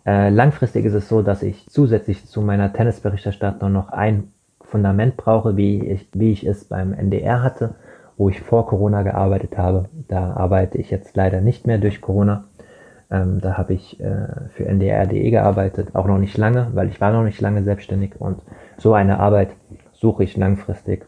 Äh, 0.06 0.30
langfristig 0.30 0.86
ist 0.86 0.94
es 0.94 1.10
so, 1.10 1.22
dass 1.22 1.42
ich 1.42 1.68
zusätzlich 1.68 2.26
zu 2.26 2.42
meiner 2.42 2.72
Tennisberichterstattung 2.72 3.72
noch 3.72 3.90
ein 3.90 4.32
Fundament 4.62 5.18
brauche, 5.18 5.58
wie 5.58 5.84
ich, 5.84 6.08
wie 6.14 6.32
ich 6.32 6.46
es 6.46 6.66
beim 6.66 6.94
NDR 6.94 7.42
hatte, 7.42 7.76
wo 8.18 8.30
ich 8.30 8.42
vor 8.42 8.68
Corona 8.68 9.04
gearbeitet 9.04 9.58
habe. 9.58 9.86
Da 10.08 10.34
arbeite 10.34 10.78
ich 10.78 10.92
jetzt 10.92 11.16
leider 11.16 11.42
nicht 11.42 11.66
mehr 11.66 11.78
durch 11.78 12.02
Corona. 12.02 12.46
Ähm, 13.16 13.40
da 13.40 13.58
habe 13.58 13.74
ich 13.74 14.00
äh, 14.00 14.28
für 14.56 14.66
ndr.de 14.66 15.30
gearbeitet, 15.30 15.90
auch 15.94 16.06
noch 16.06 16.18
nicht 16.18 16.38
lange, 16.38 16.70
weil 16.74 16.90
ich 16.90 17.00
war 17.00 17.12
noch 17.14 17.24
nicht 17.24 17.40
lange 17.40 17.64
selbstständig 17.64 18.20
und 18.20 18.42
so 18.78 18.94
eine 18.94 19.20
Arbeit 19.20 19.50
suche 19.94 20.24
ich 20.24 20.36
langfristig. 20.36 21.06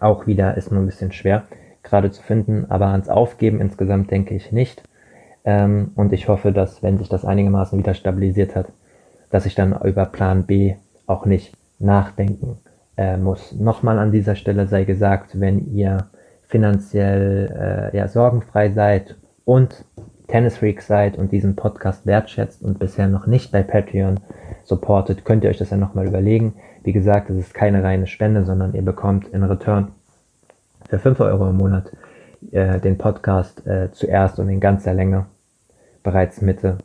Auch 0.00 0.26
wieder 0.26 0.56
ist 0.56 0.72
nur 0.72 0.80
ein 0.80 0.86
bisschen 0.86 1.12
schwer 1.12 1.44
gerade 1.82 2.10
zu 2.10 2.22
finden, 2.22 2.66
aber 2.68 2.88
ans 2.88 3.08
Aufgeben 3.08 3.60
insgesamt 3.60 4.10
denke 4.10 4.34
ich 4.34 4.50
nicht. 4.50 4.82
Ähm, 5.44 5.92
und 5.94 6.12
ich 6.12 6.26
hoffe, 6.26 6.50
dass, 6.50 6.82
wenn 6.82 6.98
sich 6.98 7.08
das 7.08 7.24
einigermaßen 7.24 7.78
wieder 7.78 7.94
stabilisiert 7.94 8.56
hat, 8.56 8.72
dass 9.30 9.46
ich 9.46 9.54
dann 9.54 9.78
über 9.84 10.06
Plan 10.06 10.44
B 10.44 10.74
auch 11.06 11.24
nicht 11.24 11.54
nachdenken 11.78 12.58
äh, 12.96 13.16
muss. 13.16 13.52
Nochmal 13.52 14.00
an 14.00 14.10
dieser 14.10 14.34
Stelle 14.34 14.66
sei 14.66 14.82
gesagt, 14.84 15.38
wenn 15.38 15.72
ihr 15.72 16.06
finanziell 16.48 17.92
äh, 17.92 17.96
ja, 17.96 18.08
sorgenfrei 18.08 18.70
seid 18.70 19.16
und 19.44 19.84
Tennisfreak 20.28 20.82
seid 20.82 21.16
und 21.16 21.32
diesen 21.32 21.56
Podcast 21.56 22.06
wertschätzt 22.06 22.62
und 22.62 22.78
bisher 22.78 23.08
noch 23.08 23.26
nicht 23.26 23.52
bei 23.52 23.62
Patreon 23.62 24.20
supportet, 24.64 25.24
könnt 25.24 25.44
ihr 25.44 25.50
euch 25.50 25.58
das 25.58 25.70
ja 25.70 25.76
nochmal 25.76 26.06
überlegen. 26.06 26.54
Wie 26.82 26.92
gesagt, 26.92 27.30
es 27.30 27.36
ist 27.36 27.54
keine 27.54 27.82
reine 27.82 28.06
Spende, 28.06 28.44
sondern 28.44 28.74
ihr 28.74 28.82
bekommt 28.82 29.28
in 29.28 29.42
Return 29.42 29.88
für 30.88 30.98
5 30.98 31.20
Euro 31.20 31.48
im 31.50 31.56
Monat 31.56 31.92
äh, 32.52 32.80
den 32.80 32.98
Podcast 32.98 33.66
äh, 33.66 33.90
zuerst 33.92 34.38
und 34.38 34.48
in 34.48 34.60
ganzer 34.60 34.94
Länge 34.94 35.26
bereits 36.02 36.40
Mitte 36.40 36.78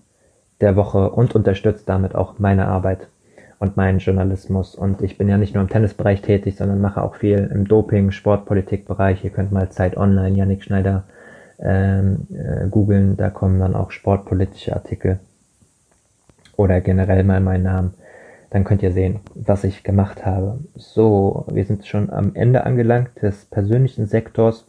der 0.60 0.76
Woche 0.76 1.10
und 1.10 1.36
unterstützt 1.36 1.90
damit 1.90 2.16
auch 2.16 2.40
meine 2.40 2.68
Arbeit 2.68 3.08
und 3.60 3.78
meinen 3.78 4.00
Journalismus. 4.00 4.76
Und 4.76 5.02
ich 5.02 5.18
bin 5.18 5.30
ja 5.30 5.38
nicht 5.38 5.54
nur 5.54 5.64
im 5.64 5.70
Tennisbereich 5.70 6.22
tätig, 6.22 6.56
sondern 6.56 6.82
mache 6.82 7.02
auch 7.02 7.16
viel 7.16 7.50
im 7.54 7.68
Doping, 7.68 8.12
Sportpolitikbereich. 8.12 9.24
Ihr 9.24 9.30
könnt 9.30 9.52
mal 9.52 9.70
Zeit 9.70 9.98
Online, 9.98 10.36
Yannick 10.36 10.64
Schneider 10.64 11.04
ähm, 11.62 12.28
äh, 12.34 12.68
googeln, 12.68 13.18
da 13.18 13.30
kommen 13.30 13.60
dann 13.60 13.76
auch 13.76 13.92
sportpolitische 13.92 14.74
Artikel 14.74 15.20
oder 16.58 16.82
generell 16.82 17.24
mal 17.24 17.40
meinen 17.40 17.64
Namen. 17.64 17.94
Dann 18.50 18.64
könnt 18.64 18.84
ihr 18.84 18.92
sehen, 18.92 19.22
was 19.34 19.64
ich 19.64 19.84
gemacht 19.84 20.26
habe. 20.26 20.60
So, 20.76 21.46
wir 21.52 21.64
sind 21.64 21.86
schon 21.86 22.10
am 22.10 22.36
Ende 22.36 22.66
angelangt 22.66 23.22
des 23.22 23.46
persönlichen 23.46 24.08
Sektors. 24.08 24.66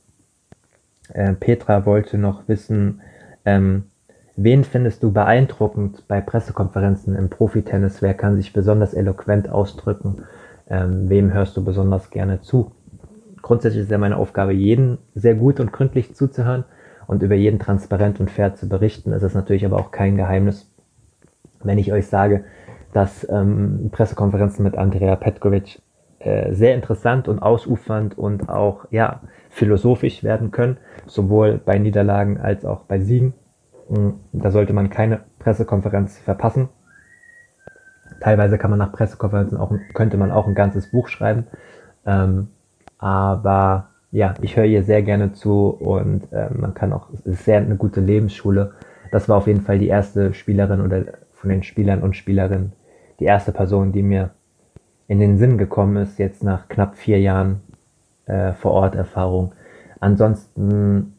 Äh, 1.13 1.33
Petra 1.33 1.85
wollte 1.85 2.19
noch 2.19 2.47
wissen, 2.47 3.01
ähm, 3.45 3.85
wen 4.37 4.63
findest 4.63 5.03
du 5.03 5.13
beeindruckend 5.13 6.07
bei 6.07 6.21
Pressekonferenzen 6.21 7.17
im 7.17 7.29
Profitennis? 7.29 8.03
Wer 8.03 8.15
kann 8.15 8.37
sich 8.37 8.53
besonders 8.53 8.95
eloquent 8.95 9.49
ausdrücken? 9.49 10.23
Ähm, 10.71 11.09
wem 11.09 11.33
hörst 11.33 11.57
du 11.57 11.65
besonders 11.65 12.11
gerne 12.11 12.41
zu? 12.41 12.73
Grundsätzlich 13.41 13.83
ist 13.83 13.91
ja 13.91 13.99
meine 13.99 14.17
Aufgabe, 14.17 14.53
jeden 14.53 14.99
sehr 15.15 15.35
gut 15.35 15.59
und 15.59 15.73
gründlich 15.73 16.15
zuzuhören 16.15 16.65
und 17.07 17.23
über 17.23 17.35
jeden 17.35 17.59
transparent 17.59 18.21
und 18.21 18.31
fair 18.31 18.55
zu 18.55 18.69
berichten. 18.69 19.13
Es 19.13 19.23
ist 19.23 19.35
natürlich 19.35 19.65
aber 19.65 19.79
auch 19.79 19.91
kein 19.91 20.17
Geheimnis, 20.17 20.71
wenn 21.63 21.79
ich 21.79 21.93
euch 21.93 22.07
sage, 22.07 22.45
dass 22.93 23.27
ähm, 23.31 23.91
Pressekonferenzen 23.93 24.63
mit 24.63 24.77
Andrea 24.77 25.17
Petkovic 25.17 25.81
äh, 26.19 26.53
sehr 26.53 26.75
interessant 26.75 27.27
und 27.29 27.41
ausufernd 27.41 28.17
und 28.17 28.49
auch 28.49 28.87
ja 28.91 29.23
philosophisch 29.51 30.23
werden 30.23 30.51
können, 30.51 30.77
sowohl 31.07 31.59
bei 31.59 31.79
Niederlagen 31.79 32.39
als 32.39 32.65
auch 32.65 32.85
bei 32.85 33.01
Siegen. 33.01 33.35
Hm, 33.89 34.15
da 34.33 34.51
sollte 34.51 34.73
man 34.73 34.91
keine 34.91 35.21
Pressekonferenz 35.39 36.19
verpassen. 36.19 36.69
Teilweise 38.21 38.57
kann 38.57 38.71
man 38.71 38.79
nach 38.79 38.93
Pressekonferenzen 38.93 39.59
auch, 39.59 39.73
könnte 39.95 40.17
man 40.17 40.31
auch 40.31 40.47
ein 40.47 40.55
ganzes 40.55 40.91
Buch 40.91 41.09
schreiben. 41.09 41.47
Ähm, 42.07 42.49
aber 42.99 43.92
ja, 44.13 44.35
ich 44.43 44.57
höre 44.57 44.67
ihr 44.67 44.85
sehr 44.85 45.03
gerne 45.03 45.33
zu 45.33 45.69
und 45.69 46.31
äh, 46.33 46.49
man 46.53 46.75
kann 46.75 46.93
auch, 46.93 47.09
es 47.15 47.27
ist 47.27 47.45
sehr 47.45 47.59
eine 47.59 47.77
gute 47.77 48.01
Lebensschule. 48.01 48.73
Das 49.11 49.29
war 49.29 49.39
auf 49.39 49.47
jeden 49.47 49.63
Fall 49.63 49.79
die 49.79 49.89
erste 49.89 50.35
Spielerin 50.35 50.83
oder 50.83 51.05
von 51.33 51.51
den 51.51 51.63
Spielern 51.63 52.03
und 52.03 52.15
Spielerinnen, 52.15 52.73
die 53.19 53.25
erste 53.25 53.53
Person, 53.53 53.93
die 53.93 54.03
mir 54.03 54.31
in 55.09 55.19
den 55.19 55.39
Sinn 55.39 55.59
gekommen 55.59 55.97
ist, 55.97 56.19
jetzt 56.19 56.45
nach 56.45 56.69
knapp 56.69 56.97
vier 56.97 57.21
Jahren 57.21 57.61
äh, 58.27 58.53
vor 58.53 58.73
Ort 58.73 58.95
Erfahrung. 58.95 59.53
Ansonsten 59.99 61.15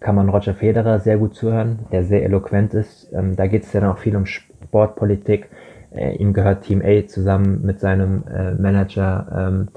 kann 0.00 0.14
man 0.14 0.30
Roger 0.30 0.54
Federer 0.54 1.00
sehr 1.00 1.18
gut 1.18 1.34
zuhören, 1.34 1.80
der 1.92 2.04
sehr 2.04 2.24
eloquent 2.24 2.72
ist. 2.72 3.12
Ähm, 3.12 3.36
da 3.36 3.46
geht 3.46 3.64
es 3.64 3.72
ja 3.74 3.82
noch 3.82 3.98
viel 3.98 4.16
um 4.16 4.24
Sportpolitik. 4.24 5.50
Äh, 5.90 6.16
ihm 6.16 6.32
gehört 6.32 6.62
Team 6.62 6.82
A 6.82 7.06
zusammen 7.06 7.60
mit 7.64 7.78
seinem 7.78 8.24
äh, 8.26 8.52
Manager 8.52 9.26
ähm, 9.36 9.68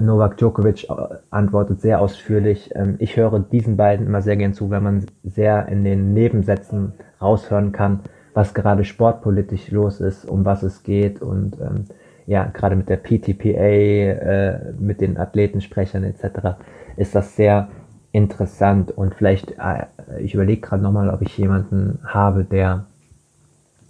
Novak 0.00 0.36
Djokovic 0.36 0.88
äh, 0.88 0.94
antwortet 1.30 1.80
sehr 1.80 2.00
ausführlich. 2.00 2.70
Ähm, 2.74 2.96
ich 2.98 3.16
höre 3.16 3.38
diesen 3.40 3.76
beiden 3.76 4.06
immer 4.06 4.22
sehr 4.22 4.36
gern 4.36 4.54
zu, 4.54 4.70
weil 4.70 4.80
man 4.80 5.06
sehr 5.24 5.68
in 5.68 5.84
den 5.84 6.12
Nebensätzen 6.14 6.92
raushören 7.20 7.72
kann, 7.72 8.00
was 8.34 8.54
gerade 8.54 8.84
sportpolitisch 8.84 9.70
los 9.70 10.00
ist, 10.00 10.24
um 10.24 10.44
was 10.44 10.62
es 10.62 10.82
geht 10.82 11.22
und 11.22 11.58
ähm, 11.60 11.84
ja, 12.26 12.44
gerade 12.44 12.76
mit 12.76 12.88
der 12.88 12.96
PTPA, 12.96 13.48
äh, 13.48 14.72
mit 14.78 15.00
den 15.00 15.16
Athletensprechern 15.16 16.04
etc. 16.04 16.58
ist 16.96 17.14
das 17.14 17.36
sehr 17.36 17.68
interessant 18.12 18.90
und 18.90 19.14
vielleicht, 19.14 19.52
äh, 19.52 19.86
ich 20.20 20.34
überlege 20.34 20.60
gerade 20.60 20.82
nochmal, 20.82 21.10
ob 21.10 21.22
ich 21.22 21.36
jemanden 21.38 22.00
habe, 22.04 22.44
der 22.44 22.86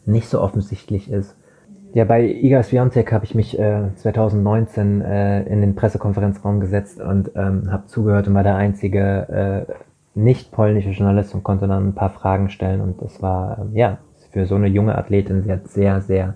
nicht 0.05 0.29
so 0.29 0.41
offensichtlich 0.41 1.11
ist, 1.11 1.35
ja, 1.95 2.05
bei 2.05 2.25
Iga 2.25 2.63
Swiatek 2.63 3.13
habe 3.13 3.25
ich 3.25 3.35
mich 3.35 3.59
äh, 3.59 3.95
2019 3.95 5.01
äh, 5.01 5.43
in 5.45 5.61
den 5.61 5.75
Pressekonferenzraum 5.75 6.61
gesetzt 6.61 7.01
und 7.01 7.31
ähm, 7.35 7.71
habe 7.71 7.87
zugehört 7.87 8.29
und 8.29 8.35
war 8.35 8.43
der 8.43 8.57
einzige 8.57 9.67
äh, 9.69 9.73
nicht 10.15 10.53
polnische 10.53 10.91
Journalist 10.91 11.35
und 11.35 11.43
konnte 11.43 11.69
dann 11.69 11.89
ein 11.89 11.95
paar 11.95 12.11
Fragen 12.11 12.51
stellen 12.51 12.81
und 12.81 13.01
das 13.03 13.23
war 13.23 13.59
äh, 13.73 13.79
ja 13.79 13.99
für 14.33 14.47
so 14.47 14.57
eine 14.57 14.67
junge 14.67 14.97
Athletin, 14.97 15.43
sie 15.43 15.53
hat 15.53 15.69
sehr, 15.69 16.01
sehr 16.01 16.35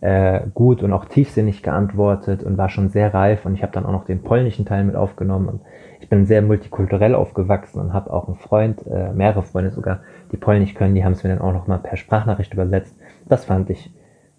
äh, 0.00 0.40
gut 0.54 0.82
und 0.82 0.92
auch 0.92 1.04
tiefsinnig 1.04 1.62
geantwortet 1.62 2.42
und 2.42 2.58
war 2.58 2.68
schon 2.68 2.88
sehr 2.88 3.14
reif 3.14 3.46
und 3.46 3.54
ich 3.54 3.62
habe 3.62 3.72
dann 3.72 3.86
auch 3.86 3.92
noch 3.92 4.04
den 4.04 4.22
polnischen 4.22 4.64
Teil 4.64 4.84
mit 4.84 4.96
aufgenommen 4.96 5.48
und 5.48 5.60
ich 6.00 6.08
bin 6.08 6.26
sehr 6.26 6.42
multikulturell 6.42 7.14
aufgewachsen 7.14 7.80
und 7.80 7.92
habe 7.92 8.12
auch 8.12 8.28
einen 8.28 8.36
Freund, 8.36 8.86
äh, 8.86 9.12
mehrere 9.12 9.42
Freunde 9.42 9.70
sogar, 9.70 10.00
die 10.32 10.36
Polnisch 10.36 10.74
können, 10.74 10.94
die 10.94 11.04
haben 11.04 11.12
es 11.12 11.24
mir 11.24 11.30
dann 11.30 11.40
auch 11.40 11.52
noch 11.52 11.66
mal 11.66 11.78
per 11.78 11.96
Sprachnachricht 11.96 12.52
übersetzt. 12.52 12.96
Das 13.28 13.44
fand 13.44 13.70
ich 13.70 13.92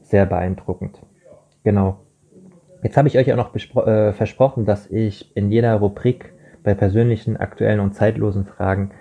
sehr 0.09 0.25
beeindruckend. 0.25 1.01
Genau. 1.63 1.99
Jetzt 2.83 2.97
habe 2.97 3.07
ich 3.07 3.17
euch 3.17 3.31
auch 3.33 3.37
noch 3.37 3.55
äh, 3.87 4.13
versprochen, 4.13 4.65
dass 4.65 4.89
ich 4.89 5.35
in 5.35 5.51
jeder 5.51 5.75
Rubrik 5.75 6.33
bei 6.63 6.73
persönlichen, 6.73 7.37
aktuellen 7.37 7.79
und 7.79 7.93
zeitlosen 7.93 8.45
Fragen 8.45 8.91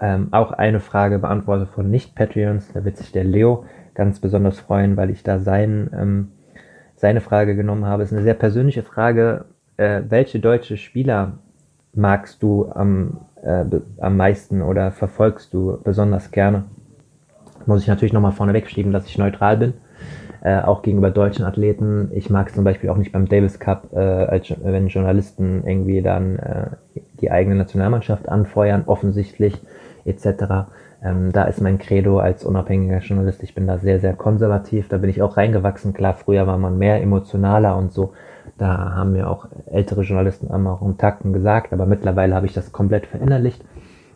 ähm, 0.00 0.28
auch 0.32 0.52
eine 0.52 0.80
Frage 0.80 1.18
beantworte 1.18 1.66
von 1.66 1.90
Nicht-Patreons. 1.90 2.72
Da 2.72 2.84
wird 2.84 2.96
sich 2.96 3.12
der 3.12 3.24
Leo 3.24 3.64
ganz 3.94 4.20
besonders 4.20 4.58
freuen, 4.58 4.96
weil 4.96 5.10
ich 5.10 5.22
da 5.22 5.38
sein, 5.38 5.90
ähm, 5.96 6.32
seine 6.96 7.20
Frage 7.20 7.56
genommen 7.56 7.86
habe. 7.86 8.02
Es 8.02 8.10
ist 8.10 8.16
eine 8.16 8.24
sehr 8.24 8.34
persönliche 8.34 8.82
Frage. 8.82 9.46
Äh, 9.76 10.02
welche 10.08 10.40
deutsche 10.40 10.76
Spieler 10.76 11.38
magst 11.94 12.42
du 12.42 12.70
am, 12.70 13.20
äh, 13.42 13.64
am 13.98 14.16
meisten 14.16 14.62
oder 14.62 14.90
verfolgst 14.90 15.54
du 15.54 15.78
besonders 15.82 16.30
gerne? 16.30 16.64
Muss 17.66 17.82
ich 17.82 17.88
natürlich 17.88 18.12
nochmal 18.12 18.32
vorneweg 18.32 18.68
schieben, 18.68 18.92
dass 18.92 19.06
ich 19.06 19.18
neutral 19.18 19.56
bin 19.56 19.74
äh, 20.42 20.60
auch 20.60 20.82
gegenüber 20.82 21.10
deutschen 21.10 21.44
Athleten. 21.44 22.10
Ich 22.14 22.30
mag 22.30 22.48
es 22.48 22.54
zum 22.54 22.64
Beispiel 22.64 22.90
auch 22.90 22.96
nicht 22.96 23.12
beim 23.12 23.28
Davis 23.28 23.58
Cup, 23.58 23.92
äh, 23.92 23.98
als, 23.98 24.52
wenn 24.62 24.88
Journalisten 24.88 25.64
irgendwie 25.66 26.02
dann 26.02 26.38
äh, 26.38 26.66
die 27.20 27.30
eigene 27.30 27.56
Nationalmannschaft 27.56 28.28
anfeuern, 28.28 28.84
offensichtlich 28.86 29.60
etc. 30.04 30.68
Ähm, 31.02 31.32
da 31.32 31.44
ist 31.44 31.60
mein 31.60 31.78
Credo 31.78 32.18
als 32.18 32.44
unabhängiger 32.44 32.98
Journalist, 32.98 33.42
ich 33.42 33.54
bin 33.54 33.66
da 33.66 33.78
sehr, 33.78 34.00
sehr 34.00 34.14
konservativ, 34.14 34.88
da 34.88 34.98
bin 34.98 35.10
ich 35.10 35.22
auch 35.22 35.36
reingewachsen. 35.36 35.92
Klar, 35.92 36.14
früher 36.14 36.46
war 36.46 36.58
man 36.58 36.78
mehr 36.78 37.00
emotionaler 37.02 37.76
und 37.76 37.92
so. 37.92 38.12
Da 38.58 38.94
haben 38.94 39.12
mir 39.12 39.28
auch 39.28 39.48
ältere 39.66 40.02
Journalisten 40.02 40.50
einmal 40.50 40.74
auch 40.74 40.80
um 40.80 40.96
Takten 40.96 41.32
gesagt, 41.32 41.72
aber 41.72 41.86
mittlerweile 41.86 42.34
habe 42.34 42.46
ich 42.46 42.54
das 42.54 42.72
komplett 42.72 43.06
verinnerlicht. 43.06 43.62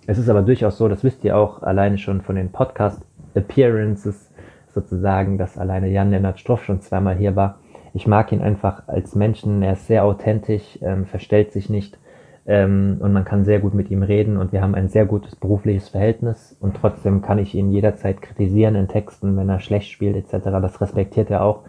Es 0.06 0.18
ist 0.18 0.28
aber 0.28 0.42
durchaus 0.42 0.78
so, 0.78 0.88
das 0.88 1.04
wisst 1.04 1.24
ihr 1.24 1.37
auch 1.37 1.62
alleine 1.62 1.98
schon 1.98 2.22
von 2.22 2.37
den 2.37 2.50
Podcast 2.50 3.02
Appearances, 3.35 4.29
sozusagen, 4.74 5.38
dass 5.38 5.59
alleine 5.59 5.88
Jan-Lennart 5.88 6.38
Stroff 6.38 6.64
schon 6.64 6.80
zweimal 6.80 7.16
hier 7.16 7.37
war. 7.37 7.59
Ich 7.92 8.06
mag 8.06 8.33
ihn 8.33 8.40
einfach 8.40 8.87
als 8.87 9.14
Menschen, 9.14 9.62
er 9.62 9.72
ist 9.72 9.87
sehr 9.87 10.04
authentisch, 10.04 10.78
ähm, 10.83 11.06
verstellt 11.06 11.52
sich 11.52 11.68
nicht 11.68 11.98
ähm, 12.46 12.98
und 13.00 13.12
man 13.12 13.24
kann 13.24 13.44
sehr 13.44 13.59
gut 13.59 13.74
mit 13.74 13.90
ihm 13.90 14.02
reden 14.02 14.37
und 14.37 14.52
wir 14.52 14.62
haben 14.62 14.74
ein 14.74 14.88
sehr 14.88 15.06
gutes 15.06 15.37
berufliches 15.37 15.88
Verhältnis 15.88 16.56
und 16.61 16.76
trotzdem 16.76 17.22
kann 17.22 17.38
ich 17.38 17.54
ihn 17.54 17.70
jederzeit 17.70 18.22
kritisieren 18.22 18.76
in 18.76 18.88
Texten, 18.88 19.37
wenn 19.37 19.48
er 19.48 19.61
schlecht 19.61 19.90
spielt 19.90 20.16
etc. 20.16 20.46
Das 20.61 20.80
respektiert 20.80 21.30
er 21.30 21.42
auch 21.44 21.64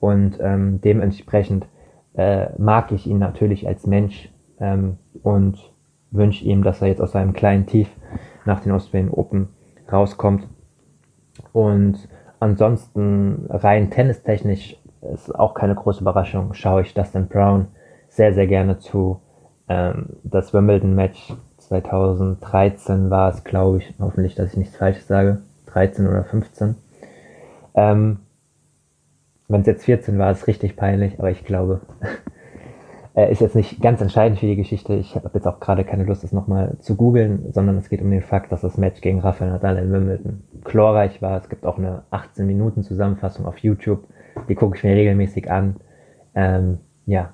und 0.00 0.38
ähm, 0.40 0.80
dementsprechend 0.80 1.66
äh, 2.14 2.46
mag 2.58 2.92
ich 2.92 3.06
ihn 3.06 3.18
natürlich 3.18 3.66
als 3.66 3.86
Mensch 3.86 4.30
ähm, 4.60 4.98
und 5.22 5.72
wünsche 6.10 6.44
ihm, 6.44 6.62
dass 6.62 6.80
er 6.80 6.88
jetzt 6.88 7.00
aus 7.00 7.12
seinem 7.12 7.32
kleinen 7.32 7.66
Tief 7.66 7.88
nach 8.44 8.60
den 8.60 8.72
Australian 8.72 9.10
Open 9.12 9.48
rauskommt 9.92 10.48
und 11.52 12.08
Ansonsten 12.38 13.46
rein 13.48 13.90
tennistechnisch 13.90 14.76
ist 15.14 15.34
auch 15.34 15.54
keine 15.54 15.74
große 15.74 16.00
Überraschung, 16.00 16.52
schaue 16.54 16.82
ich 16.82 16.94
Dustin 16.94 17.28
Brown 17.28 17.68
sehr, 18.08 18.34
sehr 18.34 18.46
gerne 18.46 18.78
zu. 18.78 19.20
Ähm, 19.68 20.10
das 20.22 20.52
Wimbledon-Match 20.54 21.34
2013 21.58 23.10
war 23.10 23.30
es, 23.30 23.44
glaube 23.44 23.78
ich, 23.78 23.94
hoffentlich, 23.98 24.34
dass 24.34 24.52
ich 24.52 24.56
nichts 24.56 24.76
Falsches 24.76 25.06
sage, 25.06 25.42
13 25.66 26.06
oder 26.06 26.24
15. 26.24 26.76
Ähm, 27.74 28.18
Wenn 29.48 29.60
es 29.60 29.66
jetzt 29.66 29.84
14 29.84 30.18
war, 30.18 30.30
ist 30.30 30.42
es 30.42 30.46
richtig 30.46 30.76
peinlich, 30.76 31.18
aber 31.18 31.30
ich 31.30 31.44
glaube, 31.44 31.80
äh, 33.16 33.32
ist 33.32 33.40
jetzt 33.40 33.56
nicht 33.56 33.80
ganz 33.80 34.00
entscheidend 34.00 34.38
für 34.38 34.46
die 34.46 34.56
Geschichte. 34.56 34.94
Ich 34.94 35.16
habe 35.16 35.30
jetzt 35.34 35.48
auch 35.48 35.58
gerade 35.58 35.84
keine 35.84 36.04
Lust, 36.04 36.22
das 36.22 36.32
nochmal 36.32 36.76
zu 36.78 36.94
googeln, 36.96 37.52
sondern 37.52 37.78
es 37.78 37.88
geht 37.88 38.02
um 38.02 38.10
den 38.10 38.22
Fakt, 38.22 38.52
dass 38.52 38.60
das 38.60 38.76
Match 38.76 39.00
gegen 39.00 39.20
Rafael 39.20 39.50
Nadal 39.50 39.78
in 39.78 39.90
Wimbledon 39.90 40.42
chlorreich 40.64 41.22
war. 41.22 41.38
Es 41.38 41.48
gibt 41.48 41.66
auch 41.66 41.78
eine 41.78 42.02
18 42.10 42.46
Minuten 42.46 42.82
Zusammenfassung 42.82 43.46
auf 43.46 43.58
YouTube, 43.58 44.04
die 44.48 44.54
gucke 44.54 44.76
ich 44.76 44.84
mir 44.84 44.94
regelmäßig 44.94 45.50
an. 45.50 45.76
Ähm, 46.34 46.78
ja, 47.06 47.32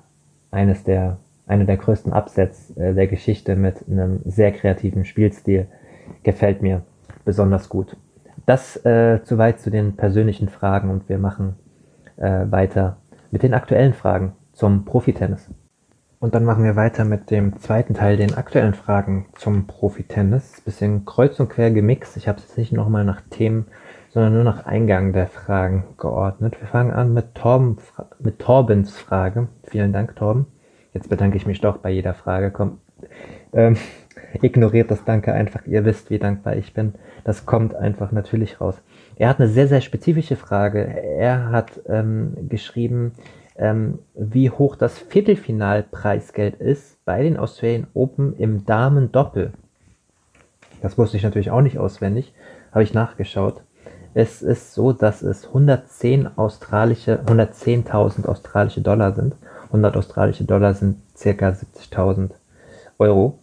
eines 0.51 0.83
der 0.83 1.17
einer 1.45 1.65
der 1.65 1.75
größten 1.75 2.13
Upsets 2.13 2.71
äh, 2.77 2.93
der 2.93 3.07
Geschichte 3.07 3.57
mit 3.57 3.85
einem 3.89 4.21
sehr 4.23 4.53
kreativen 4.53 5.03
Spielstil. 5.03 5.67
Gefällt 6.23 6.61
mir 6.61 6.83
besonders 7.25 7.67
gut. 7.67 7.97
Das 8.45 8.77
äh, 8.85 9.19
soweit 9.23 9.59
zu 9.59 9.69
den 9.69 9.97
persönlichen 9.97 10.47
Fragen 10.47 10.89
und 10.89 11.09
wir 11.09 11.17
machen 11.17 11.55
äh, 12.15 12.45
weiter 12.49 12.97
mit 13.31 13.43
den 13.43 13.53
aktuellen 13.53 13.93
Fragen 13.93 14.33
zum 14.53 14.85
Profitennis. 14.85 15.49
Und 16.23 16.35
dann 16.35 16.45
machen 16.45 16.63
wir 16.63 16.77
weiter 16.77 17.03
mit 17.03 17.31
dem 17.31 17.59
zweiten 17.59 17.95
Teil, 17.95 18.15
den 18.15 18.35
aktuellen 18.35 18.73
Fragen 18.73 19.25
zum 19.35 19.67
Profitennis. 19.67 20.61
Bisschen 20.61 21.03
kreuz 21.03 21.37
und 21.41 21.49
quer 21.49 21.69
gemixt. 21.69 22.15
Ich 22.15 22.29
habe 22.29 22.37
es 22.37 22.45
jetzt 22.45 22.57
nicht 22.57 22.71
nochmal 22.71 23.03
nach 23.03 23.19
Themen, 23.29 23.65
sondern 24.09 24.35
nur 24.35 24.45
nach 24.45 24.65
Eingang 24.65 25.11
der 25.11 25.27
Fragen 25.27 25.83
geordnet. 25.97 26.61
Wir 26.61 26.69
fangen 26.69 26.91
an 26.91 27.13
mit, 27.13 27.35
Torben, 27.35 27.75
mit 28.19 28.39
Torbens 28.39 28.97
Frage. 28.97 29.49
Vielen 29.65 29.91
Dank, 29.91 30.15
Torben. 30.15 30.45
Jetzt 30.93 31.09
bedanke 31.09 31.35
ich 31.35 31.45
mich 31.45 31.59
doch 31.59 31.79
bei 31.79 31.89
jeder 31.89 32.13
Frage. 32.13 32.51
Komm, 32.51 32.77
ähm, 33.51 33.75
ignoriert 34.41 34.91
das 34.91 35.03
Danke 35.03 35.33
einfach. 35.33 35.67
Ihr 35.67 35.83
wisst, 35.83 36.09
wie 36.09 36.19
dankbar 36.19 36.55
ich 36.55 36.73
bin. 36.73 36.93
Das 37.25 37.45
kommt 37.45 37.75
einfach 37.75 38.13
natürlich 38.13 38.61
raus. 38.61 38.81
Er 39.17 39.27
hat 39.27 39.41
eine 39.41 39.49
sehr, 39.49 39.67
sehr 39.67 39.81
spezifische 39.81 40.37
Frage. 40.37 40.85
Er 40.85 41.51
hat 41.51 41.81
ähm, 41.89 42.47
geschrieben, 42.47 43.11
ähm, 43.57 43.99
wie 44.15 44.49
hoch 44.49 44.75
das 44.75 44.97
Viertelfinalpreisgeld 44.97 46.55
ist 46.55 47.03
bei 47.05 47.23
den 47.23 47.37
Australian 47.37 47.87
Open 47.93 48.35
im 48.37 48.65
Damen-Doppel. 48.65 49.53
Das 50.81 50.97
wusste 50.97 51.17
ich 51.17 51.23
natürlich 51.23 51.51
auch 51.51 51.61
nicht 51.61 51.77
auswendig, 51.77 52.33
habe 52.71 52.83
ich 52.83 52.93
nachgeschaut. 52.93 53.61
Es 54.13 54.41
ist 54.41 54.73
so, 54.73 54.93
dass 54.93 55.21
es 55.21 55.47
110 55.47 56.37
australische, 56.37 57.21
110.000 57.25 58.27
australische 58.27 58.81
Dollar 58.81 59.13
sind 59.13 59.35
100 59.73 59.97
australische 59.97 60.43
Dollar 60.45 60.75
sind 60.75 60.97
circa 61.17 61.49
70.000 61.49 62.31
Euro. 62.99 63.39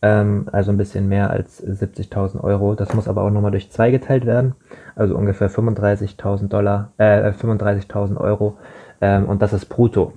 Ähm, 0.00 0.48
also 0.52 0.70
ein 0.70 0.76
bisschen 0.76 1.08
mehr 1.08 1.30
als 1.30 1.62
70.000 1.62 2.42
Euro. 2.42 2.74
Das 2.74 2.94
muss 2.94 3.08
aber 3.08 3.22
auch 3.22 3.30
nochmal 3.30 3.50
durch 3.50 3.70
zwei 3.70 3.90
geteilt 3.90 4.24
werden. 4.24 4.54
Also 4.94 5.16
ungefähr 5.16 5.50
35.000 5.50 6.48
Dollar, 6.48 6.92
äh, 6.98 7.32
35.000 7.32 8.16
Euro. 8.16 8.58
Ähm, 9.02 9.26
und 9.26 9.42
das 9.42 9.52
ist 9.52 9.66
brutto. 9.66 10.14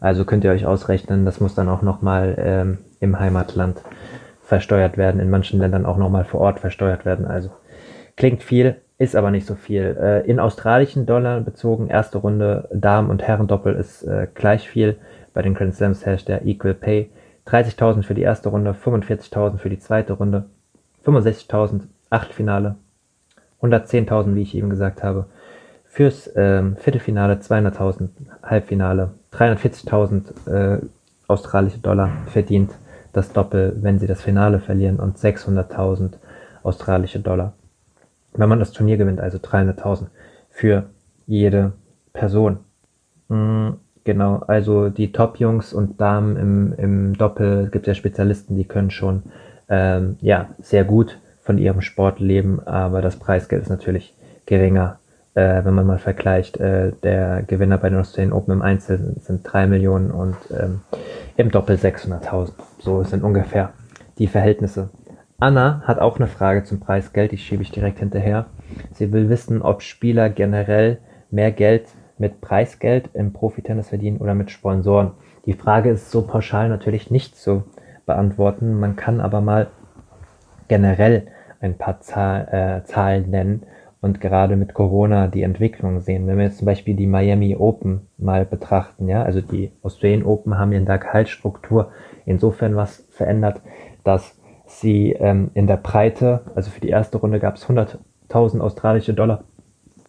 Also 0.00 0.24
könnt 0.24 0.44
ihr 0.44 0.52
euch 0.52 0.64
ausrechnen, 0.64 1.26
das 1.26 1.40
muss 1.40 1.54
dann 1.54 1.68
auch 1.68 1.82
nochmal 1.82 2.36
ähm, 2.38 2.78
im 3.00 3.18
Heimatland 3.18 3.82
versteuert 4.42 4.96
werden. 4.96 5.20
In 5.20 5.28
manchen 5.28 5.60
Ländern 5.60 5.84
auch 5.84 5.98
nochmal 5.98 6.24
vor 6.24 6.40
Ort 6.40 6.60
versteuert 6.60 7.04
werden. 7.04 7.26
Also 7.26 7.50
klingt 8.16 8.42
viel, 8.42 8.76
ist 8.98 9.16
aber 9.16 9.30
nicht 9.30 9.46
so 9.46 9.56
viel. 9.56 9.96
Äh, 10.00 10.30
in 10.30 10.40
australischen 10.40 11.04
Dollar 11.04 11.40
bezogen, 11.40 11.88
erste 11.88 12.18
Runde 12.18 12.68
Damen- 12.72 13.10
und 13.10 13.22
Herrendoppel 13.22 13.74
ist 13.74 14.04
äh, 14.04 14.28
gleich 14.34 14.68
viel. 14.68 14.96
Bei 15.34 15.42
den 15.42 15.54
Grand 15.54 15.74
Slams 15.74 16.06
herrscht 16.06 16.28
der 16.28 16.46
Equal 16.46 16.74
Pay. 16.74 17.10
30.000 17.46 18.02
für 18.02 18.14
die 18.14 18.22
erste 18.22 18.48
Runde, 18.48 18.72
45.000 18.72 19.58
für 19.58 19.70
die 19.70 19.78
zweite 19.78 20.14
Runde, 20.14 20.46
65.000 21.04 21.82
Achtelfinale, 22.10 22.74
110.000, 23.62 24.34
wie 24.34 24.42
ich 24.42 24.56
eben 24.56 24.68
gesagt 24.68 25.04
habe. 25.04 25.26
Fürs 25.96 26.30
ähm, 26.36 26.76
Viertelfinale 26.76 27.34
200.000 27.34 28.10
Halbfinale, 28.42 29.12
340.000 29.32 30.48
äh, 30.48 30.80
australische 31.26 31.78
Dollar 31.78 32.10
verdient 32.26 32.70
das 33.12 33.32
Doppel, 33.32 33.76
wenn 33.80 33.98
sie 33.98 34.06
das 34.06 34.20
Finale 34.20 34.60
verlieren 34.60 35.00
und 35.00 35.16
600.000 35.16 36.12
australische 36.62 37.20
Dollar 37.20 37.54
wenn 38.38 38.48
man 38.48 38.58
das 38.58 38.72
Turnier 38.72 38.96
gewinnt, 38.96 39.20
also 39.20 39.38
300.000 39.38 40.06
für 40.50 40.84
jede 41.26 41.72
Person. 42.12 42.58
Mhm, 43.28 43.76
genau, 44.04 44.36
also 44.46 44.88
die 44.88 45.12
Top-Jungs 45.12 45.72
und 45.72 46.00
Damen 46.00 46.36
im, 46.36 46.74
im 46.76 47.18
Doppel, 47.18 47.68
gibt 47.70 47.86
ja 47.86 47.94
Spezialisten, 47.94 48.56
die 48.56 48.64
können 48.64 48.90
schon 48.90 49.24
ähm, 49.68 50.16
ja 50.20 50.50
sehr 50.60 50.84
gut 50.84 51.18
von 51.40 51.58
ihrem 51.58 51.80
Sport 51.80 52.20
leben, 52.20 52.60
aber 52.66 53.02
das 53.02 53.16
Preisgeld 53.16 53.62
ist 53.62 53.70
natürlich 53.70 54.14
geringer, 54.46 54.98
äh, 55.36 55.64
wenn 55.64 55.74
man 55.74 55.86
mal 55.86 55.98
vergleicht. 55.98 56.58
Äh, 56.58 56.92
der 57.02 57.42
Gewinner 57.42 57.78
bei 57.78 57.90
den 57.90 57.98
Australian 57.98 58.32
Open 58.32 58.54
im 58.54 58.62
Einzel 58.62 59.14
sind 59.20 59.42
3 59.44 59.66
Millionen 59.66 60.10
und 60.10 60.36
ähm, 60.50 60.80
im 61.36 61.50
Doppel 61.50 61.76
600.000. 61.76 62.52
So 62.80 63.04
sind 63.04 63.22
ungefähr 63.22 63.72
die 64.18 64.26
Verhältnisse. 64.26 64.88
Anna 65.38 65.82
hat 65.84 65.98
auch 65.98 66.16
eine 66.16 66.26
Frage 66.26 66.64
zum 66.64 66.80
Preisgeld, 66.80 67.32
die 67.32 67.38
schiebe 67.38 67.62
ich 67.62 67.70
direkt 67.70 67.98
hinterher. 67.98 68.46
Sie 68.92 69.12
will 69.12 69.28
wissen, 69.28 69.60
ob 69.60 69.82
Spieler 69.82 70.30
generell 70.30 70.98
mehr 71.30 71.52
Geld 71.52 71.88
mit 72.16 72.40
Preisgeld 72.40 73.10
im 73.12 73.34
Profitennis 73.34 73.90
verdienen 73.90 74.16
oder 74.16 74.34
mit 74.34 74.50
Sponsoren. 74.50 75.10
Die 75.44 75.52
Frage 75.52 75.90
ist 75.90 76.10
so 76.10 76.22
pauschal 76.22 76.70
natürlich 76.70 77.10
nicht 77.10 77.36
zu 77.36 77.64
beantworten. 78.06 78.80
Man 78.80 78.96
kann 78.96 79.20
aber 79.20 79.42
mal 79.42 79.66
generell 80.68 81.26
ein 81.60 81.76
paar 81.76 82.00
Zahl, 82.00 82.48
äh, 82.82 82.86
Zahlen 82.86 83.28
nennen 83.28 83.64
und 84.00 84.20
gerade 84.20 84.56
mit 84.56 84.74
Corona 84.74 85.26
die 85.26 85.42
Entwicklung 85.42 86.00
sehen. 86.00 86.26
Wenn 86.26 86.38
wir 86.38 86.44
jetzt 86.44 86.58
zum 86.58 86.66
Beispiel 86.66 86.94
die 86.94 87.06
Miami 87.06 87.56
Open 87.56 88.02
mal 88.18 88.44
betrachten, 88.44 89.08
ja, 89.08 89.22
also 89.22 89.40
die 89.40 89.72
Australian 89.82 90.24
Open 90.24 90.58
haben 90.58 90.72
in 90.72 90.84
der 90.84 90.98
Gehaltsstruktur 90.98 91.90
insofern 92.24 92.76
was 92.76 93.06
verändert, 93.10 93.62
dass 94.04 94.38
sie 94.66 95.12
ähm, 95.12 95.50
in 95.54 95.66
der 95.66 95.76
Breite, 95.76 96.42
also 96.54 96.70
für 96.70 96.80
die 96.80 96.88
erste 96.88 97.18
Runde 97.18 97.40
gab 97.40 97.56
es 97.56 97.66
100.000 97.66 98.60
australische 98.60 99.14
Dollar. 99.14 99.44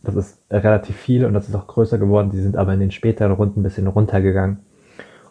Das 0.04 0.16
ist 0.16 0.42
relativ 0.52 0.96
viel 0.96 1.26
und 1.26 1.34
das 1.34 1.48
ist 1.48 1.56
auch 1.56 1.68
größer 1.68 1.98
geworden. 1.98 2.30
Die 2.32 2.40
sind 2.40 2.56
aber 2.56 2.74
in 2.74 2.80
den 2.80 2.92
späteren 2.92 3.32
Runden 3.32 3.62
ein 3.62 3.64
bisschen 3.64 3.88
runtergegangen. 3.88 4.60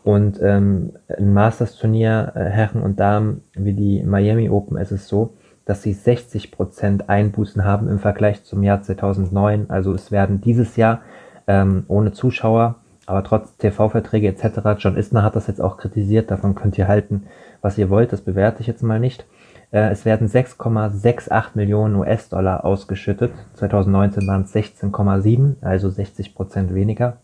Und 0.05 0.41
ähm, 0.41 0.93
ein 1.09 1.33
Masters-Turnier, 1.33 2.33
äh, 2.37 2.45
Herren 2.45 2.83
und 2.83 3.01
Damen, 3.01 3.43
wie 3.55 3.73
die 3.73 4.03
Miami 4.05 4.49
Open, 4.49 4.77
ist 4.77 4.93
es 4.93 5.09
so, 5.09 5.35
dass 5.67 5.83
sie 5.83 5.95
60% 5.95 7.09
Einbußen 7.09 7.65
haben 7.65 7.89
im 7.89 7.99
Vergleich 7.99 8.45
zum 8.45 8.63
Jahr 8.63 8.83
2009. 8.83 9.67
Also 9.69 9.93
es 9.93 10.11
werden 10.11 10.41
dieses 10.41 10.77
Jahr 10.77 11.01
ähm, 11.47 11.85
ohne 11.89 12.13
Zuschauer, 12.13 12.77
aber 13.05 13.23
trotz 13.25 13.57
TV-Verträge 13.59 14.29
etc. 14.29 14.79
John 14.79 14.97
Isner 14.97 15.23
hat 15.23 15.37
das 15.37 15.49
jetzt 15.49 15.61
auch 15.61 15.77
kritisiert, 15.77 16.31
davon 16.31 16.55
könnt 16.55 16.79
ihr 16.79 16.89
halten, 16.89 17.27
was 17.61 17.77
ihr 17.77 17.91
wollt, 17.91 18.13
das 18.13 18.23
bewerte 18.23 18.63
ich 18.63 18.67
jetzt 18.69 18.83
mal 18.83 19.01
nicht. 19.01 19.27
Äh, 19.73 19.91
es 19.91 20.05
werden 20.05 20.29
6,68 20.29 21.51
Millionen 21.55 21.97
US-Dollar 21.97 22.65
ausgeschüttet. 22.65 23.33
2019 23.55 24.27
waren 24.27 24.43
es 24.43 24.55
16,7, 24.55 25.57
also 25.63 25.91
60 25.91 26.35
Prozent 26.35 26.75
weniger. 26.75 27.19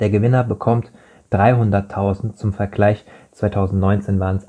Der 0.00 0.10
Gewinner 0.10 0.44
bekommt 0.44 0.92
300.000 1.32 2.34
zum 2.34 2.52
Vergleich. 2.52 3.04
2019 3.32 4.20
waren 4.20 4.36
es 4.36 4.48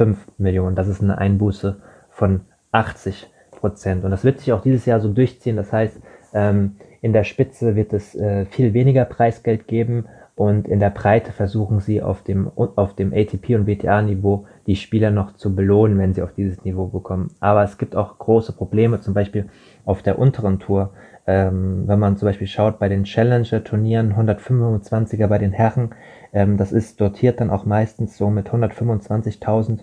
1,35 0.00 0.16
Millionen. 0.38 0.76
Das 0.76 0.88
ist 0.88 1.02
eine 1.02 1.18
Einbuße 1.18 1.80
von 2.10 2.42
80 2.72 3.28
Prozent. 3.50 4.04
Und 4.04 4.10
das 4.10 4.24
wird 4.24 4.40
sich 4.40 4.52
auch 4.52 4.62
dieses 4.62 4.86
Jahr 4.86 5.00
so 5.00 5.12
durchziehen. 5.12 5.56
Das 5.56 5.72
heißt, 5.72 6.00
ähm, 6.32 6.76
in 7.02 7.12
der 7.12 7.24
Spitze 7.24 7.76
wird 7.76 7.92
es 7.92 8.14
äh, 8.14 8.46
viel 8.46 8.74
weniger 8.74 9.04
Preisgeld 9.04 9.66
geben 9.66 10.06
und 10.40 10.68
in 10.68 10.80
der 10.80 10.90
Breite 10.90 11.32
versuchen 11.32 11.80
sie 11.80 12.02
auf 12.02 12.22
dem, 12.22 12.50
auf 12.56 12.94
dem 12.94 13.12
ATP 13.12 13.56
und 13.56 13.66
WTA-Niveau 13.66 14.46
die 14.66 14.76
Spieler 14.76 15.10
noch 15.10 15.34
zu 15.34 15.54
belohnen, 15.54 15.98
wenn 15.98 16.14
sie 16.14 16.22
auf 16.22 16.32
dieses 16.32 16.64
Niveau 16.64 16.86
bekommen. 16.86 17.34
Aber 17.40 17.62
es 17.62 17.76
gibt 17.76 17.94
auch 17.94 18.18
große 18.18 18.52
Probleme, 18.52 19.00
zum 19.00 19.12
Beispiel 19.12 19.50
auf 19.84 20.02
der 20.02 20.18
unteren 20.18 20.58
Tour. 20.58 20.92
Ähm, 21.26 21.82
wenn 21.86 21.98
man 21.98 22.16
zum 22.16 22.26
Beispiel 22.26 22.46
schaut 22.46 22.78
bei 22.78 22.88
den 22.88 23.04
Challenger-Turnieren, 23.04 24.14
125er 24.14 25.26
bei 25.26 25.36
den 25.36 25.52
Herren, 25.52 25.90
ähm, 26.32 26.56
das 26.56 26.72
ist 26.72 27.00
dotiert 27.00 27.40
dann 27.40 27.50
auch 27.50 27.64
meistens 27.64 28.16
so 28.16 28.30
mit 28.30 28.48
125.000 28.48 29.80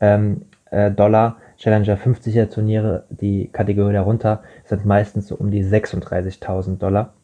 ähm, 0.00 0.42
äh, 0.70 0.90
Dollar. 0.90 1.36
Challenger 1.56 1.96
50er 1.96 2.50
Turniere, 2.50 3.04
die 3.10 3.48
Kategorie 3.48 3.92
darunter, 3.92 4.42
sind 4.64 4.86
meistens 4.86 5.26
so 5.26 5.34
um 5.34 5.50
die 5.50 5.64
36.000 5.64 6.78
Dollar. 6.78 7.14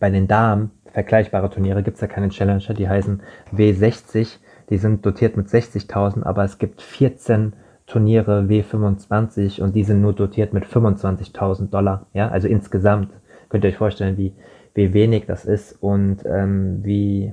Bei 0.00 0.10
den 0.10 0.26
Damen 0.26 0.72
vergleichbare 0.92 1.48
Turniere 1.48 1.84
gibt 1.84 1.96
es 1.96 2.00
ja 2.00 2.08
keine 2.08 2.30
Challenger, 2.30 2.74
die 2.74 2.88
heißen 2.88 3.22
W60, 3.54 4.38
die 4.70 4.76
sind 4.76 5.06
dotiert 5.06 5.36
mit 5.36 5.46
60.000, 5.46 6.24
aber 6.24 6.42
es 6.44 6.58
gibt 6.58 6.82
14 6.82 7.52
Turniere 7.86 8.40
W25 8.48 9.62
und 9.62 9.76
die 9.76 9.84
sind 9.84 10.00
nur 10.00 10.14
dotiert 10.14 10.52
mit 10.52 10.64
25.000 10.64 11.70
Dollar. 11.70 12.06
Ja, 12.12 12.28
also 12.28 12.48
insgesamt 12.48 13.10
könnt 13.48 13.64
ihr 13.64 13.70
euch 13.70 13.76
vorstellen, 13.76 14.16
wie 14.16 14.34
wie 14.78 14.94
wenig 14.94 15.26
das 15.26 15.44
ist 15.44 15.76
und 15.82 16.18
ähm, 16.24 16.84
wie 16.84 17.32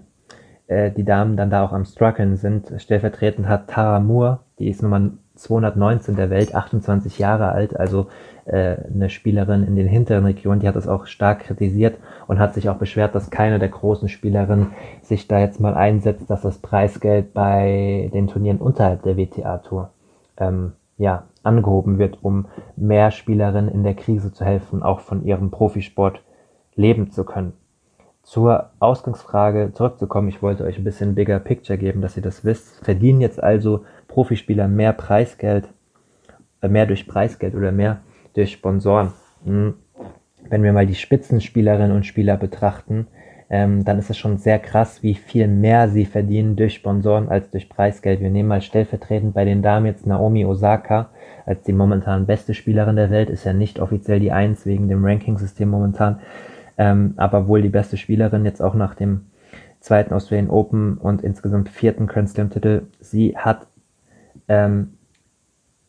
die 0.69 1.03
Damen 1.03 1.37
dann 1.37 1.51
da 1.51 1.63
auch 1.63 1.73
am 1.73 1.85
struggeln 1.85 2.37
sind. 2.37 2.73
Stellvertretend 2.77 3.47
hat 3.47 3.67
Tara 3.67 3.99
Moore, 3.99 4.39
die 4.57 4.69
ist 4.69 4.81
Nummer 4.81 5.11
219 5.35 6.15
der 6.15 6.29
Welt, 6.29 6.55
28 6.55 7.19
Jahre 7.19 7.51
alt, 7.51 7.77
also 7.77 8.07
äh, 8.45 8.77
eine 8.93 9.09
Spielerin 9.09 9.63
in 9.63 9.75
den 9.75 9.87
hinteren 9.87 10.25
Regionen, 10.25 10.59
die 10.59 10.67
hat 10.67 10.75
das 10.75 10.87
auch 10.87 11.05
stark 11.05 11.41
kritisiert 11.41 11.97
und 12.27 12.39
hat 12.39 12.53
sich 12.53 12.69
auch 12.69 12.77
beschwert, 12.77 13.15
dass 13.15 13.29
keine 13.29 13.59
der 13.59 13.69
großen 13.69 14.09
Spielerinnen 14.09 14.67
sich 15.01 15.27
da 15.27 15.39
jetzt 15.39 15.59
mal 15.59 15.73
einsetzt, 15.73 16.29
dass 16.29 16.41
das 16.41 16.57
Preisgeld 16.59 17.33
bei 17.33 18.09
den 18.13 18.27
Turnieren 18.27 18.59
unterhalb 18.59 19.03
der 19.03 19.17
WTA-Tour 19.17 19.89
ähm, 20.37 20.73
ja, 20.97 21.23
angehoben 21.43 21.99
wird, 21.99 22.19
um 22.21 22.45
mehr 22.75 23.11
Spielerinnen 23.11 23.69
in 23.69 23.83
der 23.83 23.95
Krise 23.95 24.31
zu 24.31 24.45
helfen, 24.45 24.83
auch 24.83 25.01
von 25.01 25.25
ihrem 25.25 25.51
Profisport 25.51 26.21
leben 26.75 27.11
zu 27.11 27.25
können. 27.25 27.53
Zur 28.25 28.71
Ausgangsfrage 28.79 29.71
zurückzukommen, 29.73 30.29
ich 30.29 30.41
wollte 30.41 30.63
euch 30.63 30.79
ein 30.79 30.83
bisschen 30.83 31.13
bigger 31.13 31.39
picture 31.39 31.77
geben, 31.77 32.01
dass 32.01 32.17
ihr 32.17 32.23
das 32.23 32.43
wisst. 32.43 32.83
Verdienen 32.83 33.21
jetzt 33.21 33.41
also 33.41 33.85
Profispieler 34.07 34.67
mehr 34.67 34.93
Preisgeld, 34.93 35.69
äh, 36.61 36.67
mehr 36.67 36.87
durch 36.87 37.07
Preisgeld 37.07 37.53
oder 37.53 37.71
mehr 37.71 37.99
durch 38.33 38.51
Sponsoren? 38.51 39.13
Hm. 39.45 39.75
Wenn 40.49 40.63
wir 40.63 40.73
mal 40.73 40.87
die 40.87 40.95
Spitzenspielerinnen 40.95 41.95
und 41.95 42.07
Spieler 42.07 42.35
betrachten, 42.35 43.05
ähm, 43.51 43.85
dann 43.85 43.99
ist 43.99 44.09
es 44.09 44.17
schon 44.17 44.37
sehr 44.37 44.57
krass, 44.57 45.03
wie 45.03 45.13
viel 45.13 45.47
mehr 45.47 45.87
sie 45.87 46.05
verdienen 46.05 46.55
durch 46.55 46.73
Sponsoren 46.73 47.29
als 47.29 47.51
durch 47.51 47.69
Preisgeld. 47.69 48.21
Wir 48.21 48.31
nehmen 48.31 48.49
mal 48.49 48.61
stellvertretend 48.61 49.35
bei 49.35 49.45
den 49.45 49.61
Damen 49.61 49.85
jetzt 49.85 50.07
Naomi 50.07 50.45
Osaka 50.45 51.09
als 51.45 51.61
die 51.61 51.73
momentan 51.73 52.25
beste 52.25 52.55
Spielerin 52.55 52.95
der 52.95 53.11
Welt, 53.11 53.29
ist 53.29 53.43
ja 53.43 53.53
nicht 53.53 53.79
offiziell 53.79 54.19
die 54.19 54.31
Eins 54.31 54.65
wegen 54.65 54.89
dem 54.89 55.05
Ranking-System 55.05 55.69
momentan, 55.69 56.21
ähm, 56.77 57.13
aber 57.17 57.47
wohl 57.47 57.61
die 57.61 57.69
beste 57.69 57.97
Spielerin 57.97 58.45
jetzt 58.45 58.61
auch 58.61 58.73
nach 58.73 58.95
dem 58.95 59.27
zweiten 59.79 60.13
Australian 60.13 60.49
Open 60.49 60.97
und 60.97 61.21
insgesamt 61.21 61.69
vierten 61.69 62.07
Grand 62.07 62.29
Slam 62.29 62.49
Titel. 62.49 62.83
Sie 62.99 63.37
hat 63.37 63.67
ähm, 64.47 64.97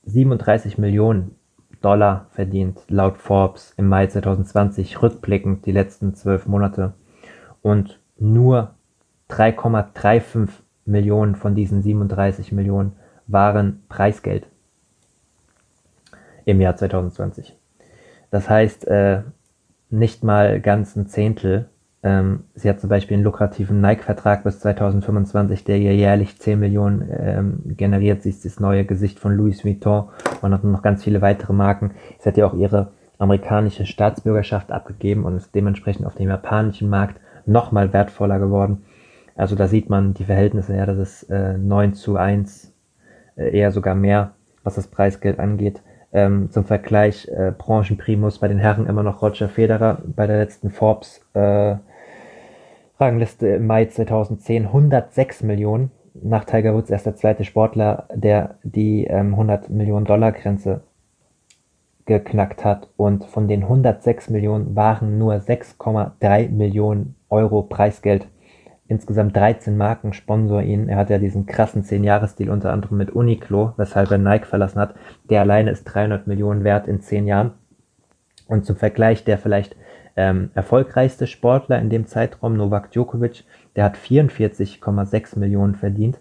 37 0.05 0.79
Millionen 0.79 1.35
Dollar 1.81 2.27
verdient, 2.31 2.81
laut 2.89 3.19
Forbes 3.19 3.75
im 3.77 3.89
Mai 3.89 4.07
2020, 4.07 5.03
rückblickend 5.03 5.67
die 5.67 5.73
letzten 5.73 6.15
zwölf 6.15 6.47
Monate 6.47 6.95
und 7.63 8.01
nur 8.19 8.75
3,35 9.31 10.49
Millionen 10.85 11.35
von 11.35 11.55
diesen 11.55 11.83
37 11.83 12.53
Millionen 12.53 12.93
waren 13.27 13.83
Preisgeld 13.89 14.47
im 16.45 16.61
Jahr 16.61 16.77
2020. 16.77 17.57
Das 18.31 18.49
heißt, 18.49 18.87
äh, 18.87 19.23
nicht 19.91 20.25
mal 20.25 20.61
ganz 20.61 20.97
ein 20.97 21.07
Zehntel. 21.07 21.69
Ähm, 22.03 22.45
sie 22.55 22.69
hat 22.69 22.81
zum 22.81 22.91
Beispiel 22.91 23.17
einen 23.17 23.25
lukrativen 23.25 23.81
Nike-Vertrag 23.81 24.45
bis 24.45 24.61
2025, 24.61 25.65
der 25.65 25.79
ihr 25.79 25.95
jährlich 25.95 26.39
10 26.39 26.59
Millionen 26.59 27.09
ähm, 27.19 27.77
generiert. 27.77 28.23
Sie 28.23 28.31
ist 28.31 28.45
das 28.45 28.61
neue 28.61 28.85
Gesicht 28.85 29.19
von 29.19 29.37
Louis 29.37 29.65
Vuitton 29.65 30.09
und 30.43 30.53
hat 30.53 30.65
noch 30.65 30.83
ganz 30.83 31.05
viele 31.05 31.23
weitere 31.23 31.53
Marken. 31.53 31.93
Sie 32.19 32.29
hat 32.29 32.37
ja 32.37 32.47
auch 32.47 32.55
ihre 32.55 32.93
amerikanische 33.19 33.87
Staatsbürgerschaft 33.87 34.71
abgegeben 34.71 35.25
und 35.25 35.37
ist 35.37 35.55
dementsprechend 35.55 36.07
auf 36.07 36.15
dem 36.15 36.29
japanischen 36.29 36.89
Markt 36.91 37.21
nochmal 37.47 37.93
wertvoller 37.93 38.39
geworden. 38.39 38.85
Also 39.37 39.55
da 39.55 39.69
sieht 39.69 39.91
man 39.91 40.15
die 40.15 40.25
Verhältnisse, 40.25 40.77
ja, 40.77 40.87
das 40.87 40.99
ist 40.99 41.23
äh, 41.25 41.57
9 41.59 41.95
zu 41.95 42.17
1, 42.17 42.73
äh, 43.37 43.57
eher 43.57 43.71
sogar 43.71 43.95
mehr, 43.95 44.33
was 44.65 44.75
das 44.75 44.89
Preisgeld 44.89 45.39
angeht. 45.39 45.83
Ähm, 46.17 46.51
zum 46.51 46.65
Vergleich, 46.65 47.29
äh, 47.29 47.53
Branchenprimus 47.57 48.39
bei 48.39 48.49
den 48.49 48.59
Herren 48.59 48.87
immer 48.87 49.03
noch 49.03 49.21
Roger 49.21 49.51
Federer 49.51 49.99
bei 50.17 50.27
der 50.27 50.39
letzten 50.39 50.71
Forbes 50.71 51.21
äh, 51.35 51.75
Rangliste 52.99 53.49
im 53.49 53.67
Mai 53.67 53.85
2010 53.85 54.65
106 54.65 55.43
Millionen. 55.43 55.91
Nach 56.15 56.47
Tiger 56.47 56.73
Woods 56.73 56.89
erst 56.89 57.05
der 57.05 57.17
zweite 57.17 57.45
Sportler, 57.45 58.09
der 58.15 58.55
die 58.63 59.05
ähm, 59.05 59.35
100 59.35 59.69
Millionen 59.69 60.07
Dollar 60.07 60.33
Grenze 60.33 60.81
geknackt 62.07 62.65
hat 62.65 62.89
und 62.97 63.27
von 63.27 63.47
den 63.47 63.65
106 63.65 64.31
Millionen 64.31 64.75
waren 64.75 65.19
nur 65.19 65.35
6,3 65.35 66.49
Millionen 66.49 67.15
Euro 67.29 67.61
Preisgeld. 67.61 68.27
Insgesamt 68.89 69.35
13 69.35 69.77
Marken 69.77 70.13
sponsor 70.13 70.63
ihn. 70.63 70.89
Er 70.89 70.97
hat 70.97 71.11
ja 71.11 71.19
diesen 71.19 71.47
krassen 71.47 71.83
10-Jahres-Deal 71.83 72.51
unter 72.51 72.73
anderem 72.73 72.99
mit 72.99 73.11
Uniqlo, 73.11 73.75
weshalb 73.77 74.11
er 74.11 74.19
Nike 74.19 74.47
verlassen 74.47 74.81
hat. 74.81 74.95
Der 75.29 75.41
alleine 75.41 75.71
ist 75.71 75.85
300 75.85 76.27
Millionen 76.27 76.63
wert 76.63 76.87
in 76.87 77.01
10 77.01 77.27
Jahren. 77.27 77.53
Und 78.47 78.65
zum 78.65 78.77
Vergleich 78.77 79.25
der 79.25 79.39
vielleicht 79.39 79.77
ähm, 80.17 80.51
erfolgreichste 80.55 81.27
Sportler 81.27 81.81
in 81.81 81.91
dem 81.91 82.07
Zeitraum, 82.07 82.57
Novak 82.57 82.93
Djokovic, 82.93 83.45
der 83.75 83.85
hat 83.85 83.97
44,6 83.97 85.39
Millionen 85.39 85.75
verdient 85.75 86.19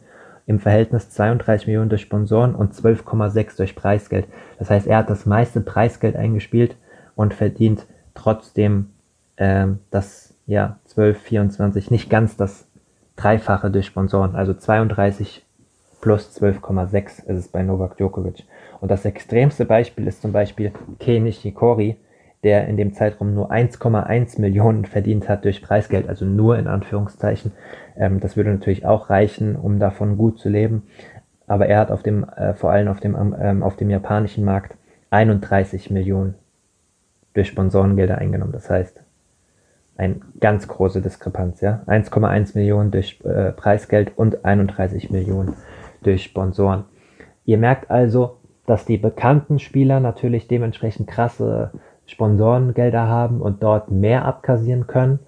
im 0.47 0.59
Verhältnis 0.59 1.09
32 1.09 1.67
Millionen 1.67 1.89
durch 1.89 2.01
Sponsoren 2.01 2.55
und 2.55 2.73
12,6 2.73 3.57
durch 3.57 3.75
Preisgeld. 3.75 4.27
Das 4.59 4.69
heißt, 4.69 4.87
er 4.87 4.97
hat 4.97 5.09
das 5.09 5.25
meiste 5.25 5.61
Preisgeld 5.61 6.15
eingespielt 6.15 6.77
und 7.15 7.33
verdient 7.33 7.87
trotzdem 8.13 8.91
ähm, 9.37 9.79
das 9.89 10.34
ja 10.47 10.79
12, 10.85 11.19
24, 11.19 11.91
nicht 11.91 12.09
ganz 12.09 12.37
das 12.37 12.67
Dreifache 13.15 13.71
durch 13.71 13.85
Sponsoren. 13.85 14.35
Also 14.35 14.53
32 14.53 15.45
plus 16.01 16.37
12,6 16.39 17.25
ist 17.25 17.37
es 17.37 17.47
bei 17.47 17.63
Novak 17.63 17.97
Djokovic. 17.97 18.43
Und 18.81 18.91
das 18.91 19.05
extremste 19.05 19.65
Beispiel 19.65 20.07
ist 20.07 20.21
zum 20.21 20.31
Beispiel 20.31 20.71
Kei 20.99 21.19
Nishikori, 21.19 21.97
der 22.43 22.67
in 22.67 22.77
dem 22.77 22.93
Zeitraum 22.93 23.33
nur 23.33 23.51
1,1 23.51 24.39
Millionen 24.39 24.85
verdient 24.85 25.27
hat 25.27 25.45
durch 25.45 25.63
Preisgeld, 25.63 26.07
also 26.07 26.25
nur 26.25 26.59
in 26.59 26.67
Anführungszeichen. 26.67 27.53
Ähm, 27.97 28.19
das 28.19 28.37
würde 28.37 28.51
natürlich 28.51 28.85
auch 28.85 29.09
reichen, 29.09 29.55
um 29.55 29.79
davon 29.79 30.17
gut 30.17 30.37
zu 30.37 30.49
leben. 30.49 30.83
Aber 31.47 31.65
er 31.67 31.79
hat 31.79 31.91
auf 31.91 32.03
dem, 32.03 32.23
äh, 32.23 32.53
vor 32.53 32.71
allem 32.71 32.87
auf 32.87 32.99
dem, 32.99 33.35
ähm, 33.39 33.63
auf 33.63 33.75
dem 33.77 33.89
japanischen 33.89 34.45
Markt 34.45 34.77
31 35.09 35.89
Millionen 35.89 36.35
durch 37.33 37.47
Sponsorengelder 37.47 38.19
eingenommen. 38.19 38.51
Das 38.51 38.69
heißt, 38.69 39.04
eine 39.97 40.17
ganz 40.39 40.67
große 40.67 41.01
Diskrepanz, 41.01 41.61
ja. 41.61 41.81
1,1 41.87 42.57
Millionen 42.57 42.91
durch 42.91 43.19
äh, 43.23 43.51
Preisgeld 43.51 44.17
und 44.17 44.43
31 44.43 45.09
Millionen 45.09 45.53
durch 46.03 46.23
Sponsoren. 46.23 46.85
Ihr 47.45 47.57
merkt 47.57 47.89
also, 47.89 48.37
dass 48.65 48.85
die 48.85 48.97
bekannten 48.97 49.59
Spieler 49.59 49.99
natürlich 49.99 50.47
dementsprechend 50.47 51.07
krasse 51.07 51.71
Sponsorengelder 52.07 53.07
haben 53.07 53.41
und 53.41 53.63
dort 53.63 53.91
mehr 53.91 54.25
abkassieren 54.25 54.87
können. 54.87 55.19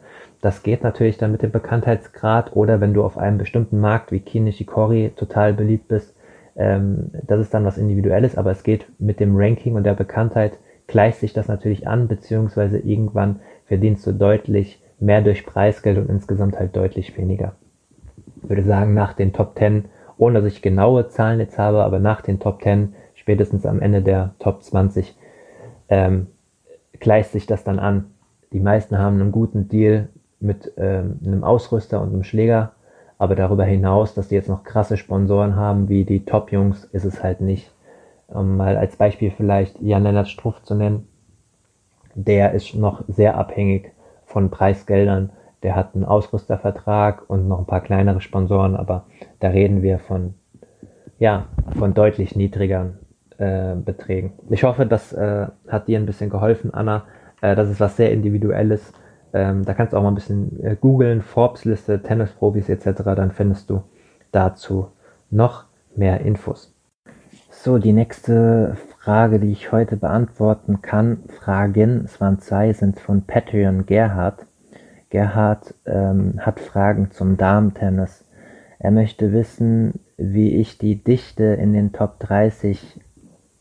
Das 0.42 0.64
geht 0.64 0.84
natürlich 0.84 1.18
dann 1.18 1.32
mit 1.32 1.42
dem 1.42 1.52
Bekanntheitsgrad 1.52 2.56
oder 2.56 2.80
wenn 2.80 2.94
du 2.94 3.04
auf 3.04 3.18
einem 3.18 3.38
bestimmten 3.38 3.80
Markt 3.80 4.12
wie 4.12 4.20
Kinishikori 4.20 5.14
total 5.16 5.54
beliebt 5.54 5.88
bist, 5.88 6.16
ähm, 6.56 7.12
das 7.26 7.40
ist 7.40 7.54
dann 7.54 7.66
was 7.66 7.78
Individuelles, 7.78 8.38
aber 8.38 8.52
es 8.52 8.64
geht 8.64 8.88
mit 9.00 9.20
dem 9.20 9.36
Ranking 9.36 9.76
und 9.76 9.84
der 9.84 9.94
Bekanntheit 9.94 10.58
gleicht 10.88 11.20
sich 11.20 11.34
das 11.34 11.48
natürlich 11.48 11.88
an, 11.88 12.08
beziehungsweise 12.08 12.80
irgendwann 12.80 13.40
verdienst 13.68 14.06
du 14.08 14.14
deutlich 14.14 14.82
mehr 15.00 15.22
durch 15.22 15.46
Preisgeld 15.46 15.98
und 15.98 16.10
insgesamt 16.10 16.58
halt 16.58 16.76
deutlich 16.76 17.18
weniger. 17.18 17.54
Ich 18.44 18.50
würde 18.50 18.64
sagen, 18.64 18.94
nach 18.94 19.14
den 19.14 19.34
Top 19.34 19.58
10, 19.58 19.86
ohne 20.18 20.42
dass 20.42 20.52
ich 20.52 20.62
genaue 20.62 21.08
Zahlen 21.10 21.40
jetzt 21.40 21.58
habe, 21.58 21.84
aber 21.84 22.00
nach 22.00 22.22
den 22.22 22.40
Top 22.40 22.62
10, 22.62 22.96
spätestens 23.14 23.66
am 23.66 23.82
Ende 23.82 24.02
der 24.02 24.34
Top 24.40 24.64
20, 24.64 25.16
ähm, 25.90 26.28
gleicht 27.00 27.32
sich 27.32 27.46
das 27.46 27.64
dann 27.64 27.80
an. 27.80 28.06
Die 28.54 28.60
meisten 28.60 28.98
haben 28.98 29.20
einen 29.20 29.32
guten 29.32 29.68
Deal 29.68 30.10
mit 30.40 30.72
ähm, 30.78 31.20
einem 31.26 31.44
Ausrüster 31.44 32.02
und 32.02 32.14
einem 32.14 32.24
Schläger, 32.24 32.72
aber 33.18 33.36
darüber 33.36 33.66
hinaus, 33.66 34.14
dass 34.14 34.30
die 34.30 34.36
jetzt 34.36 34.50
noch 34.50 34.64
krasse 34.64 34.98
Sponsoren 34.98 35.56
haben, 35.56 35.90
wie 35.90 36.06
die 36.06 36.26
Top-Jungs, 36.26 36.86
ist 36.86 37.06
es 37.06 37.24
halt 37.24 37.42
nicht. 37.42 37.72
Um 38.28 38.58
mal 38.58 38.78
als 38.78 38.96
Beispiel 38.96 39.32
vielleicht 39.32 39.82
Jan-Lennart 39.82 40.28
Struff 40.28 40.62
zu 40.64 40.76
nennen, 40.76 41.08
der 42.18 42.54
ist 42.54 42.74
noch 42.74 43.04
sehr 43.08 43.38
abhängig 43.38 43.92
von 44.26 44.50
Preisgeldern. 44.50 45.30
Der 45.62 45.76
hat 45.76 45.94
einen 45.94 46.04
Ausrüstervertrag 46.04 47.30
und 47.30 47.48
noch 47.48 47.60
ein 47.60 47.66
paar 47.66 47.82
kleinere 47.82 48.22
Sponsoren, 48.22 48.76
aber 48.76 49.06
da 49.40 49.50
reden 49.50 49.84
wir 49.84 50.00
von, 50.00 50.34
ja, 51.20 51.46
von 51.78 51.94
deutlich 51.94 52.36
niedrigeren 52.36 52.98
äh, 53.38 53.76
Beträgen. 53.76 54.34
Ich 54.50 54.64
hoffe, 54.64 54.88
das 54.88 55.14
äh, 55.14 55.48
hat 55.68 55.88
dir 55.88 56.00
ein 56.00 56.08
bisschen 56.08 56.30
geholfen, 56.30 56.74
Anna. 56.74 57.06
Äh, 57.42 57.56
das 57.56 57.70
ist 57.70 57.80
was 57.80 57.96
sehr 57.96 58.12
Individuelles. 58.12 58.94
Ähm, 59.34 59.64
da 59.64 59.76
kannst 59.76 59.94
du 59.94 59.98
auch 59.98 60.04
mal 60.04 60.10
ein 60.10 60.16
bisschen 60.16 60.64
äh, 60.64 60.76
googeln, 60.76 61.22
Forbes-Liste, 61.22 62.02
Tennisprofis 62.02 62.70
etc. 62.70 63.04
Dann 63.16 63.32
findest 63.32 63.70
du 63.70 63.84
dazu 64.32 64.88
noch 65.30 65.66
mehr 65.96 66.22
Infos. 66.22 66.74
So, 67.52 67.78
die 67.78 67.94
nächste 67.94 68.76
Frage, 69.08 69.40
die 69.40 69.54
ich 69.54 69.72
heute 69.72 69.96
beantworten 69.96 70.82
kann, 70.82 71.20
Fragen, 71.30 72.02
es 72.04 72.20
waren 72.20 72.40
zwei, 72.40 72.74
sind 72.74 73.00
von 73.00 73.22
Patreon 73.22 73.86
Gerhard. 73.86 74.46
Gerhard 75.10 75.74
ähm, 75.86 76.34
hat 76.40 76.60
Fragen 76.60 77.12
zum 77.12 77.38
Darmtennis. 77.38 78.26
Er 78.80 78.92
möchte 78.92 79.32
wissen, 79.32 80.02
wie 80.18 80.58
ich 80.58 80.78
die 80.78 81.02
Dichte 81.02 81.46
in 81.46 81.72
den 81.72 81.94
Top 81.94 82.20
30 82.20 83.00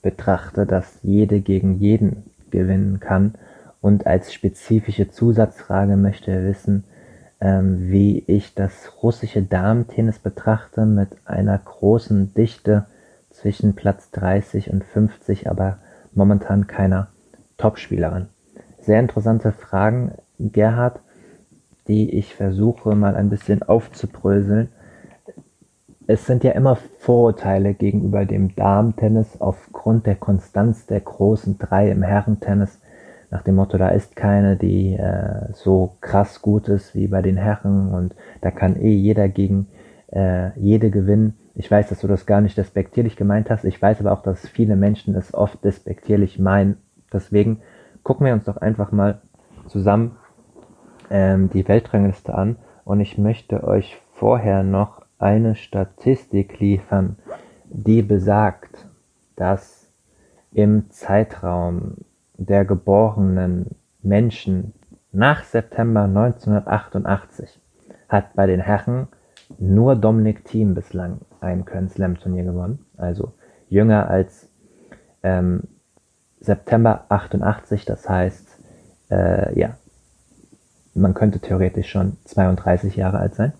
betrachte, 0.03 0.66
dass 0.66 0.99
jede 1.05 1.38
gegen 1.38 1.78
jeden 1.78 2.24
gewinnen 2.51 2.99
kann 2.99 3.34
Und 3.80 4.05
als 4.05 4.32
spezifische 4.32 5.12
Zusatzfrage 5.12 5.97
möchte 5.97 6.32
er 6.32 6.42
wissen, 6.42 6.82
ähm, 7.40 7.88
wie 7.88 8.18
ich 8.26 8.57
das 8.57 9.01
russische 9.01 9.42
Damen-Tennis 9.42 10.18
betrachte 10.18 10.86
mit 10.86 11.11
einer 11.24 11.57
großen 11.57 12.34
Dichte 12.34 12.86
zwischen 13.47 13.76
Platz 13.76 14.11
30 14.11 14.72
und 14.72 14.82
50, 14.82 15.49
aber 15.49 15.78
momentan 16.12 16.66
keiner 16.66 17.11
Topspielerin. 17.59 18.26
Sehr 18.80 18.99
interessante 18.99 19.53
Fragen, 19.53 20.14
Gerhard, 20.40 20.99
die 21.86 22.11
ich 22.18 22.34
versuche 22.34 22.97
mal 22.97 23.14
ein 23.14 23.30
bisschen 23.30 23.62
aufzubröseln. 23.62 24.70
Es 26.09 26.26
sind 26.26 26.42
ja 26.42 26.53
immer 26.53 26.74
Vorurteile 26.99 27.74
gegenüber 27.74 28.24
dem 28.24 28.57
Damen-Tennis 28.57 29.40
aufgrund 29.40 30.07
der 30.07 30.16
Konstanz 30.16 30.86
der 30.86 31.03
großen 31.03 31.57
drei 31.57 31.92
im 31.92 32.03
Herrentennis 32.03 32.80
nach 33.30 33.42
dem 33.42 33.55
Motto, 33.55 33.78
da 33.78 33.90
ist 33.90 34.16
keine, 34.16 34.57
die 34.57 34.94
äh, 34.94 35.53
so 35.53 35.97
krass 36.01 36.42
gut 36.42 36.66
ist 36.66 36.97
wie 36.97 37.07
bei 37.07 37.22
den 37.22 37.36
Herren 37.36 37.94
und 37.94 38.16
da 38.40 38.51
kann 38.51 38.74
eh 38.74 38.92
jeder 38.92 39.28
gegen 39.28 39.68
äh, 40.12 40.51
jede 40.59 40.90
gewinnen. 40.90 41.34
Ich 41.59 41.71
weiß, 41.71 41.89
dass 41.89 42.01
du 42.01 42.07
das 42.07 42.27
gar 42.27 42.43
nicht 42.43 42.59
despektierlich 42.59 43.17
gemeint 43.17 43.49
hast. 43.49 43.65
Ich 43.65 43.81
weiß 43.81 44.01
aber 44.01 44.13
auch, 44.13 44.23
dass 44.23 44.47
viele 44.47 44.77
Menschen 44.77 45.15
es 45.15 45.33
oft 45.33 45.65
despektierlich 45.65 46.39
meinen. 46.39 46.77
Deswegen 47.11 47.63
gucken 48.03 48.27
wir 48.27 48.35
uns 48.35 48.45
doch 48.45 48.59
einfach 48.59 48.93
mal 48.93 49.23
zusammen 49.67 50.17
ähm, 51.11 51.49
die 51.49 51.67
Weltrangliste 51.67 52.35
an 52.35 52.57
und 52.85 53.01
ich 53.01 53.17
möchte 53.17 53.65
euch 53.65 53.97
vorher 54.13 54.63
noch 54.63 55.03
eine 55.19 55.55
Statistik 55.55 56.61
liefern, 56.61 57.17
die 57.65 58.03
besagt, 58.03 58.87
dass 59.35 59.91
im 60.53 60.91
Zeitraum 60.91 61.97
der 62.37 62.67
geborenen 62.67 63.77
Menschen 64.03 64.75
nach 65.11 65.43
September 65.45 66.03
1988 66.03 67.61
hat 68.09 68.35
bei 68.35 68.47
den 68.47 68.61
Herren 68.61 69.09
nur 69.59 69.97
Dominic 69.97 70.44
Thiem 70.44 70.74
bislang 70.74 71.20
ein 71.40 71.64
Grand 71.64 71.92
Slam 71.92 72.18
Turnier 72.18 72.44
gewonnen, 72.44 72.84
also 72.97 73.32
jünger 73.68 74.09
als 74.09 74.49
ähm, 75.22 75.62
September 76.40 77.07
88, 77.09 77.84
das 77.84 78.09
heißt, 78.09 78.59
äh, 79.11 79.59
ja, 79.59 79.76
man 80.94 81.14
könnte 81.14 81.40
theoretisch 81.40 81.90
schon 81.90 82.16
32 82.24 82.97
Jahre 82.97 83.18
alt 83.18 83.34
sein 83.34 83.53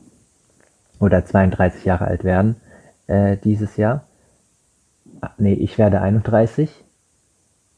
oder 1.01 1.25
32 1.25 1.85
Jahre 1.85 2.07
alt 2.07 2.25
werden 2.25 2.57
äh, 3.07 3.37
dieses 3.37 3.77
Jahr. 3.77 4.05
Ah, 5.21 5.31
nee, 5.39 5.55
ich 5.55 5.79
werde 5.79 6.01
31 6.01 6.85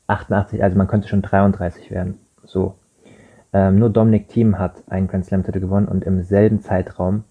88, 0.09 0.63
also 0.63 0.77
man 0.77 0.89
könnte 0.89 1.07
schon 1.07 1.23
33 1.23 1.91
werden. 1.91 2.19
So. 2.45 2.75
Ähm, 3.53 3.79
nur 3.79 3.91
Dominic 3.91 4.29
Thiem 4.29 4.59
hat 4.59 4.83
einen 4.89 5.07
Grand 5.07 5.25
Slam 5.25 5.45
Titel 5.45 5.61
gewonnen 5.61 5.89
und 5.89 6.05
im 6.05 6.23
selben 6.23 6.61
Zeitraum 6.61 7.25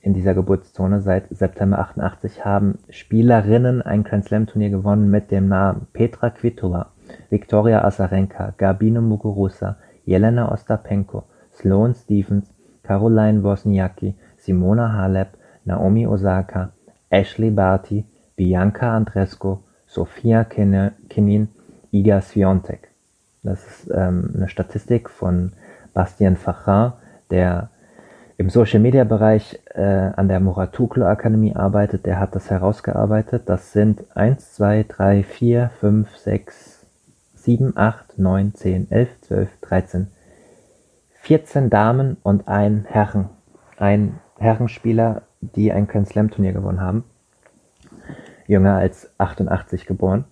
in 0.00 0.14
dieser 0.14 0.34
Geburtszone 0.34 1.00
seit 1.00 1.28
September 1.30 1.78
88 1.80 2.44
haben 2.44 2.78
Spielerinnen 2.88 3.82
ein 3.82 4.04
Grand 4.04 4.24
Slam 4.24 4.46
Turnier 4.46 4.70
gewonnen 4.70 5.10
mit 5.10 5.30
dem 5.30 5.48
Namen 5.48 5.86
Petra 5.92 6.30
Kvitova, 6.30 6.92
Viktoria 7.30 7.84
Azarenka, 7.84 8.54
Gabino 8.56 9.00
Muguruza, 9.00 9.76
Jelena 10.04 10.52
Ostapenko, 10.52 11.24
Sloane 11.52 11.94
Stephens, 11.94 12.52
Caroline 12.82 13.42
Wozniacki, 13.42 14.14
Simona 14.36 14.92
Halep, 14.92 15.36
Naomi 15.64 16.06
Osaka, 16.06 16.72
Ashley 17.10 17.50
Barty, 17.50 18.04
Bianca 18.36 18.96
Andrescu, 18.96 19.58
Sofia 19.86 20.44
Kenin, 20.44 21.48
Iga 21.90 22.20
Swiatek. 22.20 22.88
Das 23.42 23.66
ist 23.66 23.90
ähm, 23.90 24.32
eine 24.34 24.48
Statistik 24.48 25.10
von 25.10 25.52
Bastian 25.92 26.36
Fachin, 26.36 26.92
der 27.30 27.70
im 28.38 28.48
Social 28.48 28.80
Media 28.80 29.04
Bereich 29.04 29.60
äh, 29.74 29.82
an 29.82 30.28
der 30.28 30.40
Moratuklo 30.40 31.04
Akademie 31.04 31.54
arbeitet. 31.54 32.06
Der 32.06 32.18
hat 32.18 32.34
das 32.34 32.50
herausgearbeitet. 32.50 33.42
Das 33.46 33.72
sind 33.72 34.04
1, 34.16 34.54
2, 34.54 34.86
3, 34.88 35.22
4, 35.22 35.70
5, 35.80 36.16
6, 36.16 36.86
7, 37.34 37.76
8, 37.76 38.18
9, 38.18 38.54
10, 38.54 38.90
11, 38.90 39.20
12, 39.20 39.48
13, 39.60 40.06
14 41.20 41.68
Damen 41.68 42.16
und 42.22 42.48
ein 42.48 42.86
Herren. 42.88 43.28
Ein 43.76 44.18
Herrenspieler, 44.38 45.22
die 45.40 45.72
ein 45.72 45.86
Grand 45.86 46.08
Slam 46.08 46.30
Turnier 46.30 46.54
gewonnen 46.54 46.80
haben 46.80 47.04
jünger 48.48 48.76
als 48.76 49.12
88 49.18 49.86
geboren. 49.86 50.24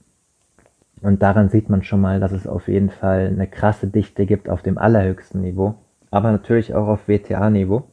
Und 1.03 1.23
daran 1.23 1.51
sieht 1.51 1.69
man 1.69 1.85
schon 1.85 2.01
mal, 2.01 2.19
dass 2.19 2.33
es 2.33 2.47
auf 2.49 2.67
jeden 2.67 2.91
Fall 2.91 3.27
eine 3.27 3.47
krasse 3.47 3.87
Dichte 3.87 4.27
gibt 4.27 4.49
auf 4.49 4.63
dem 4.63 4.79
allerhöchsten 4.79 5.43
Niveau, 5.43 5.75
aber 6.11 6.33
natürlich 6.33 6.75
auch 6.75 6.89
auf 6.89 7.07
WTA-Niveau. 7.07 7.85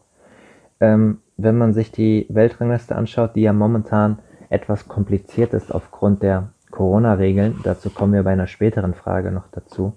Ähm, 0.83 1.19
wenn 1.37 1.57
man 1.57 1.73
sich 1.73 1.93
die 1.93 2.25
Weltrangliste 2.27 2.93
anschaut, 2.93 3.37
die 3.37 3.43
ja 3.43 3.53
momentan 3.53 4.19
etwas 4.49 4.89
kompliziert 4.89 5.53
ist 5.53 5.73
aufgrund 5.73 6.21
der 6.21 6.49
Corona-Regeln, 6.71 7.61
dazu 7.63 7.89
kommen 7.89 8.11
wir 8.11 8.23
bei 8.23 8.33
einer 8.33 8.47
späteren 8.47 8.93
Frage 8.93 9.31
noch 9.31 9.47
dazu, 9.51 9.93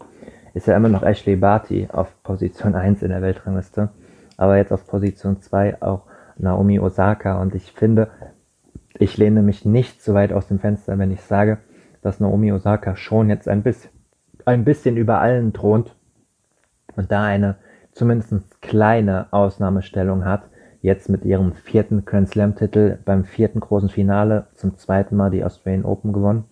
ist 0.55 0.69
ja 0.69 0.77
immer 0.77 0.89
noch 0.89 1.03
Ashley 1.03 1.35
Barty 1.35 1.89
auf 1.93 2.23
Position 2.23 2.77
1 2.77 3.03
in 3.03 3.09
der 3.09 3.21
Weltrangliste, 3.21 3.89
aber 4.37 4.59
jetzt 4.59 4.73
auf 4.73 4.87
Position 4.87 5.41
2 5.41 5.83
auch 5.83 6.03
Naomi 6.37 6.79
Osaka. 6.79 7.41
Und 7.41 7.57
ich 7.57 7.73
finde, 7.73 8.09
ich 8.97 9.19
lehne 9.19 9.43
mich 9.43 9.65
nicht 9.65 10.05
so 10.05 10.15
weit 10.15 10.33
aus 10.33 10.47
dem 10.47 10.61
Fenster, 10.61 10.97
wenn 11.01 11.11
ich 11.11 11.23
sage, 11.23 11.59
dass 12.01 12.21
Naomi 12.21 12.53
Osaka 12.53 12.95
schon 12.95 13.29
jetzt 13.29 13.49
ein 13.49 13.65
bisschen, 13.65 13.91
ein 14.45 14.65
bisschen 14.65 14.97
über 14.97 15.19
allen 15.21 15.53
thront 15.53 15.97
und 16.95 17.11
da 17.11 17.25
eine 17.25 17.57
zumindest 17.91 18.63
kleine 18.63 19.27
Ausnahmestellung 19.33 20.25
hat, 20.25 20.43
jetzt 20.87 21.09
mit 21.09 21.25
ihrem 21.25 21.53
vierten 21.53 22.05
Grand 22.05 22.29
Slam 22.29 22.55
Titel 22.55 22.99
beim 23.05 23.25
vierten 23.25 23.59
großen 23.59 23.89
Finale 23.89 24.47
zum 24.55 24.77
zweiten 24.77 25.17
Mal 25.17 25.31
die 25.31 25.45
Australian 25.45 25.85
Open 25.85 26.13
gewonnen. 26.13 26.45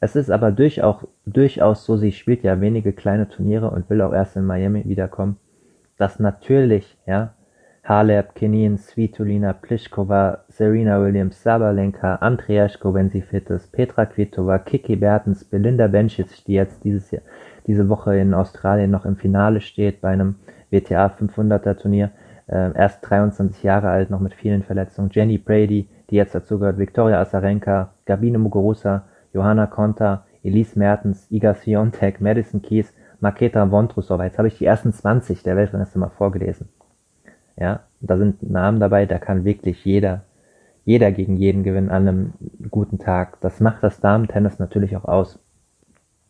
Es 0.00 0.16
ist 0.16 0.28
aber 0.28 0.50
durchaus, 0.50 1.06
durchaus 1.24 1.84
so, 1.84 1.96
sie 1.96 2.10
spielt 2.10 2.42
ja 2.42 2.60
wenige 2.60 2.92
kleine 2.92 3.28
Turniere 3.28 3.70
und 3.70 3.88
will 3.88 4.02
auch 4.02 4.12
erst 4.12 4.36
in 4.36 4.44
Miami 4.44 4.84
wiederkommen, 4.86 5.36
dass 5.98 6.18
natürlich, 6.18 6.98
ja, 7.06 7.32
Halep, 7.84 8.34
Kenin, 8.34 8.76
Svitolina, 8.76 9.52
Pliskova, 9.52 10.40
Serena 10.48 11.00
Williams, 11.00 11.40
Sabalenka, 11.44 12.16
Andreaschko, 12.16 12.92
wenn 12.92 13.10
sie 13.10 13.22
fit 13.22 13.48
ist, 13.50 13.70
Petra 13.70 14.06
Kvitova, 14.06 14.58
Kiki 14.58 14.96
Bertens, 14.96 15.44
Belinda 15.44 15.86
Bencic, 15.86 16.44
die 16.44 16.54
jetzt 16.54 16.82
dieses 16.82 17.12
Jahr, 17.12 17.22
diese 17.68 17.88
Woche 17.88 18.16
in 18.16 18.34
Australien 18.34 18.90
noch 18.90 19.06
im 19.06 19.14
Finale 19.14 19.60
steht 19.60 20.00
bei 20.00 20.08
einem 20.08 20.34
WTA 20.70 21.06
500er 21.06 21.76
Turnier, 21.76 22.10
äh, 22.48 22.72
erst 22.74 23.08
23 23.08 23.62
Jahre 23.62 23.88
alt, 23.88 24.10
noch 24.10 24.20
mit 24.20 24.34
vielen 24.34 24.62
Verletzungen, 24.62 25.10
Jenny 25.12 25.38
Brady, 25.38 25.88
die 26.10 26.16
jetzt 26.16 26.34
dazu 26.34 26.58
gehört, 26.58 26.78
Viktoria 26.78 27.20
Azarenka, 27.20 27.92
Gabine 28.04 28.38
Muguruza, 28.38 29.04
Johanna 29.32 29.66
Konta, 29.66 30.24
Elise 30.42 30.78
Mertens, 30.78 31.30
Iga 31.30 31.54
Swiatek, 31.54 32.20
Madison 32.20 32.62
Keys, 32.62 32.94
Maketa 33.20 33.70
Vondrusova. 33.70 34.24
Jetzt 34.24 34.38
habe 34.38 34.48
ich 34.48 34.58
die 34.58 34.66
ersten 34.66 34.92
20 34.92 35.42
der 35.42 35.56
Weltrangliste 35.56 35.98
mal 35.98 36.10
vorgelesen. 36.10 36.68
Ja, 37.56 37.80
da 38.00 38.18
sind 38.18 38.48
Namen 38.48 38.80
dabei, 38.80 39.06
da 39.06 39.18
kann 39.18 39.44
wirklich 39.44 39.84
jeder, 39.84 40.22
jeder 40.84 41.10
gegen 41.10 41.36
jeden 41.36 41.64
gewinnen 41.64 41.90
an 41.90 42.06
einem 42.06 42.32
guten 42.70 42.98
Tag. 42.98 43.40
Das 43.40 43.60
macht 43.60 43.82
das 43.82 44.00
Damen-Tennis 44.00 44.58
natürlich 44.58 44.96
auch 44.96 45.04
aus. 45.04 45.38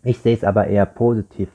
Ich 0.03 0.19
sehe 0.19 0.35
es 0.35 0.45
aber 0.45 0.69
eher 0.69 0.87
positiv 0.87 1.51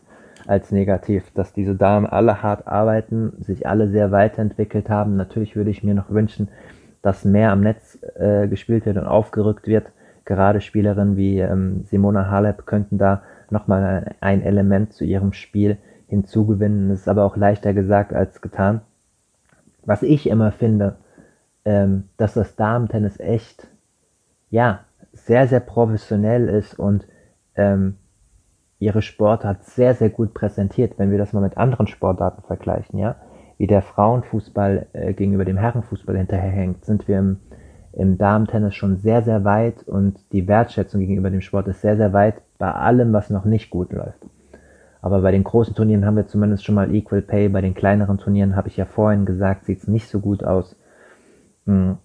als 0.47 0.71
negativ, 0.71 1.31
dass 1.33 1.53
diese 1.53 1.75
Damen 1.75 2.05
alle 2.05 2.41
hart 2.41 2.67
arbeiten, 2.67 3.33
sich 3.39 3.67
alle 3.67 3.87
sehr 3.87 4.11
weiterentwickelt 4.11 4.89
haben. 4.89 5.15
Natürlich 5.15 5.55
würde 5.55 5.69
ich 5.69 5.83
mir 5.83 5.93
noch 5.93 6.09
wünschen, 6.09 6.49
dass 7.01 7.25
mehr 7.25 7.51
am 7.51 7.61
Netz 7.61 7.99
äh, 8.15 8.47
gespielt 8.47 8.85
wird 8.85 8.97
und 8.97 9.05
aufgerückt 9.05 9.67
wird. 9.67 9.91
Gerade 10.25 10.61
Spielerinnen 10.61 11.17
wie 11.17 11.39
ähm, 11.39 11.83
Simona 11.85 12.29
Halep 12.29 12.65
könnten 12.65 12.97
da 12.97 13.23
nochmal 13.49 14.15
ein 14.21 14.41
Element 14.43 14.93
zu 14.93 15.03
ihrem 15.03 15.33
Spiel 15.33 15.77
hinzugewinnen. 16.07 16.89
Das 16.89 17.01
ist 17.01 17.07
aber 17.07 17.23
auch 17.23 17.35
leichter 17.35 17.73
gesagt 17.73 18.13
als 18.13 18.41
getan 18.41 18.81
was 19.83 20.03
ich 20.03 20.27
immer 20.27 20.51
finde, 20.51 20.97
ähm, 21.65 22.09
dass 22.17 22.33
das 22.33 22.55
Damen-Tennis 22.55 23.19
echt, 23.19 23.67
ja, 24.49 24.81
sehr, 25.13 25.47
sehr 25.47 25.59
professionell 25.59 26.47
ist 26.47 26.77
und 26.79 27.05
ähm, 27.55 27.97
ihre 28.82 29.01
Sportart 29.01 29.63
sehr, 29.63 29.93
sehr 29.93 30.09
gut 30.09 30.34
präsentiert, 30.34 30.93
wenn 30.97 31.11
wir 31.11 31.17
das 31.17 31.34
mal 31.34 31.41
mit 31.41 31.57
anderen 31.57 31.88
Sportarten 31.88 32.41
vergleichen, 32.41 32.97
ja, 32.97 33.15
wie 33.57 33.67
der 33.67 33.84
Frauenfußball 33.84 34.88
äh, 34.93 35.13
gegenüber 35.13 35.45
dem 35.45 35.57
Herrenfußball 35.57 36.17
hinterherhängt, 36.17 36.84
sind 36.84 37.07
wir 37.07 37.19
im, 37.19 37.38
im 37.93 38.17
Damen-Tennis 38.17 38.73
schon 38.73 38.97
sehr, 38.97 39.21
sehr 39.21 39.43
weit 39.43 39.84
und 39.84 40.19
die 40.32 40.47
Wertschätzung 40.47 40.99
gegenüber 40.99 41.29
dem 41.29 41.41
Sport 41.41 41.67
ist 41.67 41.82
sehr, 41.82 41.95
sehr 41.95 42.11
weit 42.11 42.41
bei 42.57 42.71
allem, 42.71 43.13
was 43.13 43.29
noch 43.29 43.45
nicht 43.45 43.69
gut 43.69 43.93
läuft. 43.93 44.25
Aber 45.03 45.21
bei 45.21 45.32
den 45.32 45.43
großen 45.43 45.75
Turnieren 45.75 46.05
haben 46.05 46.15
wir 46.15 46.27
zumindest 46.27 46.65
schon 46.65 46.75
mal 46.75 46.93
Equal 46.93 47.21
Pay. 47.21 47.49
Bei 47.49 47.61
den 47.61 47.73
kleineren 47.73 48.17
Turnieren 48.17 48.55
habe 48.55 48.67
ich 48.67 48.77
ja 48.77 48.86
vorhin 48.86 49.25
gesagt, 49.25 49.65
sieht 49.65 49.79
es 49.79 49.88
nicht 49.88 50.07
so 50.07 50.19
gut 50.19 50.43
aus. 50.43 50.75
Hm. 51.65 51.97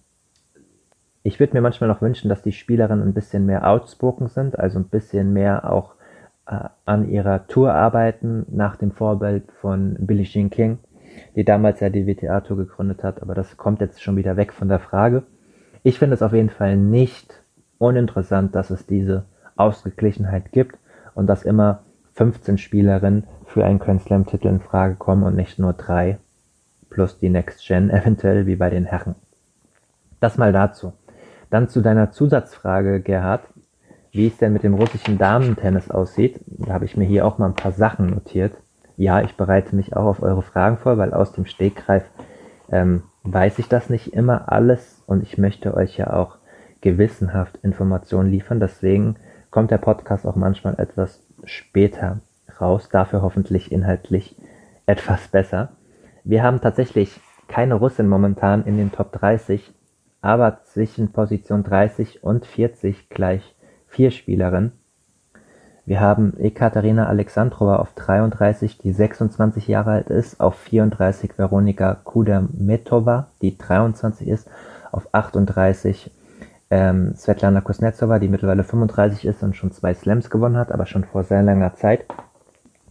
Ich 1.21 1.39
würde 1.39 1.53
mir 1.53 1.61
manchmal 1.61 1.89
noch 1.89 2.01
wünschen, 2.01 2.29
dass 2.29 2.41
die 2.41 2.53
Spielerinnen 2.53 3.05
ein 3.05 3.13
bisschen 3.13 3.45
mehr 3.45 3.67
outspoken 3.67 4.27
sind, 4.27 4.57
also 4.57 4.79
ein 4.79 4.89
bisschen 4.89 5.33
mehr 5.33 5.71
auch 5.71 5.96
an 6.47 7.09
ihrer 7.09 7.47
Tour 7.47 7.73
arbeiten, 7.73 8.45
nach 8.49 8.77
dem 8.77 8.91
Vorbild 8.91 9.51
von 9.61 9.97
Billie 9.99 10.25
Jean 10.25 10.49
King, 10.49 10.79
die 11.35 11.43
damals 11.43 11.79
ja 11.79 11.89
die 11.89 12.07
WTA-Tour 12.07 12.57
gegründet 12.57 13.03
hat, 13.03 13.21
aber 13.21 13.35
das 13.35 13.57
kommt 13.57 13.81
jetzt 13.81 14.01
schon 14.01 14.15
wieder 14.15 14.37
weg 14.37 14.53
von 14.53 14.69
der 14.69 14.79
Frage. 14.79 15.23
Ich 15.83 15.99
finde 15.99 16.15
es 16.15 16.21
auf 16.21 16.33
jeden 16.33 16.49
Fall 16.49 16.77
nicht 16.77 17.41
uninteressant, 17.77 18.55
dass 18.55 18.69
es 18.69 18.85
diese 18.85 19.25
Ausgeglichenheit 19.55 20.51
gibt 20.51 20.77
und 21.15 21.27
dass 21.27 21.43
immer 21.43 21.83
15 22.13 22.57
Spielerinnen 22.57 23.25
für 23.45 23.65
einen 23.65 23.79
Grand 23.79 24.01
Slam-Titel 24.01 24.47
in 24.47 24.59
Frage 24.59 24.95
kommen 24.95 25.23
und 25.23 25.35
nicht 25.35 25.59
nur 25.59 25.73
drei 25.73 26.17
plus 26.89 27.19
die 27.19 27.29
Next 27.29 27.65
Gen 27.65 27.89
eventuell 27.91 28.47
wie 28.47 28.55
bei 28.55 28.69
den 28.69 28.85
Herren. 28.85 29.15
Das 30.19 30.37
mal 30.37 30.53
dazu. 30.53 30.93
Dann 31.49 31.69
zu 31.69 31.81
deiner 31.81 32.11
Zusatzfrage, 32.11 33.01
Gerhard, 33.01 33.41
wie 34.17 34.27
es 34.27 34.37
denn 34.37 34.51
mit 34.51 34.63
dem 34.63 34.73
russischen 34.73 35.17
Damentennis 35.17 35.91
aussieht. 35.91 36.41
Da 36.47 36.73
habe 36.73 36.85
ich 36.85 36.97
mir 36.97 37.05
hier 37.05 37.25
auch 37.25 37.37
mal 37.37 37.45
ein 37.45 37.53
paar 37.53 37.71
Sachen 37.71 38.07
notiert. 38.07 38.57
Ja, 38.97 39.21
ich 39.21 39.37
bereite 39.37 39.75
mich 39.75 39.95
auch 39.95 40.05
auf 40.05 40.23
eure 40.23 40.41
Fragen 40.41 40.77
vor, 40.77 40.97
weil 40.97 41.13
aus 41.13 41.31
dem 41.31 41.45
Stegreif 41.45 42.03
ähm, 42.71 43.03
weiß 43.23 43.59
ich 43.59 43.69
das 43.69 43.89
nicht 43.91 44.13
immer 44.13 44.51
alles 44.51 45.03
und 45.05 45.21
ich 45.21 45.37
möchte 45.37 45.75
euch 45.75 45.97
ja 45.97 46.11
auch 46.13 46.37
gewissenhaft 46.81 47.59
Informationen 47.61 48.31
liefern. 48.31 48.59
Deswegen 48.59 49.17
kommt 49.51 49.69
der 49.69 49.77
Podcast 49.77 50.25
auch 50.25 50.35
manchmal 50.35 50.79
etwas 50.79 51.21
später 51.43 52.19
raus, 52.59 52.89
dafür 52.89 53.21
hoffentlich 53.21 53.71
inhaltlich 53.71 54.35
etwas 54.87 55.27
besser. 55.27 55.73
Wir 56.23 56.41
haben 56.41 56.59
tatsächlich 56.59 57.19
keine 57.47 57.75
Russin 57.75 58.07
momentan 58.07 58.65
in 58.65 58.77
den 58.77 58.91
Top 58.91 59.11
30, 59.11 59.73
aber 60.21 60.63
zwischen 60.63 61.11
Position 61.11 61.63
30 61.63 62.23
und 62.23 62.47
40 62.47 63.09
gleich 63.09 63.53
vier 63.97 64.11
Spielerinnen. 64.11 64.73
Wir 65.87 65.99
haben 66.01 66.37
Ekaterina 66.37 67.07
Alexandrova 67.07 67.77
auf 67.77 67.93
33, 67.95 68.77
die 68.77 68.91
26 68.91 69.67
Jahre 69.67 69.89
alt 69.89 70.11
ist, 70.11 70.39
auf 70.39 70.53
34 70.53 71.35
Veronika 71.35 71.95
Kudermetova, 72.03 73.29
die 73.41 73.57
23 73.57 74.27
ist, 74.27 74.47
auf 74.91 75.07
38 75.13 76.11
ähm, 76.69 77.15
Svetlana 77.15 77.61
Kuznetsova, 77.61 78.19
die 78.19 78.27
mittlerweile 78.27 78.63
35 78.63 79.25
ist 79.25 79.41
und 79.41 79.55
schon 79.55 79.71
zwei 79.71 79.95
Slams 79.95 80.29
gewonnen 80.29 80.57
hat, 80.57 80.71
aber 80.71 80.85
schon 80.85 81.03
vor 81.03 81.23
sehr 81.23 81.41
langer 81.41 81.73
Zeit. 81.73 82.05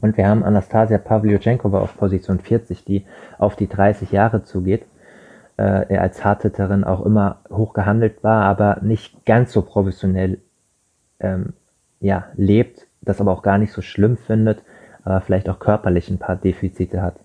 Und 0.01 0.17
wir 0.17 0.27
haben 0.27 0.43
Anastasia 0.43 0.99
Pavlyuchenkova 0.99 1.79
auf 1.79 1.97
Position 1.97 2.41
40, 2.41 2.85
die 2.85 3.07
auf 3.39 3.55
die 3.55 3.69
30 3.69 4.11
Jahre 4.11 4.43
zugeht. 4.43 4.87
Äh, 5.57 5.97
als 5.99 6.25
Hardhitterin 6.25 6.83
auch 6.83 7.07
immer 7.07 7.39
hoch 7.49 7.75
gehandelt 7.75 8.25
war, 8.25 8.45
aber 8.45 8.79
nicht 8.83 9.25
ganz 9.25 9.53
so 9.53 9.63
professionell 9.63 10.41
ähm, 11.21 11.53
ja, 12.01 12.27
lebt, 12.37 12.87
das 13.03 13.21
aber 13.21 13.33
auch 13.33 13.43
gar 13.43 13.59
nicht 13.59 13.73
so 13.73 13.83
schlimm 13.83 14.17
findet, 14.17 14.63
aber 15.05 15.21
vielleicht 15.21 15.49
auch 15.49 15.59
körperlich 15.59 16.11
ein 16.11 16.19
paar 16.19 16.37
Defizite 16.37 17.03
hat. 17.03 17.17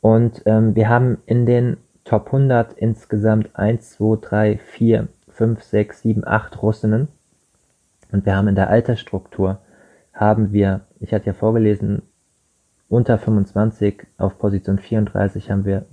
Und 0.00 0.42
ähm, 0.46 0.74
wir 0.74 0.88
haben 0.88 1.18
in 1.26 1.46
den 1.46 1.76
Top 2.04 2.26
100 2.26 2.72
insgesamt 2.72 3.50
1, 3.54 3.90
2, 3.98 4.18
3, 4.20 4.58
4, 4.58 5.08
5, 5.28 5.62
6, 5.62 6.02
7, 6.02 6.26
8 6.26 6.62
Russinnen. 6.62 7.08
Und 8.10 8.26
wir 8.26 8.34
haben 8.34 8.48
in 8.48 8.54
der 8.54 8.70
Altersstruktur 8.70 9.58
haben 10.12 10.52
wir, 10.52 10.80
ich 10.98 11.12
hatte 11.12 11.26
ja 11.26 11.32
vorgelesen, 11.32 12.02
unter 12.88 13.18
25 13.18 14.06
auf 14.18 14.38
Position 14.38 14.78
34 14.78 15.50
haben 15.50 15.64
wir 15.64 15.84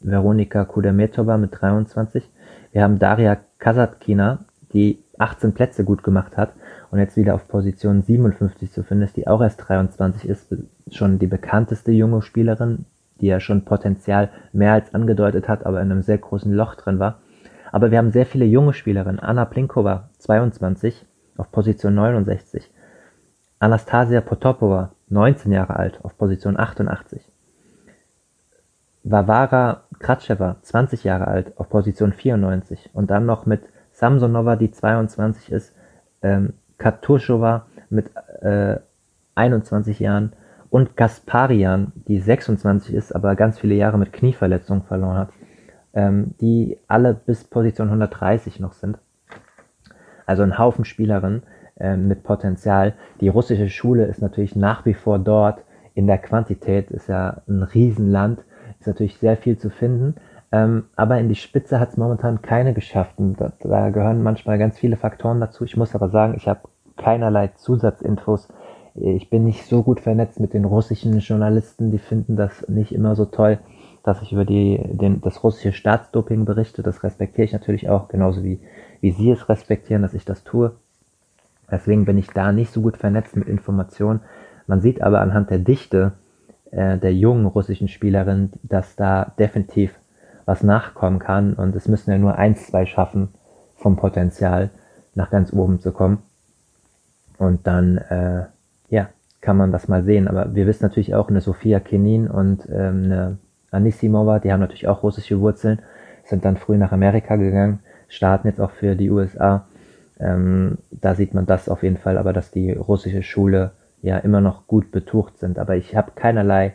Veronika 0.00 0.64
Kudermetova 0.64 1.38
mit 1.38 1.58
23. 1.58 2.28
Wir 2.72 2.82
haben 2.82 2.98
Daria 2.98 3.38
Kasatkina, 3.58 4.44
die 4.72 5.01
18 5.22 5.54
Plätze 5.54 5.84
gut 5.84 6.02
gemacht 6.02 6.36
hat 6.36 6.52
und 6.90 6.98
jetzt 6.98 7.16
wieder 7.16 7.34
auf 7.34 7.48
Position 7.48 8.02
57 8.02 8.72
zu 8.72 8.82
finden 8.82 9.04
ist, 9.04 9.16
die 9.16 9.26
auch 9.26 9.40
erst 9.40 9.68
23 9.68 10.28
ist, 10.28 10.54
schon 10.90 11.18
die 11.18 11.26
bekannteste 11.26 11.92
junge 11.92 12.22
Spielerin, 12.22 12.84
die 13.20 13.26
ja 13.26 13.40
schon 13.40 13.64
Potenzial 13.64 14.30
mehr 14.52 14.72
als 14.72 14.94
angedeutet 14.94 15.48
hat, 15.48 15.64
aber 15.64 15.80
in 15.80 15.90
einem 15.90 16.02
sehr 16.02 16.18
großen 16.18 16.52
Loch 16.52 16.74
drin 16.74 16.98
war. 16.98 17.20
Aber 17.70 17.90
wir 17.90 17.98
haben 17.98 18.10
sehr 18.10 18.26
viele 18.26 18.44
junge 18.44 18.74
Spielerinnen. 18.74 19.20
Anna 19.20 19.44
Plinkova, 19.46 20.10
22, 20.18 21.06
auf 21.36 21.50
Position 21.50 21.94
69. 21.94 22.70
Anastasia 23.60 24.20
Potopova, 24.20 24.92
19 25.08 25.52
Jahre 25.52 25.76
alt, 25.76 26.00
auf 26.02 26.18
Position 26.18 26.58
88. 26.58 27.22
Varvara 29.04 29.84
Kratschewa, 29.98 30.56
20 30.62 31.04
Jahre 31.04 31.28
alt, 31.28 31.58
auf 31.58 31.68
Position 31.68 32.12
94. 32.12 32.90
Und 32.92 33.10
dann 33.10 33.24
noch 33.24 33.46
mit 33.46 33.62
Samsonova, 34.02 34.56
die 34.56 34.72
22 34.72 35.52
ist, 35.52 35.76
ähm, 36.22 36.54
Katushova 36.76 37.66
mit 37.88 38.10
äh, 38.40 38.78
21 39.36 40.00
Jahren 40.00 40.32
und 40.70 40.96
Gasparian, 40.96 41.92
die 42.08 42.18
26 42.18 42.94
ist, 42.94 43.14
aber 43.14 43.36
ganz 43.36 43.60
viele 43.60 43.76
Jahre 43.76 43.98
mit 43.98 44.12
Knieverletzungen 44.12 44.82
verloren 44.82 45.18
hat, 45.18 45.30
ähm, 45.94 46.34
die 46.40 46.78
alle 46.88 47.14
bis 47.14 47.44
Position 47.44 47.88
130 47.88 48.58
noch 48.58 48.72
sind. 48.72 48.98
Also 50.26 50.42
ein 50.42 50.58
Haufen 50.58 50.84
Spielerinnen, 50.84 51.44
ähm, 51.78 52.08
mit 52.08 52.24
Potenzial. 52.24 52.94
Die 53.20 53.28
russische 53.28 53.68
Schule 53.68 54.06
ist 54.06 54.20
natürlich 54.20 54.56
nach 54.56 54.84
wie 54.84 54.94
vor 54.94 55.20
dort. 55.20 55.62
In 55.94 56.08
der 56.08 56.18
Quantität 56.18 56.90
ist 56.90 57.08
ja 57.08 57.42
ein 57.46 57.62
Riesenland, 57.62 58.42
ist 58.80 58.88
natürlich 58.88 59.18
sehr 59.18 59.36
viel 59.36 59.58
zu 59.58 59.70
finden. 59.70 60.16
Ähm, 60.52 60.84
aber 60.96 61.18
in 61.18 61.30
die 61.30 61.34
Spitze 61.34 61.80
hat 61.80 61.90
es 61.90 61.96
momentan 61.96 62.42
keine 62.42 62.74
geschafft. 62.74 63.18
Und 63.18 63.40
da, 63.40 63.52
da, 63.60 63.88
gehören 63.88 64.22
manchmal 64.22 64.58
ganz 64.58 64.78
viele 64.78 64.96
Faktoren 64.96 65.40
dazu. 65.40 65.64
Ich 65.64 65.76
muss 65.76 65.94
aber 65.94 66.10
sagen, 66.10 66.34
ich 66.36 66.46
habe 66.46 66.60
keinerlei 66.96 67.48
Zusatzinfos. 67.56 68.48
Ich 68.94 69.30
bin 69.30 69.44
nicht 69.44 69.64
so 69.64 69.82
gut 69.82 70.00
vernetzt 70.00 70.38
mit 70.38 70.52
den 70.52 70.66
russischen 70.66 71.18
Journalisten, 71.20 71.90
die 71.90 71.98
finden 71.98 72.36
das 72.36 72.68
nicht 72.68 72.92
immer 72.92 73.16
so 73.16 73.24
toll, 73.24 73.58
dass 74.02 74.20
ich 74.20 74.32
über 74.32 74.44
die, 74.44 74.78
den, 74.84 75.22
das 75.22 75.42
russische 75.42 75.72
Staatsdoping 75.72 76.44
berichte. 76.44 76.82
Das 76.82 77.02
respektiere 77.02 77.46
ich 77.46 77.52
natürlich 77.54 77.88
auch, 77.88 78.08
genauso 78.08 78.44
wie, 78.44 78.60
wie 79.00 79.12
Sie 79.12 79.30
es 79.30 79.48
respektieren, 79.48 80.02
dass 80.02 80.12
ich 80.12 80.26
das 80.26 80.44
tue. 80.44 80.72
Deswegen 81.70 82.04
bin 82.04 82.18
ich 82.18 82.26
da 82.26 82.52
nicht 82.52 82.70
so 82.70 82.82
gut 82.82 82.98
vernetzt 82.98 83.34
mit 83.34 83.48
Informationen. 83.48 84.20
Man 84.66 84.82
sieht 84.82 85.00
aber 85.00 85.22
anhand 85.22 85.48
der 85.48 85.58
Dichte 85.58 86.12
äh, 86.70 86.98
der 86.98 87.14
jungen 87.14 87.46
russischen 87.46 87.88
Spielerin, 87.88 88.50
dass 88.62 88.94
da 88.94 89.32
definitiv 89.38 89.98
was 90.44 90.62
nachkommen 90.62 91.18
kann. 91.18 91.54
Und 91.54 91.74
es 91.76 91.88
müssen 91.88 92.10
ja 92.10 92.18
nur 92.18 92.36
eins, 92.36 92.66
zwei 92.66 92.86
schaffen 92.86 93.28
vom 93.76 93.96
Potenzial 93.96 94.70
nach 95.14 95.30
ganz 95.30 95.52
oben 95.52 95.80
zu 95.80 95.92
kommen. 95.92 96.18
Und 97.38 97.66
dann, 97.66 97.98
äh, 97.98 98.44
ja, 98.88 99.08
kann 99.40 99.56
man 99.56 99.72
das 99.72 99.88
mal 99.88 100.04
sehen. 100.04 100.28
Aber 100.28 100.54
wir 100.54 100.66
wissen 100.66 100.84
natürlich 100.84 101.14
auch, 101.14 101.28
eine 101.28 101.40
Sofia 101.40 101.80
Kenin 101.80 102.28
und 102.28 102.66
ähm, 102.70 103.04
eine 103.04 103.38
Anisimova, 103.70 104.38
die 104.38 104.52
haben 104.52 104.60
natürlich 104.60 104.88
auch 104.88 105.02
russische 105.02 105.40
Wurzeln, 105.40 105.80
sind 106.24 106.44
dann 106.44 106.56
früh 106.56 106.76
nach 106.76 106.92
Amerika 106.92 107.36
gegangen, 107.36 107.80
starten 108.08 108.46
jetzt 108.46 108.60
auch 108.60 108.70
für 108.70 108.94
die 108.94 109.10
USA. 109.10 109.66
Ähm, 110.20 110.78
da 110.90 111.14
sieht 111.14 111.34
man 111.34 111.46
das 111.46 111.68
auf 111.68 111.82
jeden 111.82 111.96
Fall, 111.96 112.16
aber 112.16 112.32
dass 112.32 112.50
die 112.50 112.72
russische 112.72 113.22
Schule 113.22 113.72
ja 114.02 114.18
immer 114.18 114.40
noch 114.40 114.66
gut 114.66 114.92
betucht 114.92 115.38
sind. 115.38 115.58
Aber 115.58 115.76
ich 115.76 115.96
habe 115.96 116.12
keinerlei 116.14 116.74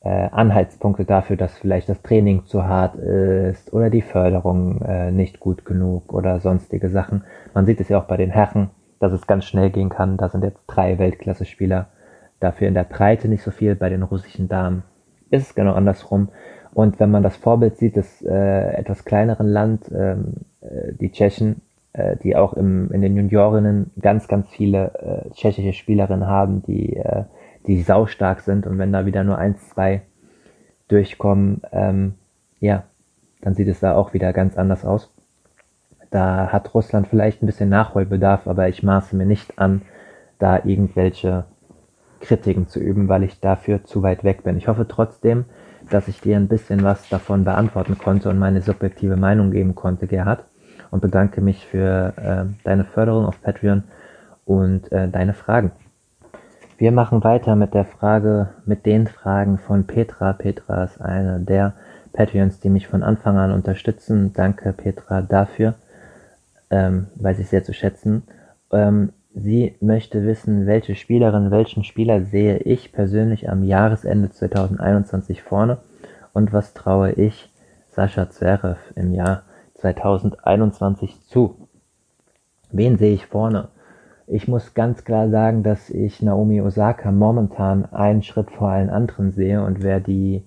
äh, 0.00 0.28
Anhaltspunkte 0.30 1.04
dafür, 1.04 1.36
dass 1.36 1.58
vielleicht 1.58 1.88
das 1.88 2.02
Training 2.02 2.44
zu 2.46 2.64
hart 2.64 2.96
ist 2.96 3.72
oder 3.72 3.90
die 3.90 4.02
Förderung 4.02 4.82
äh, 4.82 5.10
nicht 5.10 5.40
gut 5.40 5.64
genug 5.64 6.12
oder 6.12 6.40
sonstige 6.40 6.88
Sachen. 6.88 7.24
Man 7.54 7.66
sieht 7.66 7.80
es 7.80 7.88
ja 7.88 8.00
auch 8.00 8.04
bei 8.04 8.16
den 8.16 8.30
Herren, 8.30 8.70
dass 9.00 9.12
es 9.12 9.26
ganz 9.26 9.44
schnell 9.44 9.70
gehen 9.70 9.88
kann. 9.88 10.16
Da 10.16 10.28
sind 10.28 10.44
jetzt 10.44 10.62
drei 10.66 10.98
Weltklasse-Spieler. 10.98 11.88
Dafür 12.40 12.68
in 12.68 12.74
der 12.74 12.84
Breite 12.84 13.28
nicht 13.28 13.42
so 13.42 13.50
viel. 13.50 13.74
Bei 13.74 13.88
den 13.88 14.02
russischen 14.02 14.48
Damen 14.48 14.84
ist 15.30 15.42
es 15.48 15.54
genau 15.54 15.72
andersrum. 15.72 16.28
Und 16.74 17.00
wenn 17.00 17.10
man 17.10 17.22
das 17.22 17.36
Vorbild 17.36 17.76
sieht 17.76 17.96
des 17.96 18.22
äh, 18.22 18.72
etwas 18.74 19.04
kleineren 19.04 19.48
Land, 19.48 19.90
ähm, 19.90 20.34
äh, 20.60 20.92
die 20.92 21.10
Tschechen, 21.10 21.62
äh, 21.92 22.16
die 22.16 22.36
auch 22.36 22.52
im, 22.52 22.92
in 22.92 23.02
den 23.02 23.16
Juniorinnen 23.16 23.90
ganz, 24.00 24.28
ganz 24.28 24.48
viele 24.48 24.92
äh, 24.94 25.30
tschechische 25.30 25.72
Spielerinnen 25.72 26.28
haben, 26.28 26.62
die, 26.62 26.96
äh, 26.96 27.24
die 27.68 27.82
saustark 27.82 28.40
sind. 28.40 28.66
Und 28.66 28.78
wenn 28.78 28.92
da 28.92 29.06
wieder 29.06 29.22
nur 29.22 29.38
eins, 29.38 29.68
zwei 29.68 30.02
durchkommen, 30.88 31.62
ähm, 31.70 32.14
ja, 32.60 32.84
dann 33.42 33.54
sieht 33.54 33.68
es 33.68 33.78
da 33.78 33.94
auch 33.94 34.14
wieder 34.14 34.32
ganz 34.32 34.56
anders 34.56 34.84
aus. 34.84 35.12
Da 36.10 36.48
hat 36.50 36.74
Russland 36.74 37.06
vielleicht 37.06 37.42
ein 37.42 37.46
bisschen 37.46 37.68
Nachholbedarf, 37.68 38.48
aber 38.48 38.68
ich 38.68 38.82
maße 38.82 39.14
mir 39.14 39.26
nicht 39.26 39.58
an, 39.58 39.82
da 40.38 40.64
irgendwelche 40.64 41.44
Kritiken 42.20 42.66
zu 42.66 42.80
üben, 42.80 43.08
weil 43.08 43.22
ich 43.22 43.40
dafür 43.40 43.84
zu 43.84 44.02
weit 44.02 44.24
weg 44.24 44.42
bin. 44.42 44.56
Ich 44.56 44.66
hoffe 44.66 44.88
trotzdem, 44.88 45.44
dass 45.90 46.08
ich 46.08 46.20
dir 46.20 46.36
ein 46.36 46.48
bisschen 46.48 46.82
was 46.82 47.08
davon 47.08 47.44
beantworten 47.44 47.98
konnte 47.98 48.30
und 48.30 48.38
meine 48.38 48.62
subjektive 48.62 49.16
Meinung 49.16 49.50
geben 49.50 49.74
konnte, 49.74 50.06
Gerhard 50.06 50.44
und 50.90 51.00
bedanke 51.00 51.40
mich 51.40 51.66
für 51.66 52.14
äh, 52.16 52.44
deine 52.64 52.84
Förderung 52.84 53.26
auf 53.26 53.40
Patreon 53.42 53.84
und 54.46 54.90
äh, 54.90 55.08
deine 55.08 55.34
Fragen. 55.34 55.72
Wir 56.78 56.92
machen 56.92 57.24
weiter 57.24 57.56
mit 57.56 57.74
der 57.74 57.84
Frage, 57.84 58.50
mit 58.64 58.86
den 58.86 59.08
Fragen 59.08 59.58
von 59.58 59.88
Petra. 59.88 60.32
Petra 60.32 60.84
ist 60.84 61.00
eine 61.00 61.40
der 61.40 61.74
Patreons, 62.12 62.60
die 62.60 62.70
mich 62.70 62.86
von 62.86 63.02
Anfang 63.02 63.36
an 63.36 63.50
unterstützen. 63.50 64.32
Danke 64.32 64.72
Petra 64.72 65.22
dafür, 65.22 65.74
ähm, 66.70 67.08
weiß 67.16 67.40
ich 67.40 67.48
sehr 67.48 67.64
zu 67.64 67.74
schätzen. 67.74 68.22
Ähm, 68.70 69.12
Sie 69.34 69.74
möchte 69.80 70.24
wissen, 70.24 70.66
welche 70.66 70.94
Spielerin, 70.94 71.50
welchen 71.50 71.82
Spieler 71.82 72.22
sehe 72.22 72.58
ich 72.58 72.92
persönlich 72.92 73.50
am 73.50 73.64
Jahresende 73.64 74.30
2021 74.30 75.42
vorne 75.42 75.78
und 76.32 76.52
was 76.52 76.74
traue 76.74 77.10
ich 77.10 77.50
Sascha 77.90 78.30
Zverev 78.30 78.78
im 78.94 79.12
Jahr 79.12 79.42
2021 79.74 81.26
zu. 81.26 81.56
Wen 82.70 82.98
sehe 82.98 83.14
ich 83.14 83.26
vorne? 83.26 83.68
Ich 84.30 84.46
muss 84.46 84.74
ganz 84.74 85.04
klar 85.04 85.30
sagen, 85.30 85.62
dass 85.62 85.88
ich 85.88 86.20
Naomi 86.20 86.60
Osaka 86.60 87.10
momentan 87.10 87.86
einen 87.86 88.22
Schritt 88.22 88.50
vor 88.50 88.68
allen 88.68 88.90
anderen 88.90 89.32
sehe 89.32 89.64
und 89.64 89.82
wer 89.82 90.00
die 90.00 90.44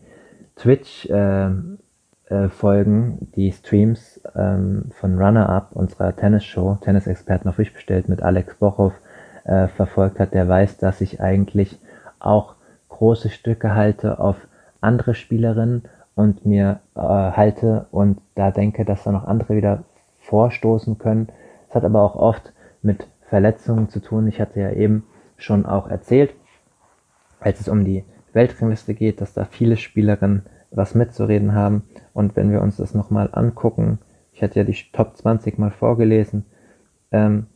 Twitch 0.55 1.09
äh, 1.09 1.47
äh, 1.47 2.49
Folgen, 2.49 3.32
die 3.36 3.51
Streams 3.51 4.21
ähm, 4.36 4.91
von 4.91 5.17
Runner 5.17 5.49
Up, 5.49 5.69
unserer 5.71 6.15
Tennisshow, 6.15 6.77
Tennisexperten 6.79 7.49
auf 7.49 7.57
Wish 7.57 7.73
bestellt 7.73 8.07
mit 8.07 8.21
Alex 8.21 8.53
Bochow 8.55 8.93
äh, 9.45 9.67
verfolgt 9.67 10.19
hat, 10.19 10.36
der 10.36 10.47
weiß, 10.47 10.77
dass 10.77 11.01
ich 11.01 11.19
eigentlich 11.19 11.79
auch 12.19 12.53
große 12.89 13.29
Stücke 13.29 13.73
halte 13.73 14.19
auf 14.19 14.36
andere 14.79 15.15
Spielerinnen 15.15 15.84
und 16.13 16.45
mir 16.45 16.82
äh, 16.95 16.99
halte 16.99 17.88
und 17.89 18.19
da 18.36 18.51
denke, 18.51 18.86
dass 18.86 19.03
da 19.05 19.11
noch 19.11 19.25
andere 19.25 19.55
wieder 19.55 19.86
vorstoßen 20.19 20.99
können. 20.99 21.29
Es 21.67 21.73
hat 21.73 21.84
aber 21.84 22.03
auch 22.03 22.15
oft 22.15 22.53
mit 22.84 23.07
Verletzungen 23.32 23.88
zu 23.88 24.01
tun. 24.01 24.27
Ich 24.27 24.41
hatte 24.41 24.59
ja 24.59 24.73
eben 24.73 25.05
schon 25.38 25.65
auch 25.65 25.88
erzählt, 25.88 26.36
als 27.39 27.61
es 27.61 27.69
um 27.69 27.86
die 27.86 28.03
Weltrangliste 28.34 28.93
geht, 28.93 29.21
dass 29.21 29.34
da 29.34 29.45
viele 29.45 29.77
Spielerinnen 29.77 30.43
was 30.69 30.95
mitzureden 30.95 31.55
haben. 31.55 31.84
Und 32.13 32.36
wenn 32.36 32.51
wir 32.51 32.61
uns 32.61 32.75
das 32.75 32.93
nochmal 32.93 33.29
angucken, 33.32 33.99
ich 34.34 34.43
hatte 34.43 34.59
ja 34.59 34.65
die 34.65 34.75
Top 34.91 35.15
20 35.15 35.57
mal 35.57 35.71
vorgelesen, 35.71 36.45
ähm, 37.13 37.47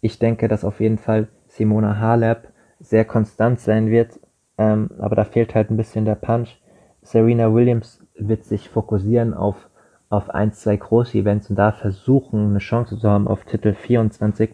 ich 0.00 0.18
denke, 0.18 0.48
dass 0.48 0.64
auf 0.64 0.80
jeden 0.80 0.96
Fall 0.96 1.28
Simona 1.48 1.98
Halep 1.98 2.48
sehr 2.78 3.04
konstant 3.04 3.60
sein 3.60 3.90
wird, 3.90 4.18
ähm, 4.56 4.88
aber 4.98 5.16
da 5.16 5.24
fehlt 5.24 5.54
halt 5.54 5.70
ein 5.70 5.76
bisschen 5.76 6.06
der 6.06 6.14
Punch. 6.14 6.62
Serena 7.02 7.52
Williams 7.52 8.02
wird 8.18 8.44
sich 8.44 8.70
fokussieren 8.70 9.34
auf, 9.34 9.68
auf 10.08 10.30
ein, 10.30 10.54
zwei 10.54 10.78
große 10.78 11.18
Events 11.18 11.50
und 11.50 11.56
da 11.56 11.72
versuchen, 11.72 12.48
eine 12.48 12.58
Chance 12.58 12.98
zu 12.98 13.06
haben 13.06 13.28
auf 13.28 13.44
Titel 13.44 13.74
24. 13.74 14.48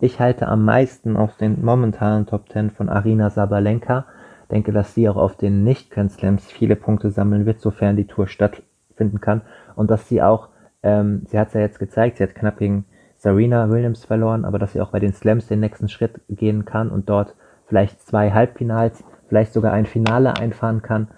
Ich 0.00 0.20
halte 0.20 0.48
am 0.48 0.64
meisten 0.64 1.16
auf 1.16 1.36
den 1.36 1.64
momentanen 1.64 2.26
Top 2.26 2.48
10 2.50 2.70
von 2.70 2.88
Arina 2.88 3.30
Sabalenka. 3.30 4.06
Denke, 4.50 4.72
dass 4.72 4.94
sie 4.94 5.08
auch 5.08 5.16
auf 5.16 5.36
den 5.36 5.64
Nicht-Grand 5.64 6.12
Slams 6.12 6.50
viele 6.50 6.76
Punkte 6.76 7.10
sammeln 7.10 7.46
wird, 7.46 7.60
sofern 7.60 7.96
die 7.96 8.06
Tour 8.06 8.28
stattfinden 8.28 9.20
kann. 9.20 9.42
Und 9.74 9.90
dass 9.90 10.08
sie 10.08 10.22
auch, 10.22 10.50
ähm, 10.82 11.22
sie 11.26 11.38
hat 11.38 11.48
es 11.48 11.54
ja 11.54 11.60
jetzt 11.60 11.78
gezeigt, 11.78 12.18
sie 12.18 12.22
hat 12.22 12.34
knapp 12.34 12.58
gegen 12.58 12.84
Serena 13.16 13.70
Williams 13.70 14.04
verloren, 14.04 14.44
aber 14.44 14.58
dass 14.58 14.72
sie 14.72 14.80
auch 14.80 14.90
bei 14.90 15.00
den 15.00 15.12
Slams 15.12 15.48
den 15.48 15.60
nächsten 15.60 15.88
Schritt 15.88 16.20
gehen 16.28 16.64
kann 16.64 16.90
und 16.90 17.08
dort 17.08 17.34
vielleicht 17.66 18.00
zwei 18.02 18.30
Halbfinals, 18.30 19.02
vielleicht 19.28 19.52
sogar 19.52 19.72
ein 19.72 19.86
Finale 19.86 20.36
einfahren 20.36 20.82
kann. 20.82 21.08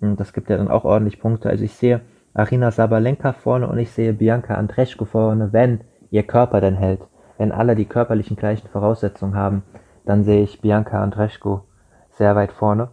Und 0.00 0.20
das 0.20 0.32
gibt 0.32 0.50
ja 0.50 0.56
dann 0.56 0.68
auch 0.68 0.84
ordentlich 0.84 1.20
Punkte. 1.20 1.48
Also 1.48 1.64
ich 1.64 1.74
sehe 1.74 2.00
Arina 2.34 2.70
Sabalenka 2.70 3.32
vorne 3.32 3.68
und 3.68 3.78
ich 3.78 3.92
sehe 3.92 4.12
Bianca 4.12 4.54
Andreschko 4.54 5.04
vorne, 5.04 5.52
wenn 5.52 5.80
ihr 6.10 6.24
Körper 6.24 6.60
denn 6.60 6.74
hält. 6.74 7.00
Wenn 7.38 7.52
alle 7.52 7.74
die 7.74 7.86
körperlichen 7.86 8.36
gleichen 8.36 8.68
Voraussetzungen 8.68 9.34
haben, 9.34 9.62
dann 10.04 10.24
sehe 10.24 10.42
ich 10.42 10.60
Bianca 10.60 11.02
Andreschko 11.02 11.62
sehr 12.10 12.36
weit 12.36 12.52
vorne. 12.52 12.88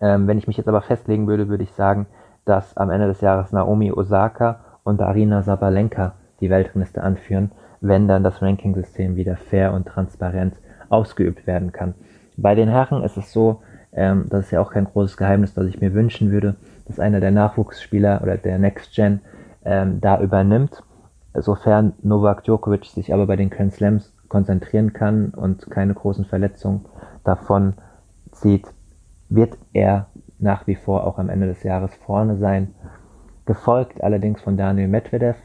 Ähm, 0.00 0.26
wenn 0.26 0.38
ich 0.38 0.46
mich 0.46 0.56
jetzt 0.56 0.68
aber 0.68 0.82
festlegen 0.82 1.26
würde, 1.26 1.48
würde 1.48 1.64
ich 1.64 1.72
sagen, 1.72 2.06
dass 2.44 2.76
am 2.76 2.90
Ende 2.90 3.08
des 3.08 3.20
Jahres 3.20 3.52
Naomi 3.52 3.92
Osaka 3.92 4.60
und 4.84 5.02
Arina 5.02 5.42
Sabalenka 5.42 6.14
die 6.40 6.50
Weltrangliste 6.50 7.02
anführen, 7.02 7.50
wenn 7.80 8.08
dann 8.08 8.24
das 8.24 8.40
Ranking-System 8.40 9.16
wieder 9.16 9.36
fair 9.36 9.72
und 9.72 9.86
transparent 9.86 10.54
ausgeübt 10.88 11.46
werden 11.46 11.72
kann. 11.72 11.94
Bei 12.36 12.54
den 12.54 12.68
Herren 12.68 13.02
ist 13.02 13.16
es 13.16 13.32
so, 13.32 13.62
ähm, 13.92 14.26
das 14.28 14.46
ist 14.46 14.50
ja 14.52 14.60
auch 14.60 14.70
kein 14.70 14.84
großes 14.84 15.16
Geheimnis, 15.16 15.54
dass 15.54 15.66
ich 15.66 15.80
mir 15.80 15.92
wünschen 15.92 16.30
würde, 16.30 16.56
dass 16.86 17.00
einer 17.00 17.20
der 17.20 17.30
Nachwuchsspieler 17.30 18.20
oder 18.22 18.36
der 18.36 18.58
Next 18.58 18.94
Gen 18.94 19.20
ähm, 19.64 20.00
da 20.00 20.20
übernimmt. 20.20 20.82
Sofern 21.34 21.92
Novak 22.02 22.44
Djokovic 22.44 22.86
sich 22.86 23.12
aber 23.12 23.26
bei 23.26 23.36
den 23.36 23.50
Grand 23.50 23.72
Slams 23.72 24.14
konzentrieren 24.28 24.92
kann 24.92 25.30
und 25.30 25.70
keine 25.70 25.94
großen 25.94 26.24
Verletzungen 26.24 26.84
davon 27.24 27.74
zieht, 28.32 28.66
wird 29.28 29.56
er 29.72 30.06
nach 30.38 30.66
wie 30.66 30.74
vor 30.74 31.06
auch 31.06 31.18
am 31.18 31.28
Ende 31.28 31.46
des 31.46 31.62
Jahres 31.62 31.94
vorne 31.94 32.36
sein. 32.36 32.74
Gefolgt 33.46 34.02
allerdings 34.02 34.40
von 34.40 34.56
Daniel 34.56 34.88
Medvedev. 34.88 35.36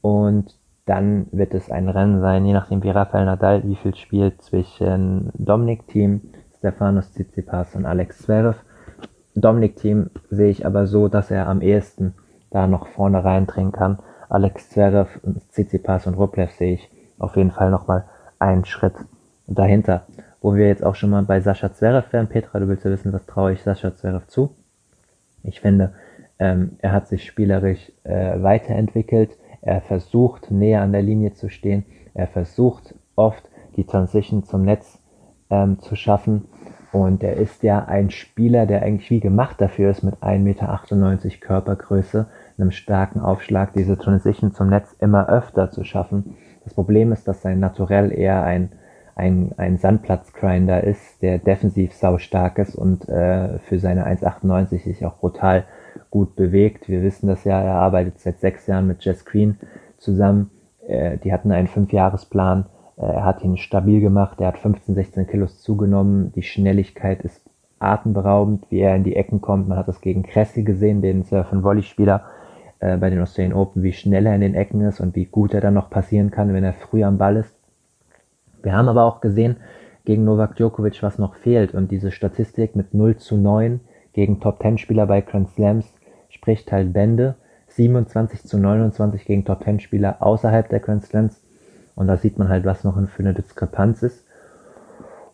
Und 0.00 0.58
dann 0.86 1.26
wird 1.30 1.54
es 1.54 1.70
ein 1.70 1.88
Rennen 1.88 2.20
sein, 2.20 2.44
je 2.44 2.52
nachdem 2.52 2.82
wie 2.82 2.90
Rafael 2.90 3.26
Nadal 3.26 3.64
wie 3.64 3.76
viel 3.76 3.94
spielt 3.94 4.42
zwischen 4.42 5.30
Dominik 5.34 5.86
Team, 5.86 6.22
Stefanos 6.58 7.12
Tsitsipas 7.12 7.74
und 7.74 7.86
Alex 7.86 8.18
Zverev. 8.18 8.56
Dominik-Team 9.34 10.10
sehe 10.28 10.50
ich 10.50 10.66
aber 10.66 10.86
so, 10.86 11.08
dass 11.08 11.30
er 11.30 11.48
am 11.48 11.62
ehesten 11.62 12.14
da 12.50 12.66
noch 12.66 12.88
vorne 12.88 13.24
reindringen 13.24 13.72
kann. 13.72 13.98
Alex 14.30 14.70
Zverev, 14.70 15.20
Tsitsipas 15.50 16.06
und 16.06 16.14
Rublev 16.14 16.52
sehe 16.52 16.74
ich 16.74 16.90
auf 17.18 17.36
jeden 17.36 17.50
Fall 17.50 17.70
nochmal 17.70 18.04
einen 18.38 18.64
Schritt 18.64 18.94
dahinter. 19.46 20.06
Wo 20.40 20.54
wir 20.54 20.68
jetzt 20.68 20.84
auch 20.84 20.94
schon 20.94 21.10
mal 21.10 21.22
bei 21.24 21.40
Sascha 21.40 21.72
Zverev 21.72 22.12
wären. 22.12 22.28
Petra, 22.28 22.60
du 22.60 22.68
willst 22.68 22.84
ja 22.84 22.90
wissen, 22.90 23.12
was 23.12 23.26
traue 23.26 23.52
ich 23.52 23.62
Sascha 23.62 23.94
Zverev 23.94 24.26
zu? 24.28 24.54
Ich 25.42 25.60
finde, 25.60 25.94
ähm, 26.38 26.76
er 26.78 26.92
hat 26.92 27.08
sich 27.08 27.26
spielerisch 27.26 27.92
äh, 28.04 28.40
weiterentwickelt. 28.42 29.36
Er 29.62 29.82
versucht 29.82 30.50
näher 30.50 30.80
an 30.80 30.92
der 30.92 31.02
Linie 31.02 31.34
zu 31.34 31.50
stehen. 31.50 31.84
Er 32.14 32.28
versucht 32.28 32.94
oft 33.16 33.50
die 33.76 33.84
Transition 33.84 34.44
zum 34.44 34.64
Netz 34.64 34.98
ähm, 35.50 35.80
zu 35.80 35.96
schaffen. 35.96 36.46
Und 36.92 37.22
er 37.22 37.34
ist 37.36 37.62
ja 37.62 37.84
ein 37.84 38.10
Spieler, 38.10 38.66
der 38.66 38.82
eigentlich 38.82 39.10
wie 39.10 39.20
gemacht 39.20 39.60
dafür 39.60 39.90
ist, 39.90 40.02
mit 40.02 40.16
1,98 40.16 40.38
Meter 40.38 41.36
Körpergröße, 41.40 42.26
einem 42.60 42.70
starken 42.70 43.20
Aufschlag, 43.20 43.72
diese 43.72 43.96
Transition 43.96 44.52
zum 44.52 44.68
Netz 44.68 44.94
immer 45.00 45.28
öfter 45.28 45.70
zu 45.70 45.84
schaffen. 45.84 46.36
Das 46.64 46.74
Problem 46.74 47.12
ist, 47.12 47.26
dass 47.26 47.42
sein 47.42 47.60
Naturell 47.60 48.12
eher 48.12 48.42
ein, 48.42 48.70
ein, 49.14 49.52
ein 49.56 49.78
Sandplatzgrinder 49.78 50.84
ist, 50.84 51.22
der 51.22 51.38
defensiv 51.38 51.94
sau 51.94 52.18
stark 52.18 52.58
ist 52.58 52.74
und 52.74 53.08
äh, 53.08 53.58
für 53.60 53.78
seine 53.78 54.06
1,98 54.06 54.84
sich 54.84 55.04
auch 55.04 55.18
brutal 55.18 55.64
gut 56.10 56.36
bewegt. 56.36 56.88
Wir 56.88 57.02
wissen 57.02 57.26
das 57.26 57.44
ja, 57.44 57.60
er 57.60 57.74
arbeitet 57.74 58.18
seit 58.20 58.40
sechs 58.40 58.66
Jahren 58.66 58.86
mit 58.86 59.04
Jess 59.04 59.24
Green 59.24 59.58
zusammen. 59.98 60.50
Äh, 60.86 61.18
die 61.18 61.32
hatten 61.32 61.52
einen 61.52 61.68
Fünfjahresplan. 61.68 62.66
Äh, 62.96 63.06
er 63.06 63.24
hat 63.24 63.42
ihn 63.42 63.56
stabil 63.56 64.00
gemacht, 64.00 64.40
er 64.40 64.48
hat 64.48 64.58
15, 64.58 64.94
16 64.94 65.26
Kilos 65.26 65.60
zugenommen, 65.60 66.32
die 66.32 66.42
Schnelligkeit 66.42 67.22
ist 67.22 67.48
atemberaubend, 67.78 68.66
wie 68.70 68.80
er 68.80 68.94
in 68.94 69.04
die 69.04 69.16
Ecken 69.16 69.40
kommt. 69.40 69.68
Man 69.68 69.78
hat 69.78 69.88
das 69.88 70.00
gegen 70.00 70.22
Cressy 70.22 70.62
gesehen, 70.62 71.00
den 71.00 71.24
Surf- 71.24 71.50
und 71.50 71.62
Volley-Spieler 71.64 72.24
äh, 72.80 72.96
bei 72.96 73.10
den 73.10 73.20
Australian 73.20 73.54
Open, 73.54 73.82
wie 73.82 73.92
schnell 73.92 74.26
er 74.26 74.34
in 74.34 74.40
den 74.40 74.54
Ecken 74.54 74.80
ist 74.82 75.00
und 75.00 75.14
wie 75.14 75.26
gut 75.26 75.54
er 75.54 75.60
dann 75.60 75.74
noch 75.74 75.90
passieren 75.90 76.30
kann, 76.30 76.52
wenn 76.52 76.64
er 76.64 76.72
früh 76.72 77.04
am 77.04 77.18
Ball 77.18 77.36
ist. 77.36 77.54
Wir 78.62 78.72
haben 78.72 78.88
aber 78.88 79.04
auch 79.04 79.20
gesehen, 79.20 79.56
gegen 80.04 80.24
Novak 80.24 80.56
Djokovic, 80.56 81.02
was 81.02 81.18
noch 81.18 81.34
fehlt 81.34 81.74
und 81.74 81.90
diese 81.90 82.10
Statistik 82.10 82.74
mit 82.74 82.94
0 82.94 83.16
zu 83.16 83.36
9 83.36 83.80
gegen 84.12 84.40
Top-10-Spieler 84.40 85.06
bei 85.06 85.20
Grand 85.20 85.50
Slams 85.50 85.86
spricht 86.28 86.72
halt 86.72 86.92
Bände. 86.92 87.36
27 87.68 88.42
zu 88.42 88.58
29 88.58 89.24
gegen 89.24 89.44
Top-10-Spieler 89.44 90.16
außerhalb 90.20 90.68
der 90.68 90.80
Grand 90.80 91.04
Slams 91.04 91.40
und 91.94 92.08
da 92.08 92.16
sieht 92.16 92.38
man 92.38 92.48
halt, 92.48 92.64
was 92.64 92.82
noch 92.82 92.98
für 93.08 93.22
eine 93.22 93.34
Diskrepanz 93.34 94.02
ist. 94.02 94.24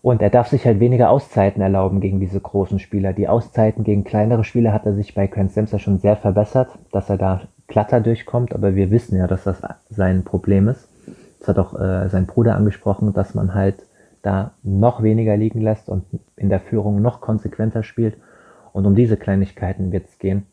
Und 0.06 0.22
er 0.22 0.30
darf 0.30 0.46
sich 0.46 0.64
halt 0.64 0.78
weniger 0.78 1.10
Auszeiten 1.10 1.60
erlauben 1.60 2.00
gegen 2.00 2.20
diese 2.20 2.38
großen 2.38 2.78
Spieler. 2.78 3.12
Die 3.12 3.26
Auszeiten 3.26 3.82
gegen 3.82 4.04
kleinere 4.04 4.44
Spieler 4.44 4.72
hat 4.72 4.86
er 4.86 4.94
sich 4.94 5.14
bei 5.16 5.26
Slams 5.26 5.72
ja 5.72 5.80
schon 5.80 5.98
sehr 5.98 6.14
verbessert, 6.14 6.68
dass 6.92 7.10
er 7.10 7.16
da 7.16 7.40
glatter 7.66 8.00
durchkommt, 8.00 8.54
aber 8.54 8.76
wir 8.76 8.92
wissen 8.92 9.18
ja, 9.18 9.26
dass 9.26 9.42
das 9.42 9.60
sein 9.90 10.22
Problem 10.22 10.68
ist. 10.68 10.88
Das 11.40 11.48
hat 11.48 11.58
auch 11.58 11.74
äh, 11.74 12.08
sein 12.08 12.26
Bruder 12.26 12.54
angesprochen, 12.54 13.14
dass 13.14 13.34
man 13.34 13.52
halt 13.52 13.82
da 14.22 14.52
noch 14.62 15.02
weniger 15.02 15.36
liegen 15.36 15.60
lässt 15.60 15.88
und 15.88 16.04
in 16.36 16.50
der 16.50 16.60
Führung 16.60 17.02
noch 17.02 17.20
konsequenter 17.20 17.82
spielt. 17.82 18.16
Und 18.72 18.86
um 18.86 18.94
diese 18.94 19.16
Kleinigkeiten 19.16 19.90
wird 19.90 20.06
es 20.06 20.20
gehen. 20.20 20.46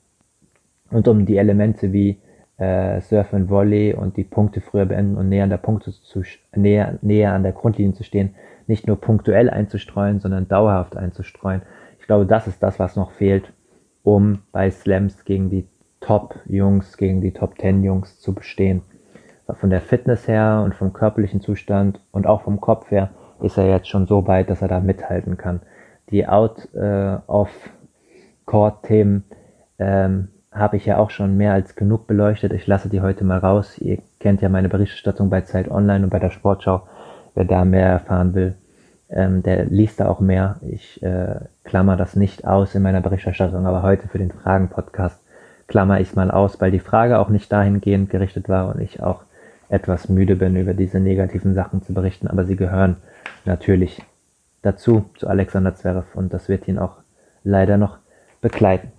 Und 0.89 1.07
um 1.07 1.27
die 1.27 1.37
Elemente 1.37 1.93
wie 1.93 2.17
äh, 2.57 3.01
Surf 3.01 3.31
and 3.35 3.51
Volley 3.51 3.93
und 3.93 4.17
die 4.17 4.23
Punkte 4.23 4.61
früher 4.61 4.87
beenden 4.87 5.15
und 5.15 5.29
näher 5.29 5.43
an 5.43 5.51
der 5.51 5.57
Punkte 5.57 5.91
zu 5.91 6.23
näher, 6.55 6.97
näher 7.03 7.33
an 7.33 7.43
der 7.43 7.51
Grundlinie 7.51 7.93
zu 7.93 8.03
stehen, 8.03 8.33
nicht 8.67 8.87
nur 8.87 8.99
punktuell 8.99 9.49
einzustreuen, 9.49 10.19
sondern 10.19 10.47
dauerhaft 10.47 10.95
einzustreuen. 10.95 11.61
Ich 11.99 12.07
glaube, 12.07 12.25
das 12.25 12.47
ist 12.47 12.61
das, 12.61 12.79
was 12.79 12.95
noch 12.95 13.11
fehlt, 13.11 13.53
um 14.03 14.39
bei 14.51 14.69
Slams 14.69 15.25
gegen 15.25 15.49
die 15.49 15.67
Top-Jungs, 16.01 16.97
gegen 16.97 17.21
die 17.21 17.31
Top-10-Jungs 17.31 18.19
zu 18.19 18.33
bestehen. 18.33 18.81
Von 19.47 19.69
der 19.69 19.81
Fitness 19.81 20.27
her 20.27 20.61
und 20.63 20.75
vom 20.75 20.93
körperlichen 20.93 21.41
Zustand 21.41 22.01
und 22.11 22.27
auch 22.27 22.41
vom 22.41 22.61
Kopf 22.61 22.91
her 22.91 23.09
ist 23.41 23.57
er 23.57 23.67
jetzt 23.67 23.87
schon 23.87 24.07
so 24.07 24.27
weit, 24.27 24.49
dass 24.49 24.61
er 24.61 24.67
da 24.67 24.79
mithalten 24.79 25.37
kann. 25.37 25.61
Die 26.09 26.27
Out-of-Court-Themen 26.27 29.23
äh, 29.77 30.05
ähm, 30.05 30.29
habe 30.51 30.77
ich 30.77 30.85
ja 30.85 30.97
auch 30.97 31.09
schon 31.09 31.35
mehr 31.35 31.53
als 31.53 31.75
genug 31.75 32.07
beleuchtet. 32.07 32.53
Ich 32.53 32.67
lasse 32.67 32.89
die 32.89 33.01
heute 33.01 33.23
mal 33.23 33.39
raus. 33.39 33.77
Ihr 33.79 33.99
kennt 34.19 34.41
ja 34.41 34.49
meine 34.49 34.69
Berichterstattung 34.69 35.29
bei 35.29 35.41
Zeit 35.41 35.69
Online 35.69 36.05
und 36.05 36.09
bei 36.09 36.19
der 36.19 36.29
Sportschau. 36.29 36.83
Wer 37.35 37.45
da 37.45 37.65
mehr 37.65 37.87
erfahren 37.87 38.33
will, 38.33 38.55
ähm, 39.09 39.43
der 39.43 39.65
liest 39.65 39.99
da 39.99 40.07
auch 40.07 40.19
mehr. 40.19 40.57
Ich 40.61 41.01
äh, 41.03 41.35
klammer 41.63 41.97
das 41.97 42.15
nicht 42.15 42.45
aus 42.45 42.75
in 42.75 42.81
meiner 42.81 43.01
Berichterstattung, 43.01 43.65
aber 43.65 43.83
heute 43.83 44.07
für 44.07 44.17
den 44.17 44.31
Fragen-Podcast 44.31 45.19
klammer 45.67 45.99
ich 45.99 46.15
mal 46.15 46.31
aus, 46.31 46.59
weil 46.61 46.71
die 46.71 46.79
Frage 46.79 47.19
auch 47.19 47.29
nicht 47.29 47.51
dahingehend 47.51 48.09
gerichtet 48.09 48.49
war 48.49 48.73
und 48.73 48.81
ich 48.81 49.01
auch 49.01 49.23
etwas 49.69 50.09
müde 50.09 50.35
bin, 50.35 50.55
über 50.55 50.73
diese 50.73 50.99
negativen 50.99 51.53
Sachen 51.55 51.81
zu 51.81 51.93
berichten, 51.93 52.27
aber 52.27 52.45
sie 52.45 52.55
gehören 52.55 52.97
natürlich 53.45 54.01
dazu, 54.61 55.05
zu 55.17 55.27
Alexander 55.27 55.75
Zverev 55.75 56.05
und 56.15 56.33
das 56.33 56.49
wird 56.49 56.67
ihn 56.67 56.77
auch 56.77 56.97
leider 57.43 57.77
noch 57.77 57.97
begleiten. 58.41 58.91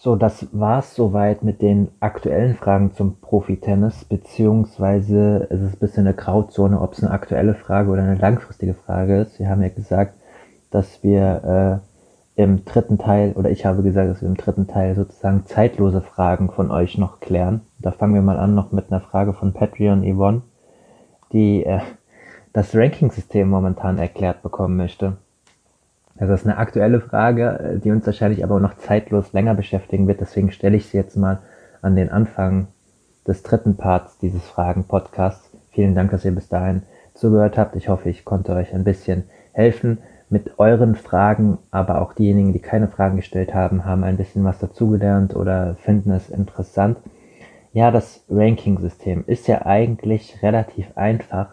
So, 0.00 0.14
das 0.14 0.46
war's 0.52 0.94
soweit 0.94 1.42
mit 1.42 1.60
den 1.60 1.88
aktuellen 1.98 2.54
Fragen 2.54 2.94
zum 2.94 3.16
Profi-Tennis, 3.20 4.04
beziehungsweise 4.04 5.48
es 5.50 5.60
ist 5.60 5.74
ein 5.74 5.78
bisschen 5.80 6.06
eine 6.06 6.14
Grauzone, 6.14 6.80
ob 6.80 6.92
es 6.92 7.02
eine 7.02 7.10
aktuelle 7.10 7.54
Frage 7.54 7.90
oder 7.90 8.02
eine 8.02 8.14
langfristige 8.14 8.74
Frage 8.74 9.22
ist. 9.22 9.40
Wir 9.40 9.48
haben 9.48 9.60
ja 9.60 9.70
gesagt, 9.70 10.14
dass 10.70 11.02
wir 11.02 11.82
äh, 12.36 12.40
im 12.40 12.64
dritten 12.64 12.98
Teil, 12.98 13.32
oder 13.32 13.50
ich 13.50 13.66
habe 13.66 13.82
gesagt, 13.82 14.08
dass 14.08 14.22
wir 14.22 14.28
im 14.28 14.36
dritten 14.36 14.68
Teil 14.68 14.94
sozusagen 14.94 15.46
zeitlose 15.46 16.00
Fragen 16.00 16.48
von 16.52 16.70
euch 16.70 16.96
noch 16.96 17.18
klären. 17.18 17.62
Da 17.80 17.90
fangen 17.90 18.14
wir 18.14 18.22
mal 18.22 18.38
an 18.38 18.54
noch 18.54 18.70
mit 18.70 18.92
einer 18.92 19.00
Frage 19.00 19.32
von 19.32 19.52
Patreon 19.52 20.04
Yvonne, 20.04 20.42
die 21.32 21.64
äh, 21.64 21.80
das 22.52 22.72
Ranking-System 22.72 23.48
momentan 23.48 23.98
erklärt 23.98 24.42
bekommen 24.42 24.76
möchte. 24.76 25.16
Das 26.18 26.28
ist 26.30 26.46
eine 26.46 26.58
aktuelle 26.58 27.00
Frage, 27.00 27.58
äh, 27.58 27.78
die 27.78 27.90
uns 27.90 28.06
wahrscheinlich 28.06 28.42
aber 28.44 28.56
auch 28.56 28.60
noch 28.60 28.76
zeitlos 28.76 29.32
länger 29.32 29.54
beschäftigen 29.54 30.08
wird. 30.08 30.20
Deswegen 30.20 30.50
stelle 30.50 30.76
ich 30.76 30.86
sie 30.86 30.96
jetzt 30.96 31.16
mal 31.16 31.38
an 31.80 31.96
den 31.96 32.10
Anfang 32.10 32.68
des 33.26 33.42
dritten 33.42 33.76
Parts 33.76 34.18
dieses 34.18 34.42
Fragen-Podcasts. 34.42 35.50
Vielen 35.70 35.94
Dank, 35.94 36.10
dass 36.10 36.24
ihr 36.24 36.34
bis 36.34 36.48
dahin 36.48 36.82
zugehört 37.14 37.58
habt. 37.58 37.76
Ich 37.76 37.88
hoffe, 37.88 38.08
ich 38.08 38.24
konnte 38.24 38.52
euch 38.54 38.74
ein 38.74 38.84
bisschen 38.84 39.24
helfen 39.52 39.98
mit 40.30 40.58
euren 40.58 40.94
Fragen, 40.94 41.58
aber 41.70 42.02
auch 42.02 42.12
diejenigen, 42.12 42.52
die 42.52 42.58
keine 42.58 42.88
Fragen 42.88 43.16
gestellt 43.16 43.54
haben, 43.54 43.84
haben 43.84 44.04
ein 44.04 44.16
bisschen 44.16 44.44
was 44.44 44.58
dazugelernt 44.58 45.34
oder 45.34 45.76
finden 45.76 46.10
es 46.10 46.28
interessant. 46.28 46.98
Ja, 47.72 47.90
das 47.90 48.24
Ranking-System 48.28 49.24
ist 49.26 49.46
ja 49.46 49.64
eigentlich 49.66 50.42
relativ 50.42 50.86
einfach, 50.96 51.48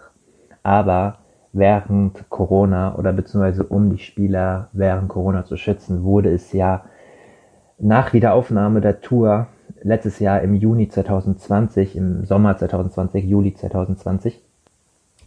aber 0.63 1.19
während 1.55 2.29
Corona 2.29 2.95
oder 2.95 3.13
beziehungsweise 3.13 3.63
um 3.63 3.89
die 3.89 3.97
Spieler 3.97 4.67
während 4.73 5.07
Corona 5.07 5.45
zu 5.45 5.55
schützen, 5.55 6.03
wurde 6.03 6.29
es 6.29 6.51
ja 6.51 6.83
nach 7.79 8.13
Wiederaufnahme 8.13 8.81
der 8.81 9.01
Tour 9.01 9.47
letztes 9.81 10.19
Jahr 10.19 10.41
im 10.41 10.55
Juni 10.55 10.89
2020, 10.89 11.95
im 11.95 12.25
Sommer 12.25 12.57
2020, 12.57 13.23
Juli 13.25 13.53
2020 13.53 14.41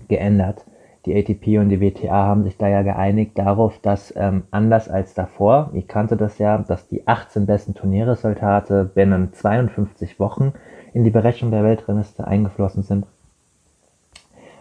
geändert. 0.08 0.64
Die 1.06 1.16
ATP 1.16 1.58
und 1.58 1.70
die 1.70 1.80
WTA 1.80 2.26
haben 2.26 2.44
sich 2.44 2.58
da 2.58 2.68
ja 2.68 2.82
geeinigt 2.82 3.38
darauf, 3.38 3.78
dass 3.80 4.12
ähm, 4.14 4.42
anders 4.50 4.90
als 4.90 5.14
davor, 5.14 5.70
ich 5.72 5.88
kannte 5.88 6.18
das 6.18 6.36
ja, 6.38 6.58
dass 6.58 6.88
die 6.88 7.06
18 7.08 7.46
besten 7.46 7.74
Turnierresultate 7.74 8.84
binnen 8.84 9.32
52 9.32 10.20
Wochen 10.20 10.52
in 10.92 11.04
die 11.04 11.10
Berechnung 11.10 11.50
der 11.50 11.64
Weltrangliste 11.64 12.26
eingeflossen 12.26 12.82
sind 12.82 13.06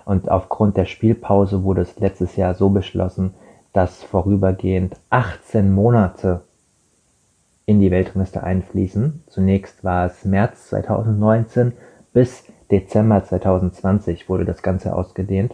und 0.08 0.32
aufgrund 0.32 0.78
der 0.78 0.86
Spielpause 0.86 1.64
wurde 1.64 1.82
es 1.82 2.00
letztes 2.00 2.38
Jahr 2.38 2.56
so 2.56 2.70
beschlossen, 2.70 3.34
dass 3.74 4.04
vorübergehend 4.04 4.96
18 5.10 5.74
Monate 5.74 6.42
in 7.66 7.82
die 7.82 7.92
Weltrangliste 7.92 8.42
einfließen. 8.42 9.24
Zunächst 9.28 9.84
war 9.84 10.06
es 10.06 10.24
März 10.24 10.70
2019 10.70 11.74
bis 12.14 12.46
Dezember 12.72 13.24
2020 13.24 14.30
wurde 14.30 14.46
das 14.46 14.62
Ganze 14.62 14.96
ausgedehnt. 14.96 15.54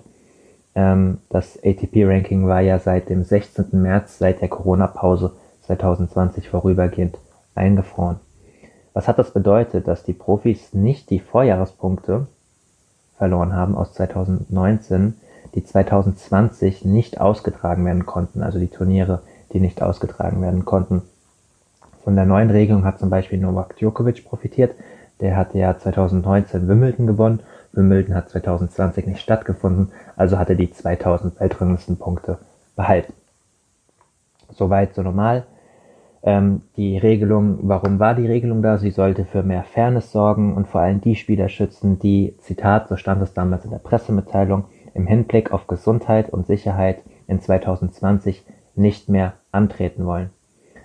Ähm, 0.76 1.18
das 1.30 1.58
ATP-Ranking 1.64 2.47
war 2.47 2.62
ja 2.62 2.78
seit 2.78 3.10
dem 3.10 3.24
16. 3.24 3.70
März, 3.72 4.20
seit 4.20 4.41
der 4.41 4.49
Corona-Pause 4.49 5.34
2020 5.62 6.49
vorübergehend 6.49 7.18
eingefroren. 7.56 8.20
Was 8.93 9.08
hat 9.08 9.18
das 9.18 9.32
bedeutet, 9.32 9.88
dass 9.88 10.04
die 10.04 10.14
Profis 10.14 10.74
nicht 10.74 11.10
die 11.10 11.20
Vorjahrespunkte 11.20 12.28
verloren 13.24 13.55
haben 13.55 13.78
aus 13.78 13.93
2019, 13.93 15.15
die 15.55 15.63
2020 15.63 16.84
nicht 16.84 17.21
ausgetragen 17.21 17.86
werden 17.86 18.05
konnten, 18.05 18.43
also 18.43 18.59
die 18.59 18.67
Turniere, 18.67 19.21
die 19.53 19.61
nicht 19.61 19.82
ausgetragen 19.82 20.41
werden 20.41 20.65
konnten. 20.65 21.03
Von 22.03 22.17
der 22.17 22.26
neuen 22.26 22.49
Regelung 22.49 22.84
hat 22.84 22.99
zum 22.99 23.09
Beispiel 23.09 23.39
Novak 23.39 23.78
Djokovic 23.78 24.26
profitiert. 24.26 24.76
Der 25.21 25.38
hatte 25.38 25.57
ja 25.57 25.80
2019 25.80 26.67
Wimbledon 26.67 27.07
gewonnen. 27.07 27.39
Wimbledon 27.71 28.13
hat 28.13 28.28
2020 28.30 29.07
nicht 29.07 29.21
stattgefunden, 29.21 29.93
also 30.17 30.38
hatte 30.38 30.57
die 30.57 30.69
2000 30.69 31.39
Weltranglistenpunkte 31.39 32.39
behalten. 32.76 33.13
Soweit 34.51 34.95
so 34.95 35.01
normal. 35.01 35.45
Ähm, 36.26 36.61
die 36.78 36.97
Regelung, 36.97 37.59
warum 37.63 37.99
war 37.99 38.15
die 38.15 38.26
Regelung 38.26 38.61
da? 38.61 38.78
Sie 38.78 38.91
sollte 38.91 39.26
für 39.26 39.43
mehr 39.43 39.63
Fairness 39.63 40.11
sorgen 40.11 40.55
und 40.55 40.67
vor 40.67 40.80
allem 40.80 41.01
die 41.01 41.15
Spieler 41.15 41.49
schützen, 41.49 41.99
die, 41.99 42.36
Zitat, 42.39 42.88
so 42.88 42.95
stand 42.95 43.21
es 43.21 43.34
damals 43.34 43.65
in 43.65 43.71
der 43.71 43.80
Pressemitteilung, 43.80 44.65
im 44.93 45.05
Hinblick 45.05 45.51
auf 45.51 45.67
Gesundheit 45.67 46.30
und 46.30 46.45
Sicherheit 46.45 47.03
in 47.28 47.41
2020 47.41 48.45
nicht 48.76 49.09
mehr 49.09 49.34
antreten 49.51 50.05
wollen. 50.05 50.30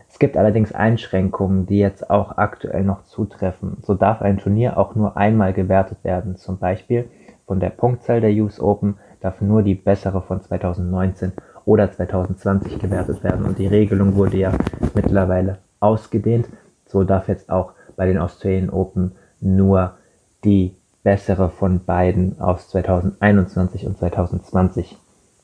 Es 0.08 0.18
gibt 0.18 0.36
allerdings 0.36 0.72
Einschränkungen, 0.72 1.66
die 1.66 1.78
jetzt 1.78 2.10
auch 2.10 2.38
aktuell 2.38 2.82
noch 2.82 3.04
zutreffen. 3.04 3.76
So 3.82 3.94
darf 3.94 4.22
ein 4.22 4.38
Turnier 4.38 4.78
auch 4.78 4.94
nur 4.94 5.16
einmal 5.16 5.52
gewertet 5.52 5.98
werden. 6.02 6.36
Zum 6.36 6.58
Beispiel 6.58 7.08
von 7.46 7.60
der 7.60 7.70
Punktzahl 7.70 8.20
der 8.20 8.32
US 8.42 8.58
Open 8.58 8.96
darf 9.20 9.40
nur 9.40 9.62
die 9.62 9.74
bessere 9.74 10.22
von 10.22 10.40
2019 10.40 11.32
oder 11.68 11.92
2020 11.92 12.78
gewertet 12.78 13.22
werden. 13.22 13.44
Und 13.44 13.58
die 13.58 13.66
Regelung 13.66 14.14
wurde 14.14 14.38
ja 14.38 14.52
mittlerweile 14.94 15.58
ausgedehnt. 15.80 16.48
So 16.86 17.04
darf 17.04 17.28
jetzt 17.28 17.50
auch 17.50 17.72
bei 17.94 18.06
den 18.06 18.16
Australian 18.16 18.70
Open 18.70 19.12
nur 19.40 19.98
die 20.44 20.74
bessere 21.02 21.50
von 21.50 21.84
beiden 21.84 22.40
aus 22.40 22.70
2021 22.70 23.86
und 23.86 23.98
2020 23.98 24.96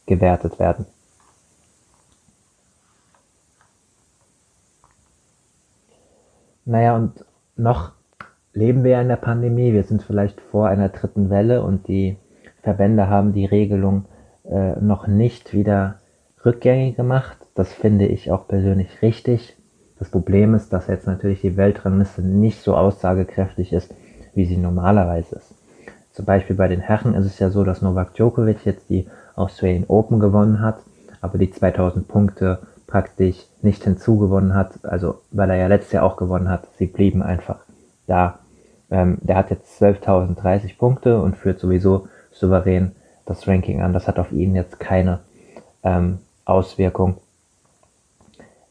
gewertet 0.07 0.59
werden. 0.59 0.87
Naja, 6.65 6.97
und 6.97 7.23
noch 7.57 7.93
leben 8.55 8.83
wir 8.83 8.99
in 8.99 9.09
der 9.09 9.17
Pandemie. 9.17 9.75
Wir 9.75 9.85
sind 9.85 10.03
vielleicht 10.03 10.41
vor 10.41 10.69
einer 10.69 10.89
dritten 10.89 11.29
Welle 11.29 11.63
und 11.63 11.87
die 11.87 12.17
Verbände 12.63 13.11
haben 13.11 13.35
die 13.35 13.45
Regelung 13.45 14.07
äh, 14.45 14.81
noch 14.81 15.07
nicht 15.07 15.53
wieder 15.53 15.99
rückgängig 16.45 16.97
gemacht. 16.97 17.37
Das 17.55 17.73
finde 17.73 18.07
ich 18.07 18.31
auch 18.31 18.47
persönlich 18.47 19.03
richtig. 19.03 19.57
Das 19.99 20.09
Problem 20.11 20.55
ist, 20.55 20.73
dass 20.73 20.89
jetzt 20.89 21.07
natürlich 21.07 21.41
die 21.41 21.57
Weltrangliste 21.57 22.23
nicht 22.23 22.61
so 22.61 22.77
aussagekräftig 22.77 23.73
ist, 23.73 23.95
wie 24.35 24.45
sie 24.45 24.57
normalerweise 24.57 25.37
ist. 25.37 25.55
Zum 26.13 26.25
Beispiel 26.25 26.57
bei 26.57 26.69
den 26.69 26.81
Herren 26.81 27.15
ist 27.15 27.27
es 27.27 27.39
ja 27.39 27.51
so, 27.51 27.65
dass 27.65 27.83
Novak 27.83 28.15
Djokovic 28.15 28.65
jetzt 28.65 28.89
die 28.91 29.07
Australian 29.37 29.85
Open 29.89 30.21
gewonnen 30.21 30.61
hat, 30.61 30.79
aber 31.21 31.39
die 31.39 31.51
2000 31.51 32.07
Punkte 32.07 32.59
praktisch 32.87 33.37
nicht 33.63 33.83
hinzugewonnen 33.83 34.55
hat, 34.55 34.85
also 34.85 35.21
weil 35.31 35.51
er 35.51 35.57
ja 35.57 35.67
letztes 35.67 35.93
Jahr 35.93 36.05
auch 36.05 36.17
gewonnen 36.17 36.49
hat. 36.49 36.69
Sie 36.79 36.87
blieben 36.87 37.23
einfach 37.23 37.59
da. 38.07 38.39
Ähm, 38.91 39.19
der 39.23 39.37
hat 39.37 39.51
jetzt 39.51 39.83
12.030 39.83 40.77
Punkte 40.79 41.21
und 41.21 41.37
führt 41.37 41.59
sowieso 41.59 42.09
souverän 42.31 42.93
das 43.27 43.49
Ranking 43.49 43.83
an. 43.83 43.93
Das 43.93 44.07
hat 44.07 44.19
auf 44.19 44.31
ihn 44.31 44.55
jetzt 44.55 44.79
keine 44.79 45.21
ähm, 45.83 46.19
Auswirkung. 46.45 47.17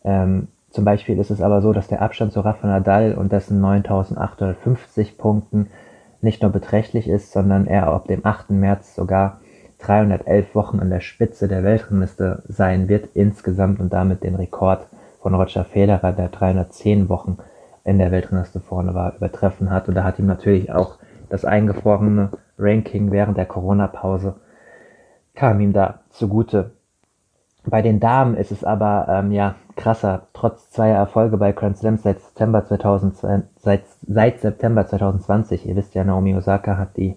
Ähm, 0.04 0.48
zum 0.70 0.86
Beispiel 0.86 1.20
ist 1.20 1.30
es 1.30 1.42
aber 1.42 1.62
so, 1.62 1.72
dass 1.72 1.88
der 1.88 2.02
Abstand 2.02 2.34
zu 2.34 2.40
Rafa 2.42 2.68
Nadal 2.68 3.14
und 3.14 3.32
dessen 3.32 3.62
9850 3.62 5.18
Punkten 5.18 5.70
nicht 6.22 6.42
nur 6.42 6.52
beträchtlich 6.52 7.08
ist, 7.08 7.32
sondern 7.32 7.68
er 7.68 7.88
ab 7.88 8.08
dem 8.08 8.26
8. 8.26 8.52
März 8.52 8.96
sogar 8.96 9.40
311 9.80 10.56
Wochen 10.56 10.80
an 10.80 10.90
der 10.90 11.02
Spitze 11.02 11.48
der 11.48 11.64
Weltrangliste 11.64 12.44
sein 12.48 12.88
wird 12.88 13.10
insgesamt 13.14 13.80
und 13.80 13.92
damit 13.92 14.24
den 14.24 14.36
Rekord 14.36 14.88
von 15.22 15.36
Roger 15.36 15.66
Federer, 15.66 16.14
der 16.14 16.30
310 16.30 17.10
Wochen 17.10 17.38
in 17.84 17.98
der 17.98 18.12
Weltrangliste 18.12 18.62
vorne 18.62 18.94
war, 18.94 19.16
übertreffen 19.16 19.70
hat. 19.70 19.88
Und 19.88 19.96
da 19.96 20.04
hat 20.04 20.20
ihm 20.20 20.26
natürlich 20.26 20.72
auch 20.72 20.98
das 21.30 21.46
eingefrorene 21.46 22.30
Ranking 22.58 23.12
während 23.12 23.38
der 23.38 23.46
Corona-Pause 23.46 24.36
kam 25.36 25.60
ihm 25.60 25.74
da 25.74 26.02
zugute. 26.10 26.72
Bei 27.66 27.82
den 27.82 28.00
Damen 28.00 28.36
ist 28.36 28.52
es 28.52 28.64
aber 28.64 29.08
ähm, 29.10 29.32
ja 29.32 29.56
krasser. 29.76 30.28
Trotz 30.34 30.70
zweier 30.70 30.98
Erfolge 30.98 31.38
bei 31.38 31.54
Grand 31.54 31.78
Slams 31.78 32.04
seit 32.04 32.20
September 32.20 32.66
2020, 32.66 33.50
seit, 33.60 33.84
seit 34.06 34.40
September 34.42 34.86
2020, 34.86 35.68
ihr 35.68 35.76
wisst 35.76 35.96
ja, 35.96 36.04
Naomi 36.04 36.36
Osaka 36.36 36.78
hat 36.78 36.98
die 36.98 37.16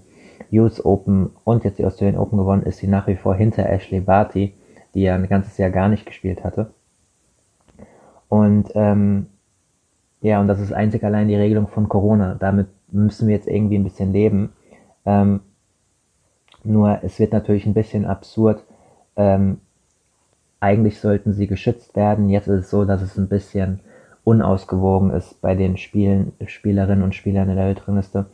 US 0.53 0.85
Open 0.85 1.31
und 1.45 1.65
jetzt 1.65 1.79
die 1.79 1.85
Australian 1.85 2.19
Open 2.19 2.39
gewonnen, 2.39 2.63
ist 2.63 2.79
sie 2.79 2.87
nach 2.87 3.09
wie 3.09 3.17
vor 3.17 3.35
hinter 3.35 3.69
Ashley 3.69 4.01
Barty, 4.01 4.55
die 4.95 5.03
ja 5.03 5.15
ein 5.15 5.29
ganzes 5.29 5.59
Jahr 5.59 5.71
gar 5.71 5.89
nicht 5.89 6.07
gespielt 6.07 6.45
hatte. 6.45 6.71
Und 8.29 8.71
ähm, 8.75 9.27
ja, 10.21 10.41
und 10.41 10.49
das 10.49 10.61
ist 10.61 10.73
einzig 10.73 11.05
allein 11.05 11.29
die 11.29 11.37
Regelung 11.37 11.69
von 11.69 11.89
Corona. 11.89 12.35
Damit 12.35 12.69
müssen 12.91 13.29
wir 13.29 13.35
jetzt 13.35 13.49
irgendwie 13.49 13.79
ein 13.79 13.85
bisschen 13.85 14.13
leben. 14.13 14.53
Ähm, 15.05 15.41
Nur 16.65 17.01
es 17.03 17.19
wird 17.19 17.33
natürlich 17.33 17.67
ein 17.67 17.75
bisschen 17.75 18.05
absurd. 18.05 18.65
Ähm, 19.17 19.61
eigentlich 20.67 20.99
sollten 20.99 21.33
sie 21.33 21.47
geschützt 21.47 21.95
werden. 21.95 22.29
Jetzt 22.29 22.49
ist 22.49 22.65
es 22.65 22.71
so, 22.71 22.85
dass 22.85 23.01
es 23.01 23.17
ein 23.17 23.29
bisschen 23.29 23.79
unausgewogen 24.25 25.11
ist 25.11 25.41
bei 25.41 25.55
den 25.55 25.77
Spielen, 25.77 26.33
Spielerinnen 26.45 27.05
und 27.05 27.15
Spielern 27.15 27.49
in 27.49 27.55
der 27.55 27.67
Weltrangliste, 27.67 28.27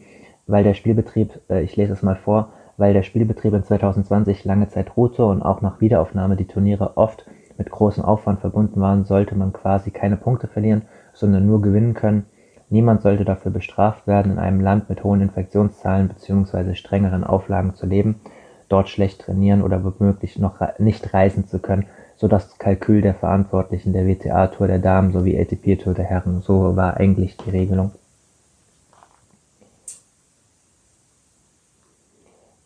weil 0.46 0.64
der 0.64 0.72
Spielbetrieb, 0.72 1.38
äh, 1.50 1.62
ich 1.62 1.76
lese 1.76 1.92
es 1.92 2.02
mal 2.02 2.16
vor, 2.16 2.54
weil 2.78 2.94
der 2.94 3.02
Spielbetrieb 3.02 3.52
in 3.52 3.62
2020 3.62 4.46
lange 4.46 4.68
Zeit 4.68 4.96
ruhte 4.96 5.26
und 5.26 5.42
auch 5.42 5.60
nach 5.60 5.82
Wiederaufnahme 5.82 6.36
die 6.36 6.46
Turniere 6.46 6.96
oft 6.96 7.26
mit 7.58 7.70
großem 7.70 8.02
Aufwand 8.02 8.40
verbunden 8.40 8.80
waren, 8.80 9.04
sollte 9.04 9.34
man 9.34 9.52
quasi 9.52 9.90
keine 9.90 10.16
Punkte 10.16 10.46
verlieren, 10.48 10.82
sondern 11.12 11.46
nur 11.46 11.60
gewinnen 11.60 11.92
können. 11.92 12.24
Niemand 12.70 13.02
sollte 13.02 13.26
dafür 13.26 13.52
bestraft 13.52 14.06
werden, 14.06 14.32
in 14.32 14.38
einem 14.38 14.62
Land 14.62 14.88
mit 14.88 15.04
hohen 15.04 15.20
Infektionszahlen 15.20 16.08
bzw. 16.08 16.74
strengeren 16.74 17.24
Auflagen 17.24 17.74
zu 17.74 17.84
leben, 17.84 18.22
dort 18.70 18.88
schlecht 18.88 19.20
trainieren 19.20 19.60
oder 19.60 19.84
womöglich 19.84 20.38
noch 20.38 20.58
nicht 20.78 21.12
reisen 21.12 21.46
zu 21.46 21.58
können, 21.58 21.84
so 22.22 22.28
das 22.28 22.56
Kalkül 22.56 23.02
der 23.02 23.14
Verantwortlichen 23.14 23.92
der 23.92 24.06
WTA-Tour 24.06 24.68
der 24.68 24.78
Damen 24.78 25.10
sowie 25.10 25.36
ATP-Tour 25.36 25.92
der 25.92 26.04
Herren. 26.04 26.40
So 26.40 26.76
war 26.76 26.96
eigentlich 26.96 27.36
die 27.36 27.50
Regelung. 27.50 27.90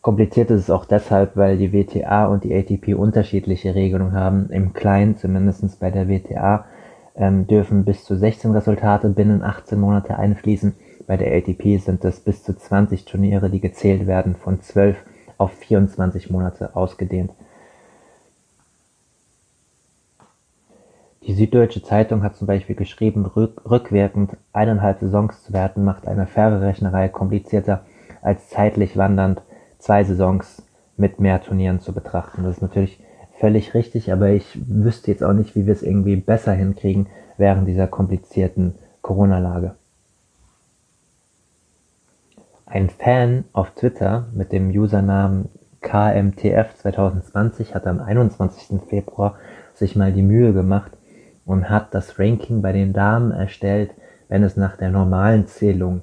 Kompliziert 0.03 0.51
ist 0.51 0.65
es 0.65 0.71
auch 0.71 0.85
deshalb, 0.85 1.39
weil 1.39 1.57
die 1.57 1.73
WTA 1.73 2.27
und 2.27 2.45
die 2.45 2.55
ATP 2.55 2.93
unterschiedliche 2.93 3.75
Regelungen 3.75 4.13
haben. 4.13 4.51
Im 4.51 4.75
Kleinen, 4.75 5.17
zumindest 5.17 5.81
bei 5.81 5.91
der 5.91 6.07
WTA, 6.07 6.67
ähm, 7.17 7.47
dürfen 7.47 7.87
bis 7.87 8.05
zu 8.05 8.15
16 8.15 8.51
Resultate 8.51 9.09
binnen 9.09 9.43
18 9.43 9.81
Monate 9.81 10.19
einfließen. 10.19 10.75
Bei 11.07 11.17
der 11.17 11.35
ATP 11.35 11.79
sind 11.79 12.05
es 12.05 12.21
bis 12.21 12.45
zu 12.45 12.55
20 12.55 13.07
Turniere, 13.07 13.49
die 13.49 13.61
gezählt 13.61 14.07
werden, 14.07 14.35
von 14.35 14.61
12 14.61 14.99
auf 15.39 15.53
24 15.53 16.29
Monate 16.29 16.77
ausgedehnt. 16.77 17.31
Die 21.27 21.35
Süddeutsche 21.35 21.83
Zeitung 21.83 22.23
hat 22.23 22.37
zum 22.37 22.47
Beispiel 22.47 22.77
geschrieben, 22.77 23.27
rück 23.27 23.69
rückwirkend 23.69 24.37
eineinhalb 24.53 25.01
Saisons 25.01 25.43
zu 25.43 25.53
werten 25.53 25.83
macht 25.83 26.07
eine 26.07 26.29
faire 26.29 26.61
Rechnerei 26.61 27.09
komplizierter 27.09 27.85
als 28.23 28.49
zeitlich 28.49 28.97
wandernd 28.97 29.43
zwei 29.79 30.05
Saisons 30.05 30.63
mit 30.97 31.19
mehr 31.19 31.43
Turnieren 31.43 31.81
zu 31.81 31.93
betrachten. 31.93 32.45
Das 32.45 32.57
ist 32.57 32.63
natürlich 32.63 33.01
völlig 33.41 33.75
richtig, 33.75 34.13
aber 34.13 34.29
ich 34.29 34.57
wüsste 34.69 35.11
jetzt 35.11 35.25
auch 35.25 35.33
nicht, 35.33 35.57
wie 35.57 35.67
wir 35.67 35.73
es 35.73 35.83
irgendwie 35.83 36.15
besser 36.15 36.53
hinkriegen 36.53 37.09
während 37.39 37.67
dieser 37.67 37.89
komplizierten 37.89 38.77
Corona-Lage. 39.03 39.75
Ein 42.67 42.89
Fan 42.89 43.45
auf 43.53 43.71
Twitter 43.71 44.29
mit 44.33 44.53
dem 44.53 44.71
Usernamen 44.71 45.49
KMTF2020 45.83 47.75
hat 47.75 47.89
am 47.89 48.01
21. 48.01 48.81
Februar 48.89 49.35
sich 49.75 49.97
mal 49.97 50.13
die 50.13 50.23
Mühe 50.23 50.53
gemacht 50.53 50.96
und 51.47 51.71
hat 51.71 51.95
das 51.95 52.19
Ranking 52.19 52.61
bei 52.61 52.73
den 52.73 52.93
Damen 52.93 53.31
erstellt, 53.31 53.93
wenn 54.29 54.43
es 54.43 54.57
nach 54.57 54.77
der 54.77 54.91
normalen 54.91 55.47
Zählung 55.47 56.03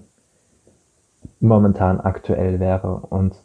momentan 1.39 1.99
aktuell 1.99 2.59
wäre. 2.59 2.95
Und 3.09 3.35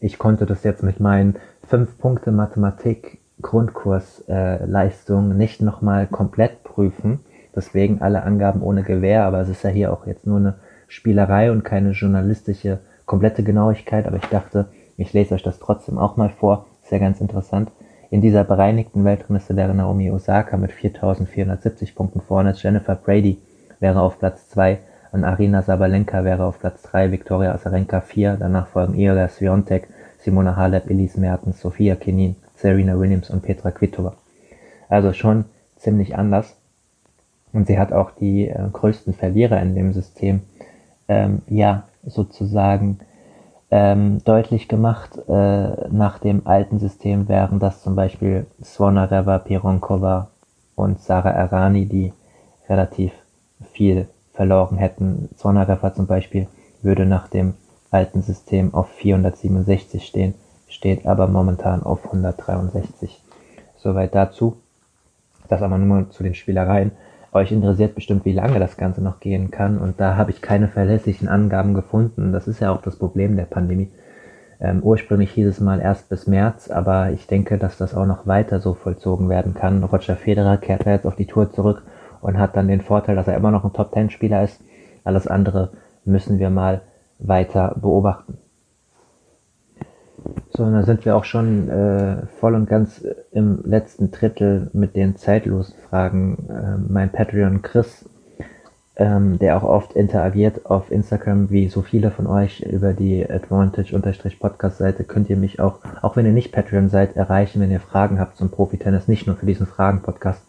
ich 0.00 0.18
konnte 0.18 0.44
das 0.44 0.64
jetzt 0.64 0.82
mit 0.82 1.00
meinen 1.00 1.36
5 1.68 1.98
Punkte 1.98 2.32
Mathematik 2.32 3.20
Grundkursleistung 3.40 5.30
äh, 5.30 5.34
nicht 5.34 5.62
nochmal 5.62 6.08
komplett 6.08 6.64
prüfen. 6.64 7.20
Deswegen 7.54 8.02
alle 8.02 8.24
Angaben 8.24 8.62
ohne 8.62 8.82
Gewähr, 8.82 9.24
aber 9.24 9.40
es 9.40 9.48
ist 9.48 9.62
ja 9.62 9.70
hier 9.70 9.92
auch 9.92 10.06
jetzt 10.06 10.26
nur 10.26 10.38
eine 10.38 10.56
Spielerei 10.88 11.52
und 11.52 11.64
keine 11.64 11.92
journalistische 11.92 12.80
komplette 13.06 13.44
Genauigkeit. 13.44 14.06
Aber 14.06 14.16
ich 14.16 14.26
dachte, 14.26 14.66
ich 14.96 15.12
lese 15.12 15.34
euch 15.34 15.44
das 15.44 15.60
trotzdem 15.60 15.98
auch 15.98 16.16
mal 16.16 16.30
vor. 16.30 16.66
Ist 16.82 16.90
ja 16.90 16.98
ganz 16.98 17.20
interessant. 17.20 17.70
In 18.10 18.22
dieser 18.22 18.44
bereinigten 18.44 19.04
Weltrangliste 19.04 19.54
wäre 19.54 19.74
Naomi 19.74 20.10
Osaka 20.10 20.56
mit 20.56 20.72
4470 20.72 21.94
Punkten 21.94 22.22
vorne, 22.22 22.54
Jennifer 22.56 22.94
Brady 22.94 23.38
wäre 23.80 24.00
auf 24.00 24.18
Platz 24.18 24.48
2 24.48 24.78
und 25.12 25.24
Arina 25.24 25.62
Sabalenka 25.62 26.24
wäre 26.24 26.44
auf 26.44 26.58
Platz 26.58 26.82
3, 26.82 27.12
Viktoria 27.12 27.52
Azarenka 27.52 28.00
4, 28.00 28.38
danach 28.40 28.68
folgen 28.68 28.98
Iga 28.98 29.28
Swiatek, 29.28 29.88
Simona 30.18 30.56
Halep, 30.56 30.88
Elise 30.88 31.20
Mertens, 31.20 31.60
Sophia 31.60 31.96
Kenin, 31.96 32.36
Serena 32.56 32.98
Williams 32.98 33.28
und 33.28 33.42
Petra 33.42 33.70
Kvitova. 33.70 34.14
Also 34.88 35.12
schon 35.12 35.44
ziemlich 35.76 36.16
anders. 36.16 36.56
Und 37.52 37.66
sie 37.66 37.78
hat 37.78 37.92
auch 37.92 38.10
die 38.10 38.48
äh, 38.48 38.68
größten 38.72 39.14
Verlierer 39.14 39.60
in 39.60 39.74
dem 39.74 39.92
System, 39.92 40.42
ähm, 41.08 41.42
ja, 41.46 41.84
sozusagen 42.04 43.00
ähm, 43.70 44.22
deutlich 44.24 44.68
gemacht. 44.68 45.18
Äh, 45.28 45.88
nach 45.90 46.18
dem 46.18 46.46
alten 46.46 46.78
System 46.78 47.28
wären 47.28 47.58
das 47.58 47.82
zum 47.82 47.94
Beispiel 47.94 48.46
Svonareva, 48.62 49.38
Pironkova 49.38 50.30
und 50.74 51.00
Sarah 51.00 51.30
Errani, 51.30 51.86
die 51.86 52.12
relativ 52.68 53.12
viel 53.72 54.08
verloren 54.32 54.78
hätten. 54.78 55.28
Zornarefer 55.36 55.94
zum 55.94 56.06
Beispiel 56.06 56.46
würde 56.82 57.06
nach 57.06 57.28
dem 57.28 57.54
alten 57.90 58.22
System 58.22 58.74
auf 58.74 58.88
467 58.90 60.06
stehen, 60.06 60.34
steht 60.68 61.06
aber 61.06 61.26
momentan 61.26 61.82
auf 61.82 62.04
163. 62.04 63.20
Soweit 63.76 64.14
dazu. 64.14 64.58
Das 65.48 65.62
aber 65.62 65.78
nur 65.78 66.10
zu 66.10 66.22
den 66.22 66.34
Spielereien. 66.34 66.92
Euch 67.32 67.52
interessiert 67.52 67.94
bestimmt, 67.94 68.24
wie 68.24 68.32
lange 68.32 68.58
das 68.58 68.76
Ganze 68.76 69.02
noch 69.02 69.20
gehen 69.20 69.50
kann 69.50 69.78
und 69.78 70.00
da 70.00 70.16
habe 70.16 70.30
ich 70.30 70.40
keine 70.40 70.68
verlässlichen 70.68 71.28
Angaben 71.28 71.74
gefunden. 71.74 72.32
Das 72.32 72.48
ist 72.48 72.60
ja 72.60 72.72
auch 72.72 72.80
das 72.80 72.96
Problem 72.96 73.36
der 73.36 73.44
Pandemie. 73.44 73.90
Ähm, 74.60 74.82
ursprünglich 74.82 75.30
hieß 75.32 75.46
es 75.46 75.60
mal 75.60 75.80
erst 75.80 76.08
bis 76.08 76.26
März, 76.26 76.70
aber 76.70 77.10
ich 77.12 77.26
denke, 77.26 77.58
dass 77.58 77.76
das 77.76 77.94
auch 77.94 78.06
noch 78.06 78.26
weiter 78.26 78.60
so 78.60 78.74
vollzogen 78.74 79.28
werden 79.28 79.54
kann. 79.54 79.84
Roger 79.84 80.16
Federer 80.16 80.56
kehrt 80.56 80.86
jetzt 80.86 81.06
auf 81.06 81.16
die 81.16 81.26
Tour 81.26 81.52
zurück 81.52 81.82
und 82.20 82.38
hat 82.38 82.56
dann 82.56 82.66
den 82.66 82.80
Vorteil, 82.80 83.14
dass 83.14 83.28
er 83.28 83.36
immer 83.36 83.50
noch 83.50 83.64
ein 83.64 83.72
Top-10-Spieler 83.72 84.42
ist. 84.42 84.60
Alles 85.04 85.26
andere 85.26 85.70
müssen 86.04 86.38
wir 86.38 86.50
mal 86.50 86.80
weiter 87.18 87.76
beobachten. 87.80 88.38
So, 90.54 90.64
und 90.64 90.72
dann 90.72 90.84
sind 90.84 91.04
wir 91.04 91.16
auch 91.16 91.24
schon 91.24 91.68
äh, 91.68 92.26
voll 92.40 92.54
und 92.54 92.68
ganz 92.68 93.04
im 93.32 93.60
letzten 93.64 94.10
Drittel 94.10 94.70
mit 94.72 94.96
den 94.96 95.16
zeitlosen 95.16 95.74
Fragen. 95.88 96.48
Äh, 96.48 96.92
mein 96.92 97.10
Patreon 97.10 97.62
Chris, 97.62 98.08
ähm, 98.96 99.38
der 99.38 99.56
auch 99.56 99.62
oft 99.62 99.92
interagiert 99.94 100.66
auf 100.66 100.90
Instagram, 100.90 101.50
wie 101.50 101.68
so 101.68 101.82
viele 101.82 102.10
von 102.10 102.26
euch 102.26 102.60
über 102.60 102.92
die 102.92 103.28
Advantage-Podcast-Seite, 103.28 105.04
könnt 105.04 105.30
ihr 105.30 105.36
mich 105.36 105.60
auch, 105.60 105.78
auch 106.02 106.16
wenn 106.16 106.26
ihr 106.26 106.32
nicht 106.32 106.52
Patreon 106.52 106.88
seid, 106.88 107.16
erreichen, 107.16 107.60
wenn 107.60 107.70
ihr 107.70 107.80
Fragen 107.80 108.18
habt 108.18 108.36
zum 108.36 108.50
Profi-Tennis, 108.50 109.08
nicht 109.08 109.26
nur 109.26 109.36
für 109.36 109.46
diesen 109.46 109.66
Fragen-Podcast 109.66 110.42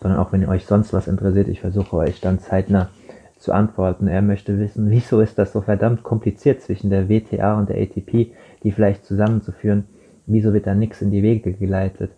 sondern 0.00 0.18
auch 0.18 0.32
wenn 0.32 0.42
ihr 0.42 0.48
euch 0.48 0.66
sonst 0.66 0.92
was 0.92 1.08
interessiert, 1.08 1.48
ich 1.48 1.60
versuche 1.60 1.96
euch 1.96 2.20
dann 2.20 2.38
zeitnah 2.38 2.90
zu 3.38 3.52
antworten. 3.52 4.08
Er 4.08 4.22
möchte 4.22 4.58
wissen, 4.58 4.90
wieso 4.90 5.20
ist 5.20 5.38
das 5.38 5.52
so 5.52 5.60
verdammt 5.60 6.02
kompliziert 6.02 6.62
zwischen 6.62 6.90
der 6.90 7.08
WTA 7.08 7.58
und 7.58 7.68
der 7.68 7.76
ATP, 7.76 8.32
die 8.66 8.72
vielleicht 8.72 9.04
zusammenzuführen? 9.04 9.84
Wieso 10.26 10.52
wird 10.52 10.66
da 10.66 10.74
nichts 10.74 11.00
in 11.00 11.12
die 11.12 11.22
Wege 11.22 11.52
geleitet? 11.52 12.10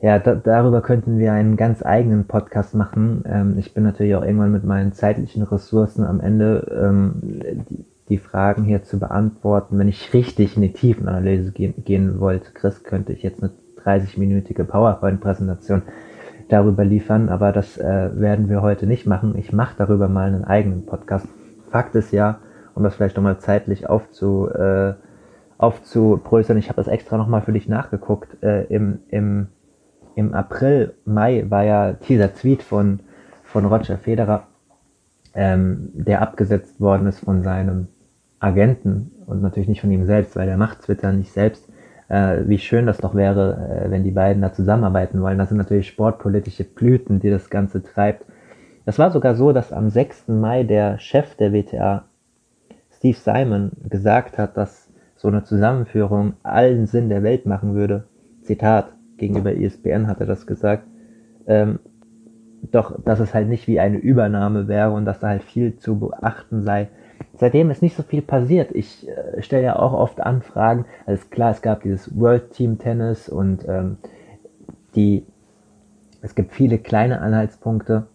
Ja, 0.00 0.18
da, 0.18 0.34
darüber 0.34 0.82
könnten 0.82 1.18
wir 1.18 1.32
einen 1.32 1.56
ganz 1.56 1.86
eigenen 1.86 2.24
Podcast 2.24 2.74
machen. 2.74 3.22
Ähm, 3.26 3.54
ich 3.58 3.74
bin 3.74 3.84
natürlich 3.84 4.16
auch 4.16 4.24
irgendwann 4.24 4.50
mit 4.50 4.64
meinen 4.64 4.92
zeitlichen 4.92 5.44
Ressourcen 5.44 6.04
am 6.04 6.20
Ende, 6.20 6.66
ähm, 6.84 7.14
die, 7.70 7.84
die, 8.08 8.18
Fragen 8.18 8.64
hier 8.64 8.82
zu 8.82 8.98
beantworten. 8.98 9.78
Wenn 9.78 9.86
ich 9.86 10.12
richtig 10.12 10.56
in 10.56 10.62
die 10.62 10.72
Tiefenanalyse 10.72 11.52
gehen, 11.52 11.74
gehen 11.84 12.18
wollte, 12.18 12.50
Chris, 12.52 12.82
könnte 12.82 13.12
ich 13.12 13.22
jetzt 13.22 13.40
eine 13.40 13.52
30-minütige 13.84 14.64
PowerPoint-Präsentation 14.64 15.82
darüber 16.48 16.84
liefern, 16.84 17.28
aber 17.28 17.52
das 17.52 17.78
äh, 17.78 18.10
werden 18.14 18.48
wir 18.48 18.62
heute 18.62 18.88
nicht 18.88 19.06
machen. 19.06 19.38
Ich 19.38 19.52
mache 19.52 19.76
darüber 19.78 20.08
mal 20.08 20.26
einen 20.26 20.44
eigenen 20.44 20.86
Podcast. 20.86 21.28
Fakt 21.70 21.94
ist 21.94 22.10
ja, 22.10 22.40
um 22.74 22.82
das 22.82 22.96
vielleicht 22.96 23.16
nochmal 23.16 23.38
zeitlich 23.38 23.88
aufzu, 23.88 24.48
äh, 24.48 24.94
aufzupröseln, 25.58 26.58
ich 26.58 26.68
habe 26.68 26.76
das 26.76 26.88
extra 26.88 27.16
nochmal 27.16 27.42
für 27.42 27.52
dich 27.52 27.68
nachgeguckt, 27.68 28.42
äh, 28.42 28.64
im, 28.64 29.00
im, 29.08 29.48
im 30.14 30.34
April, 30.34 30.94
Mai 31.04 31.44
war 31.48 31.64
ja 31.64 31.92
dieser 31.92 32.34
Tweet 32.34 32.62
von, 32.62 33.00
von 33.42 33.64
Roger 33.64 33.98
Federer, 33.98 34.46
ähm, 35.34 35.90
der 35.94 36.22
abgesetzt 36.22 36.80
worden 36.80 37.06
ist 37.06 37.20
von 37.20 37.42
seinem 37.42 37.88
Agenten 38.40 39.12
und 39.26 39.42
natürlich 39.42 39.68
nicht 39.68 39.80
von 39.80 39.90
ihm 39.90 40.06
selbst, 40.06 40.36
weil 40.36 40.46
der 40.46 40.56
macht 40.56 40.82
Twitter 40.82 41.12
nicht 41.12 41.32
selbst, 41.32 41.68
äh, 42.08 42.42
wie 42.46 42.58
schön 42.58 42.86
das 42.86 42.98
doch 42.98 43.14
wäre, 43.14 43.84
äh, 43.86 43.90
wenn 43.90 44.04
die 44.04 44.10
beiden 44.10 44.42
da 44.42 44.52
zusammenarbeiten 44.52 45.20
wollen. 45.22 45.38
Das 45.38 45.48
sind 45.48 45.58
natürlich 45.58 45.88
sportpolitische 45.88 46.64
Blüten, 46.64 47.20
die 47.20 47.30
das 47.30 47.50
Ganze 47.50 47.82
treibt. 47.82 48.24
Es 48.84 48.98
war 48.98 49.10
sogar 49.10 49.34
so, 49.34 49.52
dass 49.52 49.72
am 49.72 49.88
6. 49.88 50.28
Mai 50.28 50.62
der 50.62 50.98
Chef 50.98 51.34
der 51.36 51.52
WTA, 51.52 52.04
Steve 52.90 53.16
Simon, 53.16 53.72
gesagt 53.88 54.36
hat, 54.36 54.56
dass 54.56 54.83
so 55.24 55.28
eine 55.30 55.42
Zusammenführung 55.42 56.34
allen 56.42 56.86
Sinn 56.86 57.08
der 57.08 57.22
Welt 57.22 57.46
machen 57.46 57.74
würde. 57.74 58.04
Zitat, 58.42 58.92
gegenüber 59.16 59.56
ESPN 59.56 60.06
hat 60.06 60.20
er 60.20 60.26
das 60.26 60.46
gesagt. 60.46 60.86
Ähm, 61.46 61.78
doch, 62.70 63.00
dass 63.02 63.20
es 63.20 63.32
halt 63.32 63.48
nicht 63.48 63.66
wie 63.66 63.80
eine 63.80 63.96
Übernahme 63.96 64.68
wäre 64.68 64.90
und 64.90 65.06
dass 65.06 65.20
da 65.20 65.28
halt 65.28 65.42
viel 65.42 65.76
zu 65.76 65.98
beachten 65.98 66.62
sei 66.62 66.88
seitdem 67.36 67.70
ist 67.70 67.82
nicht 67.82 67.96
so 67.96 68.02
viel 68.02 68.22
passiert. 68.22 68.70
Ich 68.72 69.08
äh, 69.08 69.42
stelle 69.42 69.64
ja 69.64 69.76
auch 69.76 69.92
oft 69.92 70.20
Anfragen. 70.20 70.84
Also 71.06 71.24
klar, 71.30 71.50
es 71.50 71.62
gab 71.62 71.82
dieses 71.82 72.18
World 72.18 72.52
Team 72.52 72.78
Tennis 72.78 73.28
und 73.28 73.66
ähm, 73.68 73.98
die, 74.94 75.24
es 76.22 76.34
gibt 76.34 76.52
viele 76.52 76.78
kleine 76.78 77.20
Anhaltspunkte. 77.20 78.06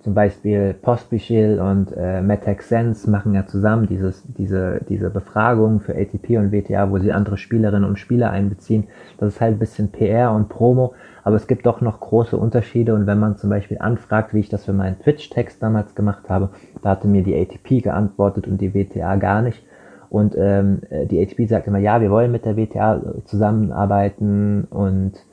Zum 0.00 0.14
Beispiel 0.14 0.74
Pospischil 0.74 1.60
und 1.60 1.92
äh, 1.94 2.22
Metex 2.22 2.70
Sense 2.70 3.10
machen 3.10 3.34
ja 3.34 3.46
zusammen 3.46 3.86
dieses, 3.86 4.22
diese, 4.26 4.80
diese 4.88 5.10
Befragung 5.10 5.80
für 5.80 5.94
ATP 5.94 6.38
und 6.38 6.52
WTA, 6.52 6.90
wo 6.90 6.98
sie 6.98 7.12
andere 7.12 7.36
Spielerinnen 7.36 7.86
und 7.86 7.98
Spieler 7.98 8.30
einbeziehen. 8.30 8.84
Das 9.18 9.34
ist 9.34 9.40
halt 9.42 9.56
ein 9.56 9.58
bisschen 9.58 9.92
PR 9.92 10.32
und 10.32 10.48
Promo, 10.48 10.94
aber 11.22 11.36
es 11.36 11.46
gibt 11.46 11.66
doch 11.66 11.82
noch 11.82 12.00
große 12.00 12.36
Unterschiede 12.36 12.94
und 12.94 13.06
wenn 13.06 13.18
man 13.18 13.36
zum 13.36 13.50
Beispiel 13.50 13.76
anfragt, 13.78 14.32
wie 14.32 14.40
ich 14.40 14.48
das 14.48 14.64
für 14.64 14.72
meinen 14.72 14.98
Twitch-Text 15.00 15.62
damals 15.62 15.94
gemacht 15.94 16.30
habe, 16.30 16.48
da 16.80 16.90
hatte 16.90 17.06
mir 17.06 17.22
die 17.22 17.38
ATP 17.38 17.82
geantwortet 17.82 18.46
und 18.46 18.58
die 18.62 18.72
WTA 18.72 19.16
gar 19.16 19.42
nicht. 19.42 19.62
Und 20.08 20.34
ähm, 20.36 20.80
die 21.10 21.22
ATP 21.22 21.46
sagt 21.46 21.66
immer, 21.66 21.78
ja, 21.78 22.00
wir 22.00 22.10
wollen 22.10 22.32
mit 22.32 22.46
der 22.46 22.56
WTA 22.56 23.00
zusammenarbeiten 23.26 24.64
und 24.64 25.12
äh, 25.14 25.29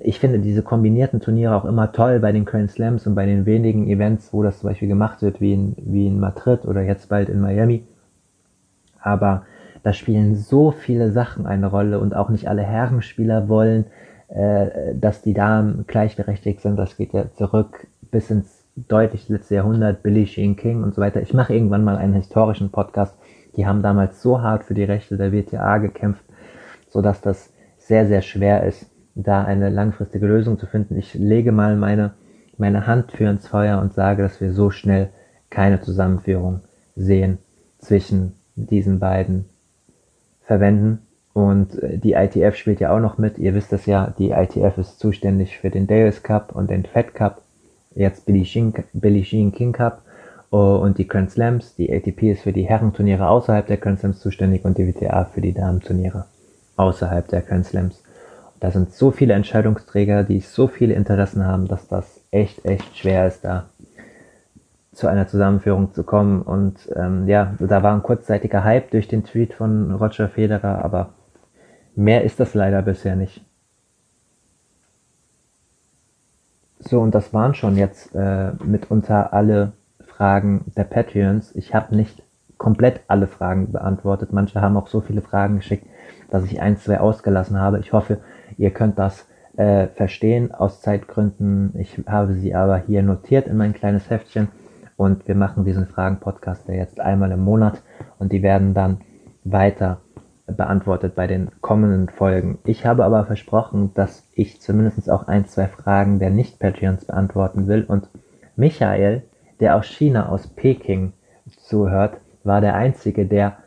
ich 0.00 0.18
finde 0.18 0.38
diese 0.38 0.62
kombinierten 0.62 1.20
Turniere 1.20 1.54
auch 1.54 1.64
immer 1.64 1.92
toll 1.92 2.20
bei 2.20 2.32
den 2.32 2.44
Grand 2.44 2.70
Slams 2.70 3.06
und 3.06 3.14
bei 3.14 3.26
den 3.26 3.46
wenigen 3.46 3.88
Events, 3.88 4.32
wo 4.32 4.42
das 4.42 4.60
zum 4.60 4.70
Beispiel 4.70 4.88
gemacht 4.88 5.22
wird, 5.22 5.40
wie 5.40 5.52
in, 5.52 5.74
wie 5.78 6.06
in 6.06 6.20
Madrid 6.20 6.64
oder 6.64 6.82
jetzt 6.82 7.08
bald 7.08 7.28
in 7.28 7.40
Miami. 7.40 7.84
Aber 9.00 9.42
da 9.82 9.92
spielen 9.92 10.34
so 10.36 10.70
viele 10.70 11.10
Sachen 11.12 11.46
eine 11.46 11.68
Rolle 11.68 11.98
und 11.98 12.14
auch 12.14 12.28
nicht 12.28 12.48
alle 12.48 12.62
Herrenspieler 12.62 13.48
wollen 13.48 13.86
äh, 14.28 14.94
dass 14.94 15.22
die 15.22 15.32
Damen 15.32 15.86
gleichberechtigt 15.86 16.60
sind. 16.60 16.76
Das 16.76 16.96
geht 16.96 17.12
ja 17.14 17.32
zurück 17.32 17.86
bis 18.10 18.30
ins 18.30 18.64
deutlich 18.76 19.28
letzte 19.28 19.54
Jahrhundert, 19.54 20.02
Billie 20.02 20.26
Jean 20.26 20.54
King 20.54 20.82
und 20.82 20.94
so 20.94 21.00
weiter. 21.00 21.22
Ich 21.22 21.34
mache 21.34 21.54
irgendwann 21.54 21.82
mal 21.82 21.96
einen 21.96 22.12
historischen 22.12 22.70
Podcast. 22.70 23.16
Die 23.56 23.66
haben 23.66 23.82
damals 23.82 24.22
so 24.22 24.42
hart 24.42 24.64
für 24.64 24.74
die 24.74 24.84
Rechte 24.84 25.16
der 25.16 25.32
WTA 25.32 25.78
gekämpft, 25.78 26.24
so 26.88 27.00
dass 27.00 27.20
das 27.20 27.52
sehr, 27.78 28.06
sehr 28.06 28.22
schwer 28.22 28.64
ist, 28.64 28.90
da 29.18 29.44
eine 29.44 29.68
langfristige 29.68 30.26
Lösung 30.26 30.58
zu 30.58 30.66
finden. 30.66 30.96
Ich 30.96 31.14
lege 31.14 31.50
mal 31.52 31.76
meine, 31.76 32.12
meine 32.56 32.86
Hand 32.86 33.12
für 33.12 33.28
ins 33.28 33.48
Feuer 33.48 33.80
und 33.80 33.92
sage, 33.92 34.22
dass 34.22 34.40
wir 34.40 34.52
so 34.52 34.70
schnell 34.70 35.10
keine 35.50 35.80
Zusammenführung 35.80 36.60
sehen 36.94 37.38
zwischen 37.78 38.34
diesen 38.54 39.00
beiden 39.00 39.46
Verbänden. 40.42 41.00
Und 41.32 41.80
äh, 41.82 41.98
die 41.98 42.12
ITF 42.12 42.56
spielt 42.56 42.80
ja 42.80 42.94
auch 42.94 43.00
noch 43.00 43.18
mit. 43.18 43.38
Ihr 43.38 43.54
wisst 43.54 43.72
das 43.72 43.86
ja, 43.86 44.14
die 44.18 44.30
ITF 44.30 44.78
ist 44.78 44.98
zuständig 44.98 45.58
für 45.58 45.70
den 45.70 45.86
Davis 45.86 46.22
Cup 46.22 46.54
und 46.54 46.70
den 46.70 46.84
Fed 46.84 47.14
Cup. 47.14 47.42
Jetzt 47.94 48.24
Billie 48.24 48.44
Jean, 48.44 48.72
Billie 48.92 49.22
Jean 49.22 49.52
King 49.52 49.72
Cup 49.72 50.02
uh, 50.52 50.56
und 50.56 50.98
die 50.98 51.08
Grand 51.08 51.30
Slams. 51.30 51.74
Die 51.74 51.92
ATP 51.92 52.30
ist 52.30 52.42
für 52.42 52.52
die 52.52 52.68
Herrenturniere 52.68 53.28
außerhalb 53.28 53.66
der 53.66 53.78
Grand 53.78 53.98
Slams 53.98 54.20
zuständig 54.20 54.64
und 54.64 54.78
die 54.78 54.86
WTA 54.86 55.24
für 55.24 55.40
die 55.40 55.52
Damenturniere 55.52 56.26
außerhalb 56.76 57.26
der 57.28 57.42
Grand 57.42 57.66
Slams. 57.66 58.02
Da 58.60 58.70
sind 58.70 58.92
so 58.92 59.10
viele 59.10 59.34
Entscheidungsträger, 59.34 60.24
die 60.24 60.40
so 60.40 60.66
viele 60.66 60.94
Interessen 60.94 61.46
haben, 61.46 61.68
dass 61.68 61.88
das 61.88 62.20
echt, 62.30 62.64
echt 62.64 62.96
schwer 62.96 63.26
ist, 63.26 63.44
da 63.44 63.68
zu 64.92 65.06
einer 65.06 65.28
Zusammenführung 65.28 65.92
zu 65.92 66.02
kommen. 66.02 66.42
Und 66.42 66.88
ähm, 66.96 67.28
ja, 67.28 67.54
da 67.60 67.82
war 67.82 67.94
ein 67.94 68.02
kurzzeitiger 68.02 68.64
Hype 68.64 68.90
durch 68.90 69.06
den 69.06 69.24
Tweet 69.24 69.54
von 69.54 69.94
Roger 69.94 70.28
Federer, 70.28 70.84
aber 70.84 71.10
Mehr 71.98 72.22
ist 72.22 72.38
das 72.38 72.54
leider 72.54 72.80
bisher 72.80 73.16
nicht. 73.16 73.44
So, 76.78 77.00
und 77.00 77.12
das 77.12 77.34
waren 77.34 77.54
schon 77.54 77.76
jetzt 77.76 78.14
äh, 78.14 78.52
mitunter 78.62 79.32
alle 79.32 79.72
Fragen 80.06 80.70
der 80.76 80.84
Patreons. 80.84 81.52
Ich 81.56 81.74
habe 81.74 81.96
nicht 81.96 82.22
komplett 82.56 83.00
alle 83.08 83.26
Fragen 83.26 83.72
beantwortet. 83.72 84.32
Manche 84.32 84.60
haben 84.60 84.76
auch 84.76 84.86
so 84.86 85.00
viele 85.00 85.22
Fragen 85.22 85.56
geschickt, 85.56 85.88
dass 86.30 86.44
ich 86.44 86.60
ein, 86.60 86.76
zwei 86.76 87.00
ausgelassen 87.00 87.58
habe. 87.58 87.80
Ich 87.80 87.92
hoffe, 87.92 88.18
ihr 88.58 88.70
könnt 88.70 88.98
das 88.98 89.26
äh, 89.56 89.88
verstehen 89.88 90.52
aus 90.54 90.82
Zeitgründen. 90.82 91.74
Ich 91.78 91.98
habe 92.06 92.34
sie 92.34 92.54
aber 92.54 92.78
hier 92.78 93.02
notiert 93.02 93.46
in 93.46 93.56
mein 93.56 93.72
kleines 93.72 94.10
Heftchen 94.10 94.48
und 94.96 95.26
wir 95.26 95.34
machen 95.34 95.64
diesen 95.64 95.86
Fragen-Podcast 95.86 96.68
ja 96.68 96.74
jetzt 96.74 97.00
einmal 97.00 97.32
im 97.32 97.40
Monat 97.40 97.82
und 98.18 98.32
die 98.32 98.42
werden 98.42 98.74
dann 98.74 98.98
weiter 99.44 100.00
beantwortet 100.46 101.14
bei 101.14 101.26
den 101.26 101.50
kommenden 101.60 102.08
Folgen. 102.08 102.58
Ich 102.64 102.86
habe 102.86 103.04
aber 103.04 103.24
versprochen, 103.26 103.92
dass 103.94 104.26
ich 104.32 104.60
zumindest 104.60 105.10
auch 105.10 105.28
ein, 105.28 105.46
zwei 105.46 105.66
Fragen 105.66 106.18
der 106.18 106.30
Nicht-Patreons 106.30 107.04
beantworten 107.04 107.66
will 107.66 107.84
und 107.84 108.08
Michael, 108.56 109.22
der 109.60 109.76
aus 109.76 109.86
China, 109.86 110.28
aus 110.28 110.46
Peking 110.46 111.12
zuhört, 111.58 112.18
war 112.44 112.60
der 112.60 112.74
Einzige, 112.74 113.26
der 113.26 113.58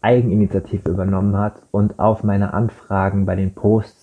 Eigeninitiative 0.00 0.90
übernommen 0.90 1.36
hat 1.36 1.62
und 1.70 1.98
auf 1.98 2.22
meine 2.22 2.54
Anfragen 2.54 3.26
bei 3.26 3.34
den 3.34 3.54
Posts 3.54 3.97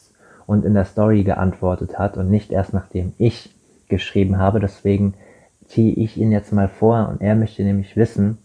und 0.47 0.65
in 0.65 0.73
der 0.73 0.85
Story 0.85 1.23
geantwortet 1.23 1.97
hat 1.97 2.17
und 2.17 2.29
nicht 2.29 2.51
erst 2.51 2.73
nachdem 2.73 3.13
ich 3.17 3.53
geschrieben 3.87 4.37
habe. 4.37 4.59
Deswegen 4.59 5.13
ziehe 5.67 5.93
ich 5.93 6.17
ihn 6.17 6.31
jetzt 6.31 6.53
mal 6.53 6.67
vor 6.67 7.09
und 7.09 7.21
er 7.21 7.35
möchte 7.35 7.63
nämlich 7.63 7.95
wissen, 7.95 8.37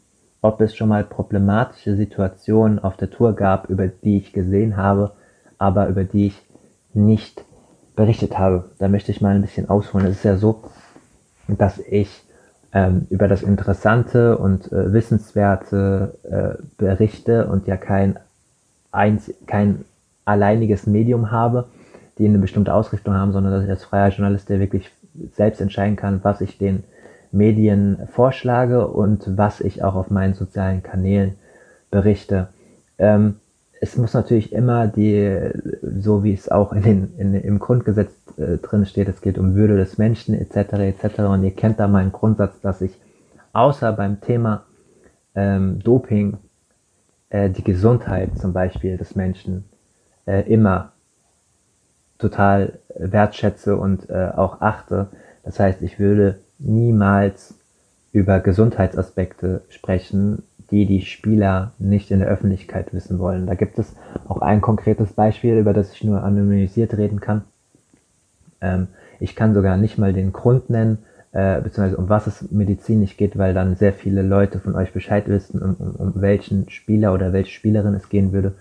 ob 0.43 0.61
es 0.61 0.75
schon 0.75 0.89
mal 0.89 1.05
problematische 1.05 1.97
Situationen 1.97 2.79
auf 2.79 2.97
der 2.97 3.11
Tour 3.11 3.35
gab, 3.35 3.69
über 3.69 3.89
die 3.89 4.19
ich 4.19 4.33
gesehen 4.33 4.77
habe, 4.77 5.13
aber 5.59 5.89
über 5.89 6.05
die 6.05 6.29
ich 6.29 6.43
nicht 6.95 7.45
berichtet 7.95 8.39
habe. 8.39 8.71
Da 8.79 8.89
möchte 8.89 9.13
ich 9.13 9.21
mal 9.21 9.35
ein 9.35 9.43
bisschen 9.43 9.69
ausholen. 9.69 10.07
Es 10.07 10.17
ist 10.19 10.25
ja 10.25 10.37
so, 10.37 10.63
dass 11.49 11.79
ich 11.79 12.25
ähm, 12.73 13.07
über 13.11 13.29
das 13.29 13.43
Interessante 13.43 14.39
und 14.39 14.73
äh, 14.73 14.93
Wissenswerte 14.93 16.15
äh, 16.23 16.63
berichte 16.79 17.47
und 17.47 17.67
ja 17.67 17.77
kein, 17.77 18.19
eins, 18.93 19.31
kein 19.47 19.85
alleiniges 20.25 20.87
Medium 20.87 21.31
habe, 21.31 21.67
die 22.21 22.29
eine 22.29 22.39
bestimmte 22.39 22.75
Ausrichtung 22.75 23.15
haben, 23.15 23.33
sondern 23.33 23.53
dass 23.53 23.65
ich 23.65 23.71
als 23.71 23.85
freier 23.85 24.11
Journalist, 24.11 24.49
der 24.51 24.61
wirklich 24.61 24.91
selbst 25.33 25.61
entscheiden 25.61 25.97
kann, 25.97 26.21
was 26.23 26.43
ich 26.43 26.59
den 26.59 26.85
Medien 27.33 28.07
vorschlage 28.13 28.87
und 28.87 29.39
was 29.39 29.61
ich 29.61 29.83
auch 29.83 29.95
auf 29.95 30.11
meinen 30.11 30.35
sozialen 30.35 30.83
Kanälen 30.83 31.37
berichte. 31.91 32.49
Ähm, 32.99 33.37
es 33.81 33.97
muss 33.97 34.13
natürlich 34.13 34.53
immer 34.53 34.87
die, 34.87 35.51
so 35.83 36.23
wie 36.23 36.35
es 36.35 36.51
auch 36.51 36.75
in 36.75 36.83
den, 36.83 37.15
in, 37.17 37.35
im 37.35 37.59
Grundgesetz 37.59 38.13
äh, 38.37 38.59
drin 38.59 38.85
steht, 38.85 39.09
es 39.09 39.23
geht 39.23 39.39
um 39.39 39.55
Würde 39.55 39.79
des 39.79 39.97
Menschen 39.97 40.35
etc. 40.35 40.75
etc. 40.75 41.21
Und 41.21 41.43
ihr 41.43 41.53
kennt 41.53 41.81
da 41.81 41.89
meinen 41.89 42.13
Grundsatz, 42.13 42.61
dass 42.61 42.83
ich 42.83 42.93
außer 43.55 43.93
beim 43.95 44.21
Thema 44.21 44.65
ähm, 45.35 45.79
Doping 45.83 46.37
äh, 47.31 47.49
die 47.49 47.65
Gesundheit 47.65 48.37
zum 48.39 48.53
Beispiel 48.53 48.99
des 48.99 49.17
Menschen 49.17 49.65
äh, 50.27 50.43
immer 50.53 50.93
total 52.21 52.75
wertschätze 52.97 53.77
und 53.77 54.09
äh, 54.11 54.31
auch 54.37 54.61
achte. 54.61 55.09
Das 55.43 55.59
heißt, 55.59 55.83
ich 55.83 55.99
würde 55.99 56.39
niemals 56.59 57.55
über 58.13 58.41
Gesundheitsaspekte 58.41 59.63
sprechen, 59.69 60.43
die 60.71 60.87
die 60.87 61.03
Spieler 61.03 61.73
nicht 61.79 62.11
in 62.11 62.21
der 62.21 62.29
Öffentlichkeit 62.29 62.93
wissen 62.93 63.19
wollen. 63.19 63.47
Da 63.47 63.55
gibt 63.55 63.79
es 63.79 63.95
auch 64.29 64.41
ein 64.41 64.61
konkretes 64.61 65.13
Beispiel, 65.13 65.59
über 65.59 65.73
das 65.73 65.93
ich 65.93 66.05
nur 66.05 66.23
anonymisiert 66.23 66.97
reden 66.97 67.21
kann. 67.21 67.43
Ähm, 68.61 68.89
ich 69.19 69.35
kann 69.35 69.55
sogar 69.55 69.77
nicht 69.77 69.99
mal 69.99 70.13
den 70.13 70.33
Grund 70.33 70.71
nennen, 70.71 70.99
äh, 71.33 71.61
beziehungsweise 71.61 71.97
um 71.97 72.09
was 72.09 72.27
es 72.27 72.51
medizinisch 72.51 73.17
geht, 73.17 73.37
weil 73.39 73.55
dann 73.55 73.77
sehr 73.77 73.93
viele 73.93 74.23
Leute 74.23 74.59
von 74.59 74.75
euch 74.75 74.93
Bescheid 74.93 75.29
wissen, 75.29 75.61
um, 75.63 75.75
um, 75.75 75.97
um 75.97 76.13
welchen 76.21 76.69
Spieler 76.71 77.13
oder 77.15 77.33
welche 77.33 77.53
Spielerin 77.53 77.95
es 77.95 78.09
gehen 78.09 78.33
würde. 78.33 78.55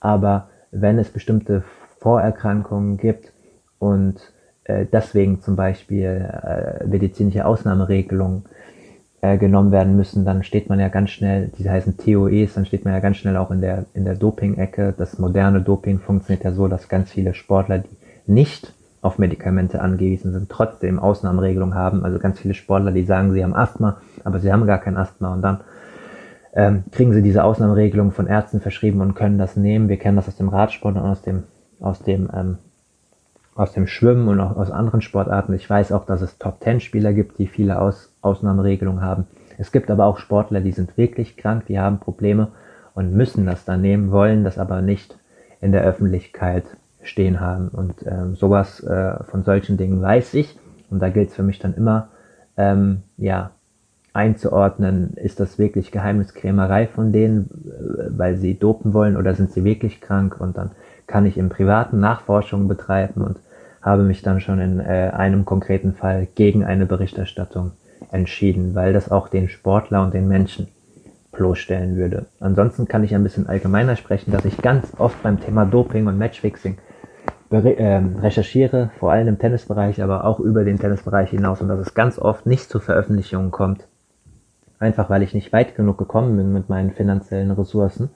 Aber 0.00 0.48
wenn 0.70 0.98
es 0.98 1.08
bestimmte 1.08 1.62
Vorerkrankungen 2.00 2.96
gibt 2.96 3.32
und 3.78 4.16
äh, 4.64 4.86
deswegen 4.90 5.40
zum 5.40 5.56
Beispiel 5.56 6.28
äh, 6.42 6.86
medizinische 6.86 7.46
Ausnahmeregelungen 7.46 8.44
äh, 9.20 9.36
genommen 9.36 9.72
werden 9.72 9.96
müssen, 9.96 10.24
dann 10.24 10.44
steht 10.44 10.68
man 10.68 10.78
ja 10.78 10.88
ganz 10.88 11.10
schnell, 11.10 11.50
die 11.58 11.68
heißen 11.68 11.96
TOEs, 11.96 12.54
dann 12.54 12.66
steht 12.66 12.84
man 12.84 12.94
ja 12.94 13.00
ganz 13.00 13.16
schnell 13.16 13.36
auch 13.36 13.50
in 13.50 13.60
der, 13.60 13.86
in 13.94 14.04
der 14.04 14.14
Doping-Ecke. 14.14 14.94
Das 14.96 15.18
moderne 15.18 15.60
Doping 15.60 15.98
funktioniert 15.98 16.44
ja 16.44 16.52
so, 16.52 16.68
dass 16.68 16.88
ganz 16.88 17.10
viele 17.10 17.34
Sportler, 17.34 17.78
die 17.78 17.96
nicht 18.26 18.74
auf 19.00 19.18
Medikamente 19.18 19.80
angewiesen 19.80 20.32
sind, 20.32 20.48
trotzdem 20.48 20.98
Ausnahmeregelungen 20.98 21.74
haben. 21.74 22.04
Also 22.04 22.18
ganz 22.18 22.38
viele 22.38 22.54
Sportler, 22.54 22.92
die 22.92 23.04
sagen, 23.04 23.32
sie 23.32 23.42
haben 23.42 23.54
Asthma, 23.54 24.00
aber 24.24 24.38
sie 24.38 24.52
haben 24.52 24.66
gar 24.66 24.78
kein 24.78 24.96
Asthma 24.96 25.32
und 25.32 25.42
dann 25.42 25.60
ähm, 26.54 26.84
kriegen 26.90 27.12
sie 27.12 27.22
diese 27.22 27.44
Ausnahmeregelung 27.44 28.12
von 28.12 28.26
Ärzten 28.26 28.60
verschrieben 28.60 29.00
und 29.00 29.14
können 29.14 29.38
das 29.38 29.56
nehmen. 29.56 29.88
Wir 29.88 29.98
kennen 29.98 30.16
das 30.16 30.28
aus 30.28 30.36
dem 30.36 30.48
Radsport 30.48 30.96
und 30.96 31.02
aus 31.02 31.22
dem, 31.22 31.44
aus 31.80 32.02
dem 32.02 32.28
ähm, 32.32 32.58
aus 33.54 33.72
dem 33.72 33.88
Schwimmen 33.88 34.28
und 34.28 34.40
auch 34.40 34.56
aus 34.56 34.70
anderen 34.70 35.02
Sportarten. 35.02 35.52
Ich 35.52 35.68
weiß 35.68 35.90
auch, 35.90 36.06
dass 36.06 36.22
es 36.22 36.38
Top-10-Spieler 36.38 37.12
gibt, 37.12 37.38
die 37.38 37.48
viele 37.48 37.80
aus 37.80 38.12
Ausnahmeregelungen 38.22 39.02
haben. 39.02 39.26
Es 39.58 39.72
gibt 39.72 39.90
aber 39.90 40.06
auch 40.06 40.18
Sportler, 40.18 40.60
die 40.60 40.70
sind 40.70 40.96
wirklich 40.96 41.36
krank, 41.36 41.66
die 41.66 41.80
haben 41.80 41.98
Probleme 41.98 42.52
und 42.94 43.12
müssen 43.12 43.46
das 43.46 43.64
dann 43.64 43.80
nehmen, 43.80 44.12
wollen 44.12 44.44
das 44.44 44.58
aber 44.58 44.80
nicht 44.80 45.18
in 45.60 45.72
der 45.72 45.82
Öffentlichkeit 45.82 46.64
stehen 47.02 47.40
haben. 47.40 47.68
Und 47.68 47.94
ähm, 48.06 48.36
sowas 48.36 48.80
äh, 48.84 49.24
von 49.24 49.42
solchen 49.42 49.76
Dingen 49.76 50.00
weiß 50.00 50.34
ich. 50.34 50.56
Und 50.88 51.00
da 51.00 51.08
gilt 51.08 51.30
es 51.30 51.34
für 51.34 51.42
mich 51.42 51.58
dann 51.58 51.74
immer, 51.74 52.10
ähm, 52.56 53.02
ja, 53.16 53.50
einzuordnen, 54.12 55.14
ist 55.14 55.38
das 55.38 55.58
wirklich 55.58 55.92
Geheimniskrämerei 55.92 56.86
von 56.86 57.12
denen, 57.12 57.50
äh, 57.66 58.16
weil 58.16 58.36
sie 58.36 58.58
dopen 58.58 58.94
wollen 58.94 59.16
oder 59.16 59.34
sind 59.34 59.52
sie 59.52 59.64
wirklich 59.64 60.00
krank 60.00 60.40
und 60.40 60.56
dann 60.56 60.70
kann 61.08 61.26
ich 61.26 61.36
im 61.36 61.48
privaten 61.48 61.98
Nachforschungen 61.98 62.68
betreiben 62.68 63.22
und 63.22 63.38
habe 63.82 64.04
mich 64.04 64.22
dann 64.22 64.40
schon 64.40 64.60
in 64.60 64.78
äh, 64.78 65.10
einem 65.12 65.44
konkreten 65.44 65.94
Fall 65.94 66.28
gegen 66.36 66.64
eine 66.64 66.86
Berichterstattung 66.86 67.72
entschieden, 68.12 68.76
weil 68.76 68.92
das 68.92 69.10
auch 69.10 69.28
den 69.28 69.48
Sportler 69.48 70.02
und 70.04 70.14
den 70.14 70.28
Menschen 70.28 70.68
bloßstellen 71.32 71.96
würde. 71.96 72.26
Ansonsten 72.40 72.86
kann 72.86 73.04
ich 73.04 73.14
ein 73.14 73.22
bisschen 73.22 73.48
allgemeiner 73.48 73.96
sprechen, 73.96 74.32
dass 74.32 74.44
ich 74.44 74.58
ganz 74.58 74.92
oft 74.98 75.22
beim 75.22 75.40
Thema 75.40 75.64
Doping 75.64 76.06
und 76.06 76.18
Matchfixing 76.18 76.78
äh, 77.50 78.00
recherchiere, 78.20 78.90
vor 78.98 79.12
allem 79.12 79.28
im 79.28 79.38
Tennisbereich, 79.38 80.02
aber 80.02 80.24
auch 80.24 80.40
über 80.40 80.64
den 80.64 80.78
Tennisbereich 80.78 81.30
hinaus 81.30 81.60
und 81.60 81.68
dass 81.68 81.80
es 81.80 81.94
ganz 81.94 82.18
oft 82.18 82.44
nicht 82.46 82.68
zu 82.68 82.80
Veröffentlichungen 82.80 83.50
kommt. 83.50 83.86
Einfach 84.78 85.10
weil 85.10 85.22
ich 85.22 85.34
nicht 85.34 85.52
weit 85.52 85.74
genug 85.74 85.96
gekommen 85.98 86.36
bin 86.36 86.52
mit 86.52 86.68
meinen 86.68 86.92
finanziellen 86.92 87.50
Ressourcen 87.50 88.10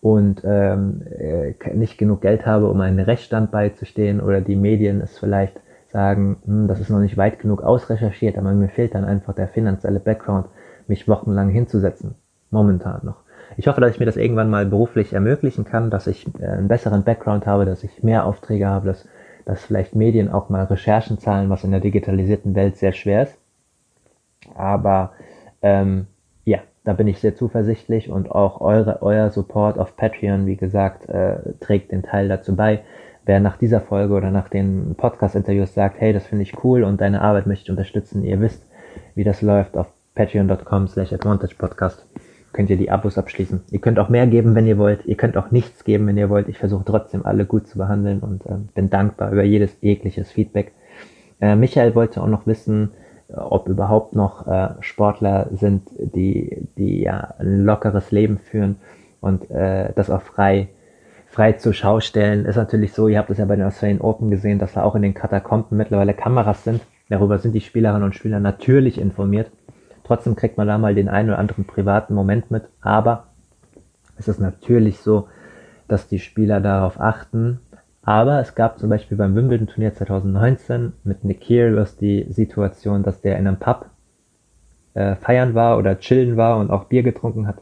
und 0.00 0.42
ähm, 0.44 1.02
äh, 1.18 1.54
nicht 1.74 1.98
genug 1.98 2.20
Geld 2.20 2.46
habe, 2.46 2.68
um 2.68 2.80
einen 2.80 3.00
Rechtsstand 3.00 3.50
beizustehen 3.50 4.20
oder 4.20 4.40
die 4.40 4.56
Medien 4.56 5.00
es 5.00 5.18
vielleicht 5.18 5.60
sagen, 5.88 6.36
hm, 6.44 6.68
das 6.68 6.80
ist 6.80 6.90
noch 6.90 7.00
nicht 7.00 7.16
weit 7.16 7.40
genug 7.40 7.62
ausrecherchiert, 7.62 8.38
aber 8.38 8.52
mir 8.52 8.68
fehlt 8.68 8.94
dann 8.94 9.04
einfach 9.04 9.34
der 9.34 9.48
finanzielle 9.48 10.00
Background, 10.00 10.46
mich 10.86 11.08
wochenlang 11.08 11.48
hinzusetzen. 11.48 12.14
Momentan 12.50 13.00
noch. 13.04 13.16
Ich 13.56 13.66
hoffe, 13.66 13.80
dass 13.80 13.92
ich 13.92 13.98
mir 13.98 14.06
das 14.06 14.16
irgendwann 14.16 14.50
mal 14.50 14.66
beruflich 14.66 15.12
ermöglichen 15.12 15.64
kann, 15.64 15.90
dass 15.90 16.06
ich 16.06 16.26
äh, 16.38 16.46
einen 16.46 16.68
besseren 16.68 17.02
Background 17.02 17.46
habe, 17.46 17.64
dass 17.64 17.82
ich 17.82 18.02
mehr 18.02 18.24
Aufträge 18.24 18.68
habe, 18.68 18.86
dass, 18.86 19.08
dass 19.44 19.64
vielleicht 19.64 19.94
Medien 19.94 20.30
auch 20.30 20.48
mal 20.48 20.64
Recherchen 20.64 21.18
zahlen, 21.18 21.50
was 21.50 21.64
in 21.64 21.70
der 21.70 21.80
digitalisierten 21.80 22.54
Welt 22.54 22.76
sehr 22.76 22.92
schwer 22.92 23.24
ist. 23.24 23.36
Aber 24.54 25.12
ähm, 25.62 26.06
da 26.88 26.94
bin 26.94 27.06
ich 27.06 27.18
sehr 27.18 27.36
zuversichtlich 27.36 28.08
und 28.08 28.30
auch 28.30 28.62
eure, 28.62 29.02
euer 29.02 29.28
Support 29.28 29.78
auf 29.78 29.94
Patreon, 29.94 30.46
wie 30.46 30.56
gesagt, 30.56 31.06
äh, 31.10 31.36
trägt 31.60 31.92
den 31.92 32.02
Teil 32.02 32.28
dazu 32.28 32.56
bei. 32.56 32.80
Wer 33.26 33.40
nach 33.40 33.58
dieser 33.58 33.82
Folge 33.82 34.14
oder 34.14 34.30
nach 34.30 34.48
den 34.48 34.94
Podcast-Interviews 34.94 35.74
sagt, 35.74 36.00
hey, 36.00 36.14
das 36.14 36.26
finde 36.26 36.44
ich 36.44 36.64
cool 36.64 36.84
und 36.84 37.02
deine 37.02 37.20
Arbeit 37.20 37.46
möchte 37.46 37.64
ich 37.64 37.70
unterstützen, 37.70 38.24
ihr 38.24 38.40
wisst, 38.40 38.66
wie 39.14 39.22
das 39.22 39.42
läuft 39.42 39.76
auf 39.76 39.88
patreon.com 40.14 40.88
slash 40.88 41.12
advantage 41.12 41.56
podcast 41.58 42.06
könnt 42.54 42.70
ihr 42.70 42.78
die 42.78 42.90
Abos 42.90 43.18
abschließen. 43.18 43.60
Ihr 43.70 43.80
könnt 43.80 43.98
auch 43.98 44.08
mehr 44.08 44.26
geben, 44.26 44.54
wenn 44.54 44.66
ihr 44.66 44.78
wollt. 44.78 45.04
Ihr 45.04 45.16
könnt 45.16 45.36
auch 45.36 45.50
nichts 45.50 45.84
geben, 45.84 46.06
wenn 46.06 46.16
ihr 46.16 46.30
wollt. 46.30 46.48
Ich 46.48 46.56
versuche 46.56 46.86
trotzdem 46.86 47.26
alle 47.26 47.44
gut 47.44 47.68
zu 47.68 47.76
behandeln 47.76 48.20
und 48.20 48.46
äh, 48.46 48.56
bin 48.74 48.88
dankbar 48.88 49.30
über 49.30 49.44
jedes 49.44 49.76
jegliches 49.82 50.32
Feedback. 50.32 50.72
Äh, 51.38 51.54
Michael 51.54 51.94
wollte 51.94 52.22
auch 52.22 52.26
noch 52.26 52.46
wissen, 52.46 52.92
ob 53.34 53.68
überhaupt 53.68 54.14
noch 54.14 54.46
äh, 54.46 54.70
Sportler 54.80 55.48
sind, 55.52 55.88
die, 55.98 56.66
die 56.76 57.02
ja 57.02 57.34
ein 57.38 57.64
lockeres 57.64 58.10
Leben 58.10 58.38
führen 58.38 58.76
und 59.20 59.50
äh, 59.50 59.92
das 59.94 60.10
auch 60.10 60.22
frei 60.22 60.68
frei 61.28 61.52
zur 61.52 61.72
Schau 61.72 62.00
stellen. 62.00 62.46
Ist 62.46 62.56
natürlich 62.56 62.92
so, 62.92 63.08
ihr 63.08 63.18
habt 63.18 63.30
es 63.30 63.38
ja 63.38 63.44
bei 63.44 63.56
den 63.56 63.66
Australian 63.66 64.00
Open 64.00 64.30
gesehen, 64.30 64.58
dass 64.58 64.72
da 64.72 64.82
auch 64.82 64.94
in 64.94 65.02
den 65.02 65.14
Katakomben 65.14 65.76
mittlerweile 65.76 66.14
Kameras 66.14 66.64
sind. 66.64 66.80
Darüber 67.08 67.38
sind 67.38 67.52
die 67.52 67.60
Spielerinnen 67.60 68.02
und 68.02 68.14
Spieler 68.14 68.40
natürlich 68.40 68.98
informiert. 68.98 69.50
Trotzdem 70.04 70.36
kriegt 70.36 70.56
man 70.56 70.66
da 70.66 70.78
mal 70.78 70.94
den 70.94 71.08
einen 71.08 71.28
oder 71.28 71.38
anderen 71.38 71.64
privaten 71.64 72.14
Moment 72.14 72.50
mit. 72.50 72.64
Aber 72.80 73.28
es 74.18 74.28
ist 74.28 74.40
natürlich 74.40 74.98
so, 74.98 75.28
dass 75.86 76.08
die 76.08 76.18
Spieler 76.18 76.60
darauf 76.60 77.00
achten. 77.00 77.60
Aber 78.08 78.40
es 78.40 78.54
gab 78.54 78.78
zum 78.78 78.88
Beispiel 78.88 79.18
beim 79.18 79.34
Wimbledon-Turnier 79.34 79.92
2019 79.92 80.94
mit 81.04 81.24
Nick 81.24 81.42
Kyrgios 81.42 81.98
die 81.98 82.24
Situation, 82.30 83.02
dass 83.02 83.20
der 83.20 83.38
in 83.38 83.46
einem 83.46 83.58
Pub 83.58 83.84
äh, 84.94 85.14
feiern 85.16 85.54
war 85.54 85.76
oder 85.76 85.98
chillen 85.98 86.38
war 86.38 86.56
und 86.56 86.70
auch 86.70 86.84
Bier 86.84 87.02
getrunken 87.02 87.46
hat 87.46 87.60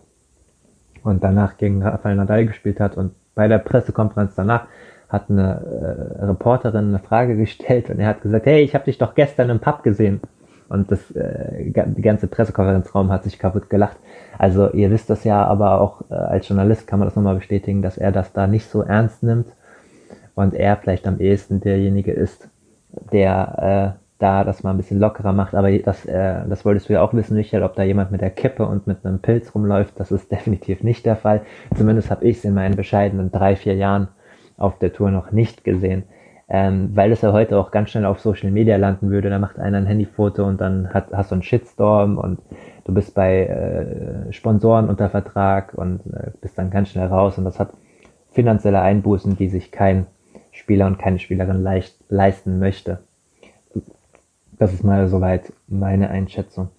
und 1.02 1.24
danach 1.24 1.56
gegen 1.56 1.82
Rafael 1.82 2.14
Nadal 2.14 2.46
gespielt 2.46 2.78
hat 2.78 2.96
und 2.96 3.10
bei 3.34 3.48
der 3.48 3.58
Pressekonferenz 3.58 4.36
danach 4.36 4.68
hat 5.08 5.28
eine 5.30 6.16
äh, 6.20 6.24
Reporterin 6.26 6.90
eine 6.90 7.00
Frage 7.00 7.36
gestellt 7.36 7.90
und 7.90 7.98
er 7.98 8.06
hat 8.06 8.22
gesagt, 8.22 8.46
hey, 8.46 8.62
ich 8.62 8.76
habe 8.76 8.84
dich 8.84 8.98
doch 8.98 9.16
gestern 9.16 9.50
im 9.50 9.58
Pub 9.58 9.82
gesehen. 9.82 10.20
Und 10.68 10.92
das, 10.92 11.10
äh, 11.10 11.72
die 11.86 12.02
ganze 12.02 12.28
Pressekonferenzraum 12.28 13.10
hat 13.10 13.24
sich 13.24 13.40
kaputt 13.40 13.68
gelacht. 13.68 13.96
Also 14.38 14.70
ihr 14.70 14.92
wisst 14.92 15.10
das 15.10 15.24
ja, 15.24 15.44
aber 15.44 15.80
auch 15.80 16.02
äh, 16.08 16.14
als 16.14 16.46
Journalist 16.46 16.86
kann 16.86 17.00
man 17.00 17.08
das 17.08 17.16
nochmal 17.16 17.34
bestätigen, 17.34 17.82
dass 17.82 17.98
er 17.98 18.12
das 18.12 18.32
da 18.32 18.46
nicht 18.46 18.70
so 18.70 18.82
ernst 18.82 19.24
nimmt 19.24 19.48
und 20.36 20.54
er 20.54 20.76
vielleicht 20.76 21.08
am 21.08 21.18
ehesten 21.18 21.60
derjenige 21.60 22.12
ist, 22.12 22.48
der 23.12 23.96
äh, 23.98 24.00
da 24.18 24.44
das 24.44 24.62
mal 24.62 24.70
ein 24.70 24.76
bisschen 24.76 25.00
lockerer 25.00 25.32
macht. 25.32 25.56
Aber 25.56 25.76
das, 25.76 26.06
äh, 26.06 26.46
das 26.48 26.64
wolltest 26.64 26.88
du 26.88 26.92
ja 26.92 27.02
auch 27.02 27.12
wissen, 27.12 27.36
Michael, 27.36 27.64
ob 27.64 27.74
da 27.74 27.82
jemand 27.82 28.12
mit 28.12 28.20
der 28.20 28.30
Kippe 28.30 28.64
und 28.64 28.86
mit 28.86 29.04
einem 29.04 29.18
Pilz 29.18 29.52
rumläuft. 29.52 29.98
Das 29.98 30.12
ist 30.12 30.30
definitiv 30.32 30.84
nicht 30.84 31.04
der 31.04 31.16
Fall. 31.16 31.40
Zumindest 31.74 32.12
habe 32.12 32.24
ich 32.24 32.38
es 32.38 32.44
in 32.44 32.54
meinen 32.54 32.76
bescheidenen 32.76 33.32
drei, 33.32 33.56
vier 33.56 33.74
Jahren 33.74 34.06
auf 34.56 34.78
der 34.78 34.92
Tour 34.92 35.10
noch 35.10 35.32
nicht 35.32 35.64
gesehen 35.64 36.04
ähm, 36.48 36.90
weil 36.94 37.10
es 37.10 37.22
ja 37.22 37.32
heute 37.32 37.58
auch 37.58 37.70
ganz 37.70 37.90
schnell 37.90 38.04
auf 38.04 38.20
Social 38.20 38.50
Media 38.50 38.76
landen 38.76 39.10
würde. 39.10 39.30
Da 39.30 39.38
macht 39.38 39.58
einer 39.58 39.78
ein 39.78 39.86
Handyfoto 39.86 40.46
und 40.46 40.60
dann 40.60 40.92
hat, 40.94 41.12
hast 41.12 41.30
du 41.30 41.34
einen 41.34 41.42
Shitstorm 41.42 42.18
und 42.18 42.40
du 42.84 42.94
bist 42.94 43.14
bei 43.14 43.46
äh, 43.46 44.32
Sponsoren 44.32 44.88
unter 44.88 45.10
Vertrag 45.10 45.74
und 45.74 46.06
äh, 46.06 46.30
bist 46.40 46.56
dann 46.56 46.70
ganz 46.70 46.90
schnell 46.90 47.08
raus 47.08 47.36
und 47.38 47.44
das 47.44 47.58
hat 47.58 47.70
finanzielle 48.30 48.80
Einbußen, 48.80 49.36
die 49.36 49.48
sich 49.48 49.72
kein 49.72 50.06
Spieler 50.66 50.88
und 50.88 50.98
keine 50.98 51.20
Spielerin 51.20 51.62
leicht 51.62 51.94
leisten 52.08 52.58
möchte. 52.58 52.98
Das 54.58 54.72
ist 54.72 54.82
mal 54.82 55.06
soweit 55.06 55.52
meine 55.68 56.10
Einschätzung. 56.10 56.70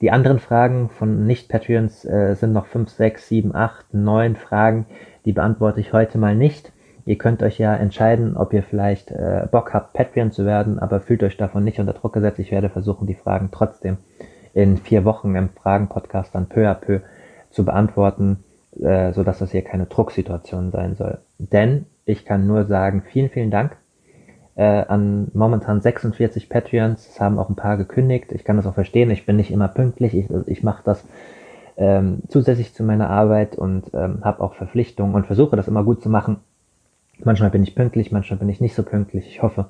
Die 0.00 0.10
anderen 0.10 0.40
Fragen 0.40 0.88
von 0.88 1.24
Nicht-Patreons 1.24 2.04
äh, 2.04 2.34
sind 2.34 2.52
noch 2.52 2.66
5, 2.66 2.90
6, 2.90 3.28
7, 3.28 3.54
8, 3.54 3.94
9 3.94 4.34
Fragen. 4.34 4.86
Die 5.24 5.32
beantworte 5.32 5.78
ich 5.78 5.92
heute 5.92 6.18
mal 6.18 6.34
nicht. 6.34 6.72
Ihr 7.06 7.16
könnt 7.16 7.44
euch 7.44 7.58
ja 7.60 7.76
entscheiden, 7.76 8.36
ob 8.36 8.52
ihr 8.52 8.64
vielleicht 8.64 9.12
äh, 9.12 9.46
Bock 9.48 9.72
habt, 9.72 9.92
Patreon 9.92 10.32
zu 10.32 10.44
werden, 10.44 10.80
aber 10.80 11.00
fühlt 11.00 11.22
euch 11.22 11.36
davon 11.36 11.62
nicht 11.62 11.78
unter 11.78 11.92
Druck 11.92 12.14
gesetzt. 12.14 12.40
Ich 12.40 12.50
werde 12.50 12.70
versuchen, 12.70 13.06
die 13.06 13.14
Fragen 13.14 13.50
trotzdem 13.52 13.98
in 14.52 14.78
vier 14.78 15.04
Wochen 15.04 15.36
im 15.36 15.50
Fragen-Podcast 15.50 16.34
dann 16.34 16.48
peu 16.48 16.68
à 16.68 16.74
peu 16.74 17.02
zu 17.50 17.64
beantworten, 17.64 18.42
äh, 18.80 19.12
so 19.12 19.22
dass 19.22 19.38
das 19.38 19.52
hier 19.52 19.62
keine 19.62 19.86
Drucksituation 19.86 20.72
sein 20.72 20.96
soll. 20.96 21.18
Denn 21.38 21.86
ich 22.08 22.24
kann 22.24 22.46
nur 22.46 22.64
sagen, 22.64 23.02
vielen, 23.02 23.30
vielen 23.30 23.50
Dank 23.50 23.76
äh, 24.56 24.62
an 24.62 25.30
momentan 25.34 25.80
46 25.80 26.48
Patreons. 26.48 27.08
Es 27.08 27.20
haben 27.20 27.38
auch 27.38 27.48
ein 27.48 27.56
paar 27.56 27.76
gekündigt. 27.76 28.32
Ich 28.32 28.44
kann 28.44 28.56
das 28.56 28.66
auch 28.66 28.74
verstehen. 28.74 29.10
Ich 29.10 29.26
bin 29.26 29.36
nicht 29.36 29.50
immer 29.50 29.68
pünktlich. 29.68 30.14
Ich, 30.14 30.26
ich 30.46 30.62
mache 30.62 30.82
das 30.84 31.04
ähm, 31.76 32.22
zusätzlich 32.28 32.74
zu 32.74 32.82
meiner 32.82 33.08
Arbeit 33.08 33.56
und 33.56 33.92
ähm, 33.94 34.18
habe 34.22 34.42
auch 34.42 34.54
Verpflichtungen 34.54 35.14
und 35.14 35.26
versuche 35.26 35.54
das 35.54 35.68
immer 35.68 35.84
gut 35.84 36.02
zu 36.02 36.08
machen. 36.08 36.38
Manchmal 37.22 37.50
bin 37.50 37.62
ich 37.62 37.74
pünktlich, 37.74 38.10
manchmal 38.10 38.38
bin 38.38 38.48
ich 38.48 38.60
nicht 38.60 38.74
so 38.74 38.82
pünktlich. 38.82 39.28
Ich 39.28 39.42
hoffe, 39.42 39.66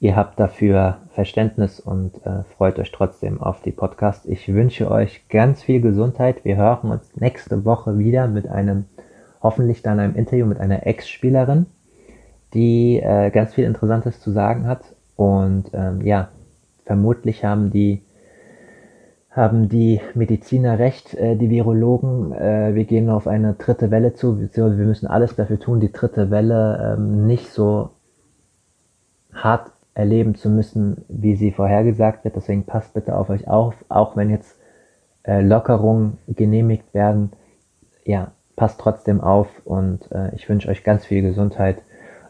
ihr 0.00 0.16
habt 0.16 0.40
dafür 0.40 0.98
Verständnis 1.10 1.78
und 1.78 2.24
äh, 2.26 2.42
freut 2.56 2.78
euch 2.80 2.90
trotzdem 2.90 3.40
auf 3.40 3.62
die 3.62 3.72
Podcast. 3.72 4.26
Ich 4.26 4.52
wünsche 4.52 4.90
euch 4.90 5.28
ganz 5.28 5.62
viel 5.62 5.80
Gesundheit. 5.80 6.44
Wir 6.44 6.56
hören 6.56 6.90
uns 6.90 7.14
nächste 7.16 7.64
Woche 7.64 7.98
wieder 7.98 8.26
mit 8.26 8.48
einem, 8.48 8.86
hoffentlich 9.42 9.82
dann 9.82 10.00
einem 10.00 10.16
Interview 10.16 10.46
mit 10.46 10.60
einer 10.60 10.86
Ex-Spielerin, 10.86 11.66
die 12.54 13.00
äh, 13.00 13.30
ganz 13.30 13.54
viel 13.54 13.64
Interessantes 13.64 14.20
zu 14.20 14.30
sagen 14.32 14.66
hat. 14.66 14.94
Und 15.16 15.70
ähm, 15.72 16.00
ja, 16.02 16.28
vermutlich 16.84 17.44
haben 17.44 17.70
die 17.70 18.02
haben 19.30 19.68
die 19.68 20.00
Mediziner 20.14 20.78
recht, 20.80 21.14
äh, 21.14 21.36
die 21.36 21.48
Virologen. 21.48 22.32
Äh, 22.32 22.74
wir 22.74 22.84
gehen 22.84 23.08
auf 23.08 23.28
eine 23.28 23.54
dritte 23.54 23.90
Welle 23.90 24.14
zu, 24.14 24.36
beziehungsweise 24.36 24.78
wir 24.78 24.86
müssen 24.86 25.06
alles 25.06 25.36
dafür 25.36 25.60
tun, 25.60 25.78
die 25.78 25.92
dritte 25.92 26.30
Welle 26.30 26.96
ähm, 26.96 27.26
nicht 27.26 27.50
so 27.52 27.90
hart 29.32 29.70
erleben 29.94 30.34
zu 30.34 30.48
müssen, 30.48 31.04
wie 31.08 31.36
sie 31.36 31.52
vorhergesagt 31.52 32.24
wird. 32.24 32.36
Deswegen 32.36 32.64
passt 32.64 32.94
bitte 32.94 33.16
auf 33.16 33.30
euch 33.30 33.48
auf, 33.48 33.74
auch 33.88 34.16
wenn 34.16 34.30
jetzt 34.30 34.58
äh, 35.24 35.40
Lockerungen 35.40 36.18
genehmigt 36.26 36.92
werden. 36.92 37.32
Ja, 38.04 38.32
passt 38.58 38.80
trotzdem 38.80 39.20
auf 39.20 39.48
und 39.64 40.10
äh, 40.10 40.34
ich 40.34 40.48
wünsche 40.48 40.68
euch 40.68 40.82
ganz 40.82 41.06
viel 41.06 41.22
Gesundheit. 41.22 41.80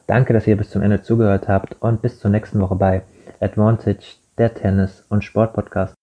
Danke, 0.07 0.35
dass 0.35 0.47
ihr 0.47 0.57
bis 0.57 0.71
zum 0.71 0.83
Ende 0.83 1.03
zugehört 1.03 1.49
habt 1.49 1.77
und 1.81 2.03
bis 2.03 2.21
zur 2.21 2.31
nächsten 2.31 2.61
Woche 2.61 2.77
bei 2.77 3.03
Advantage, 3.41 4.17
der 4.37 4.55
Tennis- 4.55 5.05
und 5.09 5.25
Sportpodcast. 5.25 5.98